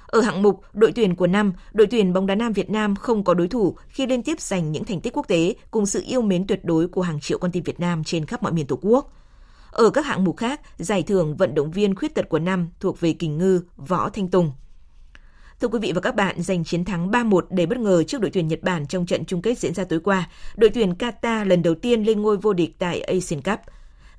Ở 0.08 0.22
hạng 0.22 0.42
mục 0.42 0.62
đội 0.74 0.92
tuyển 0.92 1.16
của 1.16 1.28
năm, 1.28 1.54
đội 1.74 1.88
tuyển 1.88 2.14
bóng 2.14 2.28
đá 2.28 2.36
nam 2.36 2.54
Việt 2.54 2.70
Nam 2.70 2.96
không 2.96 3.24
có 3.24 3.34
đối 3.34 3.48
thủ 3.48 3.76
khi 3.88 4.06
liên 4.06 4.24
tiếp 4.24 4.42
giành 4.42 4.72
những 4.72 4.84
thành 4.84 5.02
tích 5.02 5.18
quốc 5.18 5.28
tế 5.28 5.56
cùng 5.72 5.86
sự 5.86 6.04
yêu 6.06 6.22
mến 6.22 6.48
tuyệt 6.48 6.66
đối 6.66 6.88
của 6.88 7.02
hàng 7.02 7.20
triệu 7.20 7.38
con 7.38 7.52
tim 7.52 7.64
Việt 7.64 7.80
Nam 7.80 8.04
trên 8.04 8.26
khắp 8.26 8.44
mọi 8.44 8.52
miền 8.52 8.68
Tổ 8.68 8.80
quốc. 8.82 9.14
Ở 9.72 9.90
các 9.90 10.06
hạng 10.06 10.24
mục 10.24 10.38
khác, 10.38 10.62
giải 10.78 11.04
thưởng 11.04 11.36
vận 11.38 11.56
động 11.56 11.72
viên 11.72 11.96
khuyết 11.96 12.16
tật 12.16 12.30
của 12.30 12.40
năm 12.40 12.70
thuộc 12.80 13.00
về 13.00 13.14
Kình 13.14 13.38
Ngư, 13.38 13.62
Võ 13.78 14.10
Thanh 14.10 14.28
Tùng. 14.28 14.52
Thưa 15.62 15.68
quý 15.68 15.80
vị 15.80 15.92
và 15.96 16.02
các 16.02 16.16
bạn, 16.16 16.42
giành 16.42 16.64
chiến 16.64 16.86
thắng 16.86 17.12
3-1 17.12 17.42
để 17.50 17.66
bất 17.66 17.78
ngờ 17.78 18.04
trước 18.04 18.22
đội 18.22 18.32
tuyển 18.32 18.48
Nhật 18.48 18.60
Bản 18.62 18.88
trong 18.88 19.06
trận 19.06 19.26
chung 19.26 19.42
kết 19.42 19.60
diễn 19.60 19.74
ra 19.74 19.84
tối 19.84 20.00
qua, 20.00 20.30
đội 20.56 20.70
tuyển 20.70 20.94
Qatar 20.94 21.46
lần 21.46 21.64
đầu 21.64 21.76
tiên 21.76 22.04
lên 22.04 22.22
ngôi 22.22 22.38
vô 22.38 22.54
địch 22.54 22.76
tại 22.80 23.02
Asian 23.02 23.42
Cup. 23.42 23.60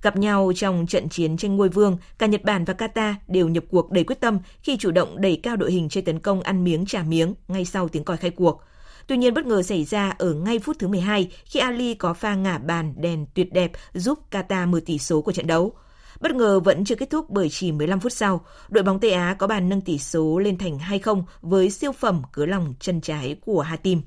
Gặp 0.03 0.17
nhau 0.17 0.53
trong 0.57 0.87
trận 0.87 1.09
chiến 1.09 1.37
tranh 1.37 1.57
ngôi 1.57 1.69
vương, 1.69 1.99
cả 2.19 2.27
Nhật 2.27 2.45
Bản 2.45 2.65
và 2.65 2.75
Qatar 2.75 3.15
đều 3.29 3.49
nhập 3.49 3.65
cuộc 3.71 3.91
đầy 3.91 4.05
quyết 4.05 4.21
tâm 4.21 4.39
khi 4.63 4.77
chủ 4.77 4.91
động 4.91 5.21
đẩy 5.21 5.41
cao 5.43 5.57
đội 5.57 5.73
hình 5.73 5.89
chơi 5.89 6.03
tấn 6.03 6.19
công 6.19 6.41
ăn 6.43 6.65
miếng 6.65 6.87
trả 6.87 7.03
miếng 7.03 7.35
ngay 7.49 7.65
sau 7.65 7.89
tiếng 7.89 8.05
còi 8.05 8.17
khai 8.17 8.31
cuộc. 8.31 8.63
Tuy 9.07 9.17
nhiên 9.17 9.35
bất 9.35 9.47
ngờ 9.47 9.63
xảy 9.63 9.85
ra 9.85 10.15
ở 10.19 10.35
ngay 10.35 10.59
phút 10.59 10.77
thứ 10.79 10.89
12 10.89 11.31
khi 11.45 11.61
Ali 11.61 11.95
có 11.95 12.15
pha 12.15 12.35
ngả 12.35 12.59
bàn 12.59 12.95
đèn 12.97 13.27
tuyệt 13.35 13.53
đẹp 13.53 13.73
giúp 13.95 14.19
Qatar 14.31 14.69
mở 14.69 14.81
tỷ 14.87 14.99
số 14.99 15.23
của 15.23 15.33
trận 15.33 15.47
đấu. 15.47 15.73
Bất 16.21 16.33
ngờ 16.33 16.61
vẫn 16.61 16.85
chưa 16.85 16.95
kết 16.95 17.11
thúc 17.11 17.31
bởi 17.31 17.49
chỉ 17.51 17.73
15 17.73 18.01
phút 18.01 18.13
sau, 18.13 18.41
đội 18.69 18.85
bóng 18.85 19.01
Tây 19.01 19.11
Á 19.11 19.37
có 19.39 19.47
bàn 19.47 19.69
nâng 19.69 19.81
tỷ 19.81 19.99
số 19.99 20.39
lên 20.39 20.59
thành 20.59 20.79
2-0 20.79 21.23
với 21.43 21.71
siêu 21.71 21.93
phẩm 21.93 22.23
cứa 22.33 22.47
lòng 22.47 22.75
chân 22.81 23.01
trái 23.01 23.37
của 23.45 23.61
Hatim. 23.61 24.03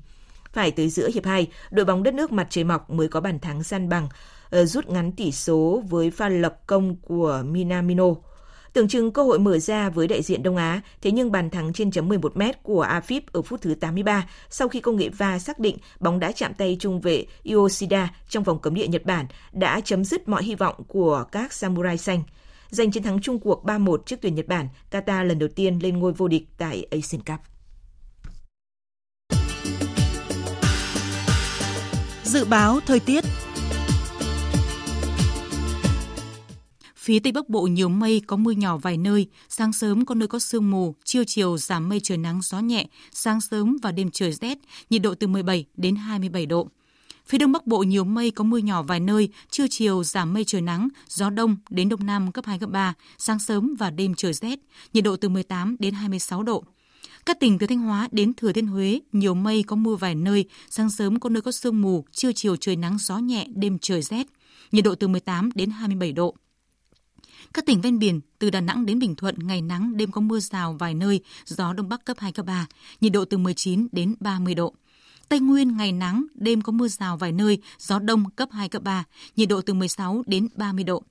Phải 0.52 0.70
tới 0.70 0.88
giữa 0.88 1.08
hiệp 1.14 1.24
2, 1.24 1.46
đội 1.70 1.84
bóng 1.84 2.02
đất 2.02 2.14
nước 2.14 2.32
mặt 2.32 2.46
trời 2.50 2.64
mọc 2.64 2.90
mới 2.90 3.08
có 3.08 3.20
bàn 3.20 3.38
thắng 3.38 3.62
san 3.62 3.88
bằng, 3.88 4.08
ờ, 4.50 4.64
rút 4.64 4.88
ngắn 4.88 5.12
tỷ 5.12 5.32
số 5.32 5.82
với 5.88 6.10
pha 6.10 6.28
lập 6.28 6.60
công 6.66 6.96
của 6.96 7.42
Minamino. 7.46 8.04
Tưởng 8.74 8.88
chừng 8.88 9.12
cơ 9.12 9.22
hội 9.22 9.38
mở 9.38 9.58
ra 9.58 9.90
với 9.90 10.08
đại 10.08 10.22
diện 10.22 10.42
Đông 10.42 10.56
Á, 10.56 10.80
thế 11.02 11.10
nhưng 11.10 11.32
bàn 11.32 11.50
thắng 11.50 11.72
trên 11.72 11.90
chấm 11.90 12.08
11 12.08 12.36
m 12.36 12.42
của 12.62 12.86
Afip 12.86 13.20
ở 13.32 13.42
phút 13.42 13.62
thứ 13.62 13.74
83 13.74 14.28
sau 14.50 14.68
khi 14.68 14.80
công 14.80 14.96
nghệ 14.96 15.08
va 15.08 15.38
xác 15.38 15.58
định 15.58 15.76
bóng 16.00 16.20
đã 16.20 16.32
chạm 16.32 16.54
tay 16.54 16.76
trung 16.80 17.00
vệ 17.00 17.26
Yoshida 17.44 18.14
trong 18.28 18.44
vòng 18.44 18.58
cấm 18.58 18.74
địa 18.74 18.86
Nhật 18.86 19.04
Bản 19.04 19.26
đã 19.52 19.80
chấm 19.80 20.04
dứt 20.04 20.28
mọi 20.28 20.44
hy 20.44 20.54
vọng 20.54 20.74
của 20.88 21.24
các 21.32 21.52
Samurai 21.52 21.98
xanh. 21.98 22.22
Giành 22.70 22.90
chiến 22.90 23.02
thắng 23.02 23.20
chung 23.20 23.38
cuộc 23.38 23.64
3-1 23.64 23.96
trước 23.96 24.16
tuyển 24.22 24.34
Nhật 24.34 24.46
Bản, 24.46 24.68
Qatar 24.90 25.24
lần 25.24 25.38
đầu 25.38 25.48
tiên 25.56 25.78
lên 25.82 25.98
ngôi 25.98 26.12
vô 26.12 26.28
địch 26.28 26.44
tại 26.58 26.86
Asian 26.90 27.22
Cup. 27.22 27.40
Dự 32.24 32.44
báo 32.44 32.80
thời 32.86 33.00
tiết 33.00 33.24
Phía 37.04 37.18
Tây 37.18 37.32
Bắc 37.32 37.48
Bộ 37.48 37.62
nhiều 37.62 37.88
mây, 37.88 38.22
có 38.26 38.36
mưa 38.36 38.50
nhỏ 38.50 38.76
vài 38.76 38.96
nơi, 38.96 39.26
sáng 39.48 39.72
sớm 39.72 40.04
có 40.04 40.14
nơi 40.14 40.28
có 40.28 40.38
sương 40.38 40.70
mù, 40.70 40.94
trưa 41.04 41.24
chiều 41.24 41.58
giảm 41.58 41.88
mây 41.88 42.00
trời 42.00 42.18
nắng 42.18 42.40
gió 42.42 42.60
nhẹ, 42.60 42.86
sáng 43.12 43.40
sớm 43.40 43.76
và 43.82 43.92
đêm 43.92 44.10
trời 44.10 44.32
rét, 44.32 44.58
nhiệt 44.90 45.02
độ 45.02 45.14
từ 45.14 45.26
17 45.26 45.64
đến 45.76 45.96
27 45.96 46.46
độ. 46.46 46.68
Phía 47.26 47.38
Đông 47.38 47.52
Bắc 47.52 47.66
Bộ 47.66 47.82
nhiều 47.82 48.04
mây 48.04 48.30
có 48.30 48.44
mưa 48.44 48.58
nhỏ 48.58 48.82
vài 48.82 49.00
nơi, 49.00 49.28
trưa 49.50 49.66
chiều 49.70 50.04
giảm 50.04 50.34
mây 50.34 50.44
trời 50.44 50.60
nắng, 50.60 50.88
gió 51.08 51.30
đông 51.30 51.56
đến 51.70 51.88
đông 51.88 52.06
nam 52.06 52.32
cấp 52.32 52.46
2 52.46 52.58
cấp 52.58 52.70
3, 52.70 52.94
sáng 53.18 53.38
sớm 53.38 53.74
và 53.78 53.90
đêm 53.90 54.14
trời 54.14 54.32
rét, 54.32 54.58
nhiệt 54.92 55.04
độ 55.04 55.16
từ 55.16 55.28
18 55.28 55.76
đến 55.78 55.94
26 55.94 56.42
độ. 56.42 56.64
Các 57.26 57.40
tỉnh 57.40 57.58
từ 57.58 57.66
Thanh 57.66 57.78
Hóa 57.78 58.08
đến 58.12 58.34
Thừa 58.34 58.52
Thiên 58.52 58.66
Huế 58.66 59.00
nhiều 59.12 59.34
mây 59.34 59.62
có 59.62 59.76
mưa 59.76 59.94
vài 59.94 60.14
nơi, 60.14 60.44
sáng 60.70 60.90
sớm 60.90 61.20
có 61.20 61.30
nơi 61.30 61.42
có 61.42 61.52
sương 61.52 61.80
mù, 61.80 62.04
trưa 62.12 62.32
chiều 62.32 62.56
trời 62.56 62.76
nắng 62.76 62.96
gió 63.00 63.18
nhẹ, 63.18 63.46
đêm 63.54 63.78
trời 63.78 64.02
rét, 64.02 64.26
nhiệt 64.72 64.84
độ 64.84 64.94
từ 64.94 65.08
18 65.08 65.50
đến 65.54 65.70
27 65.70 66.12
độ. 66.12 66.36
Các 67.54 67.66
tỉnh 67.66 67.80
ven 67.80 67.98
biển 67.98 68.20
từ 68.38 68.50
Đà 68.50 68.60
Nẵng 68.60 68.86
đến 68.86 68.98
Bình 68.98 69.14
Thuận 69.14 69.34
ngày 69.38 69.62
nắng, 69.62 69.96
đêm 69.96 70.10
có 70.10 70.20
mưa 70.20 70.40
rào 70.40 70.72
vài 70.72 70.94
nơi, 70.94 71.20
gió 71.44 71.72
đông 71.72 71.88
bắc 71.88 72.04
cấp 72.04 72.16
2 72.20 72.32
cấp 72.32 72.46
3, 72.46 72.66
nhiệt 73.00 73.12
độ 73.12 73.24
từ 73.24 73.38
19 73.38 73.86
đến 73.92 74.14
30 74.20 74.54
độ. 74.54 74.74
Tây 75.28 75.40
Nguyên 75.40 75.76
ngày 75.76 75.92
nắng, 75.92 76.26
đêm 76.34 76.62
có 76.62 76.72
mưa 76.72 76.88
rào 76.88 77.16
vài 77.16 77.32
nơi, 77.32 77.58
gió 77.78 77.98
đông 77.98 78.30
cấp 78.30 78.48
2 78.52 78.68
cấp 78.68 78.82
3, 78.82 79.04
nhiệt 79.36 79.48
độ 79.48 79.60
từ 79.60 79.74
16 79.74 80.22
đến 80.26 80.48
30 80.56 80.84
độ. 80.84 81.02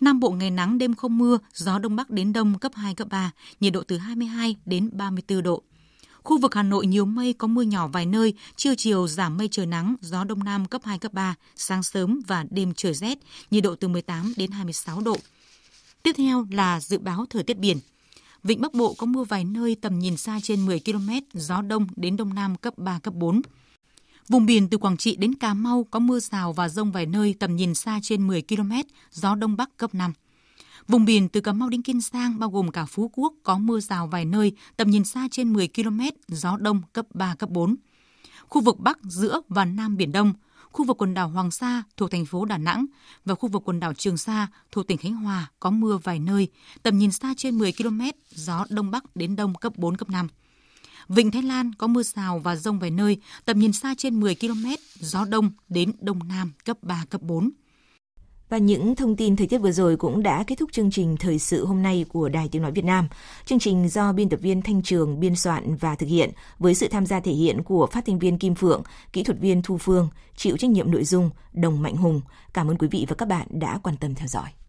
Nam 0.00 0.20
Bộ 0.20 0.30
ngày 0.30 0.50
nắng 0.50 0.78
đêm 0.78 0.94
không 0.94 1.18
mưa, 1.18 1.38
gió 1.54 1.78
đông 1.78 1.96
bắc 1.96 2.10
đến 2.10 2.32
đông 2.32 2.58
cấp 2.58 2.72
2 2.74 2.94
cấp 2.94 3.08
3, 3.10 3.30
nhiệt 3.60 3.72
độ 3.72 3.82
từ 3.82 3.98
22 3.98 4.56
đến 4.66 4.90
34 4.92 5.42
độ. 5.42 5.62
Khu 6.22 6.38
vực 6.38 6.54
Hà 6.54 6.62
Nội 6.62 6.86
nhiều 6.86 7.04
mây 7.04 7.32
có 7.32 7.46
mưa 7.46 7.62
nhỏ 7.62 7.88
vài 7.88 8.06
nơi, 8.06 8.34
trưa 8.56 8.74
chiều 8.74 9.08
giảm 9.08 9.36
mây 9.36 9.48
trời 9.50 9.66
nắng, 9.66 9.94
gió 10.00 10.24
đông 10.24 10.44
nam 10.44 10.66
cấp 10.66 10.80
2 10.84 10.98
cấp 10.98 11.12
3, 11.12 11.34
sáng 11.56 11.82
sớm 11.82 12.20
và 12.26 12.44
đêm 12.50 12.74
trời 12.76 12.94
rét, 12.94 13.18
nhiệt 13.50 13.64
độ 13.64 13.74
từ 13.74 13.88
18 13.88 14.32
đến 14.36 14.50
26 14.50 15.00
độ. 15.00 15.16
Tiếp 16.08 16.14
theo 16.16 16.46
là 16.50 16.80
dự 16.80 16.98
báo 16.98 17.26
thời 17.30 17.42
tiết 17.42 17.58
biển. 17.58 17.78
Vịnh 18.44 18.60
Bắc 18.60 18.74
Bộ 18.74 18.94
có 18.98 19.06
mưa 19.06 19.24
vài 19.24 19.44
nơi 19.44 19.76
tầm 19.80 19.98
nhìn 19.98 20.16
xa 20.16 20.40
trên 20.42 20.66
10 20.66 20.80
km, 20.80 21.10
gió 21.32 21.62
đông 21.62 21.86
đến 21.96 22.16
đông 22.16 22.34
nam 22.34 22.56
cấp 22.56 22.78
3, 22.78 22.98
cấp 22.98 23.14
4. 23.14 23.40
Vùng 24.28 24.46
biển 24.46 24.68
từ 24.68 24.78
Quảng 24.78 24.96
Trị 24.96 25.16
đến 25.16 25.34
Cà 25.34 25.54
Mau 25.54 25.86
có 25.90 25.98
mưa 25.98 26.20
rào 26.20 26.52
và 26.52 26.68
rông 26.68 26.92
vài 26.92 27.06
nơi 27.06 27.34
tầm 27.38 27.56
nhìn 27.56 27.74
xa 27.74 28.00
trên 28.02 28.26
10 28.26 28.42
km, 28.42 28.72
gió 29.10 29.34
đông 29.34 29.56
bắc 29.56 29.76
cấp 29.76 29.94
5. 29.94 30.12
Vùng 30.88 31.04
biển 31.04 31.28
từ 31.28 31.40
Cà 31.40 31.52
Mau 31.52 31.68
đến 31.68 31.82
Kiên 31.82 32.00
Giang 32.00 32.38
bao 32.38 32.50
gồm 32.50 32.70
cả 32.70 32.84
Phú 32.84 33.10
Quốc 33.14 33.34
có 33.42 33.58
mưa 33.58 33.80
rào 33.80 34.06
vài 34.06 34.24
nơi, 34.24 34.52
tầm 34.76 34.90
nhìn 34.90 35.04
xa 35.04 35.28
trên 35.30 35.52
10 35.52 35.68
km, 35.68 36.00
gió 36.28 36.56
đông 36.56 36.82
cấp 36.92 37.06
3, 37.14 37.34
cấp 37.34 37.50
4. 37.50 37.76
Khu 38.48 38.60
vực 38.60 38.78
Bắc, 38.78 38.98
giữa 39.02 39.40
và 39.48 39.64
Nam 39.64 39.96
Biển 39.96 40.12
Đông– 40.12 40.32
khu 40.78 40.84
vực 40.84 41.02
quần 41.02 41.14
đảo 41.14 41.28
Hoàng 41.28 41.50
Sa 41.50 41.82
thuộc 41.96 42.10
thành 42.10 42.24
phố 42.26 42.44
Đà 42.44 42.58
Nẵng 42.58 42.86
và 43.24 43.34
khu 43.34 43.48
vực 43.48 43.62
quần 43.64 43.80
đảo 43.80 43.94
Trường 43.94 44.16
Sa 44.16 44.48
thuộc 44.72 44.86
tỉnh 44.86 44.98
Khánh 44.98 45.14
Hòa 45.14 45.50
có 45.60 45.70
mưa 45.70 45.98
vài 46.02 46.18
nơi, 46.18 46.48
tầm 46.82 46.98
nhìn 46.98 47.12
xa 47.12 47.34
trên 47.36 47.58
10 47.58 47.72
km, 47.72 48.00
gió 48.30 48.64
đông 48.68 48.90
bắc 48.90 49.16
đến 49.16 49.36
đông 49.36 49.54
cấp 49.54 49.72
4 49.76 49.96
cấp 49.96 50.10
5. 50.10 50.28
Vịnh 51.08 51.30
Thái 51.30 51.42
Lan 51.42 51.74
có 51.74 51.86
mưa 51.86 52.02
rào 52.02 52.38
và 52.38 52.56
rông 52.56 52.78
vài 52.78 52.90
nơi, 52.90 53.20
tầm 53.44 53.58
nhìn 53.58 53.72
xa 53.72 53.94
trên 53.98 54.20
10 54.20 54.34
km, 54.34 54.66
gió 55.00 55.24
đông 55.24 55.50
đến 55.68 55.92
đông 56.00 56.18
nam 56.28 56.52
cấp 56.64 56.78
3, 56.82 57.04
cấp 57.10 57.22
4. 57.22 57.50
Và 58.48 58.58
những 58.58 58.94
thông 58.94 59.16
tin 59.16 59.36
thời 59.36 59.46
tiết 59.46 59.58
vừa 59.58 59.72
rồi 59.72 59.96
cũng 59.96 60.22
đã 60.22 60.44
kết 60.46 60.54
thúc 60.58 60.72
chương 60.72 60.90
trình 60.90 61.16
thời 61.16 61.38
sự 61.38 61.66
hôm 61.66 61.82
nay 61.82 62.04
của 62.08 62.28
Đài 62.28 62.48
Tiếng 62.48 62.62
Nói 62.62 62.72
Việt 62.72 62.84
Nam. 62.84 63.08
Chương 63.44 63.58
trình 63.58 63.88
do 63.88 64.12
biên 64.12 64.28
tập 64.28 64.40
viên 64.42 64.62
Thanh 64.62 64.82
Trường 64.82 65.20
biên 65.20 65.36
soạn 65.36 65.76
và 65.76 65.94
thực 65.94 66.06
hiện 66.06 66.30
với 66.58 66.74
sự 66.74 66.88
tham 66.88 67.06
gia 67.06 67.20
thể 67.20 67.32
hiện 67.32 67.62
của 67.62 67.86
phát 67.86 68.04
thanh 68.06 68.18
viên 68.18 68.38
Kim 68.38 68.54
Phượng, 68.54 68.82
kỹ 69.12 69.22
thuật 69.22 69.40
viên 69.40 69.62
Thu 69.62 69.78
Phương, 69.78 70.08
chịu 70.36 70.56
trách 70.56 70.70
nhiệm 70.70 70.90
nội 70.90 71.04
dung 71.04 71.30
Đồng 71.52 71.82
Mạnh 71.82 71.96
Hùng. 71.96 72.20
Cảm 72.54 72.70
ơn 72.70 72.78
quý 72.78 72.88
vị 72.88 73.06
và 73.08 73.14
các 73.14 73.28
bạn 73.28 73.46
đã 73.50 73.78
quan 73.82 73.96
tâm 73.96 74.14
theo 74.14 74.26
dõi. 74.28 74.58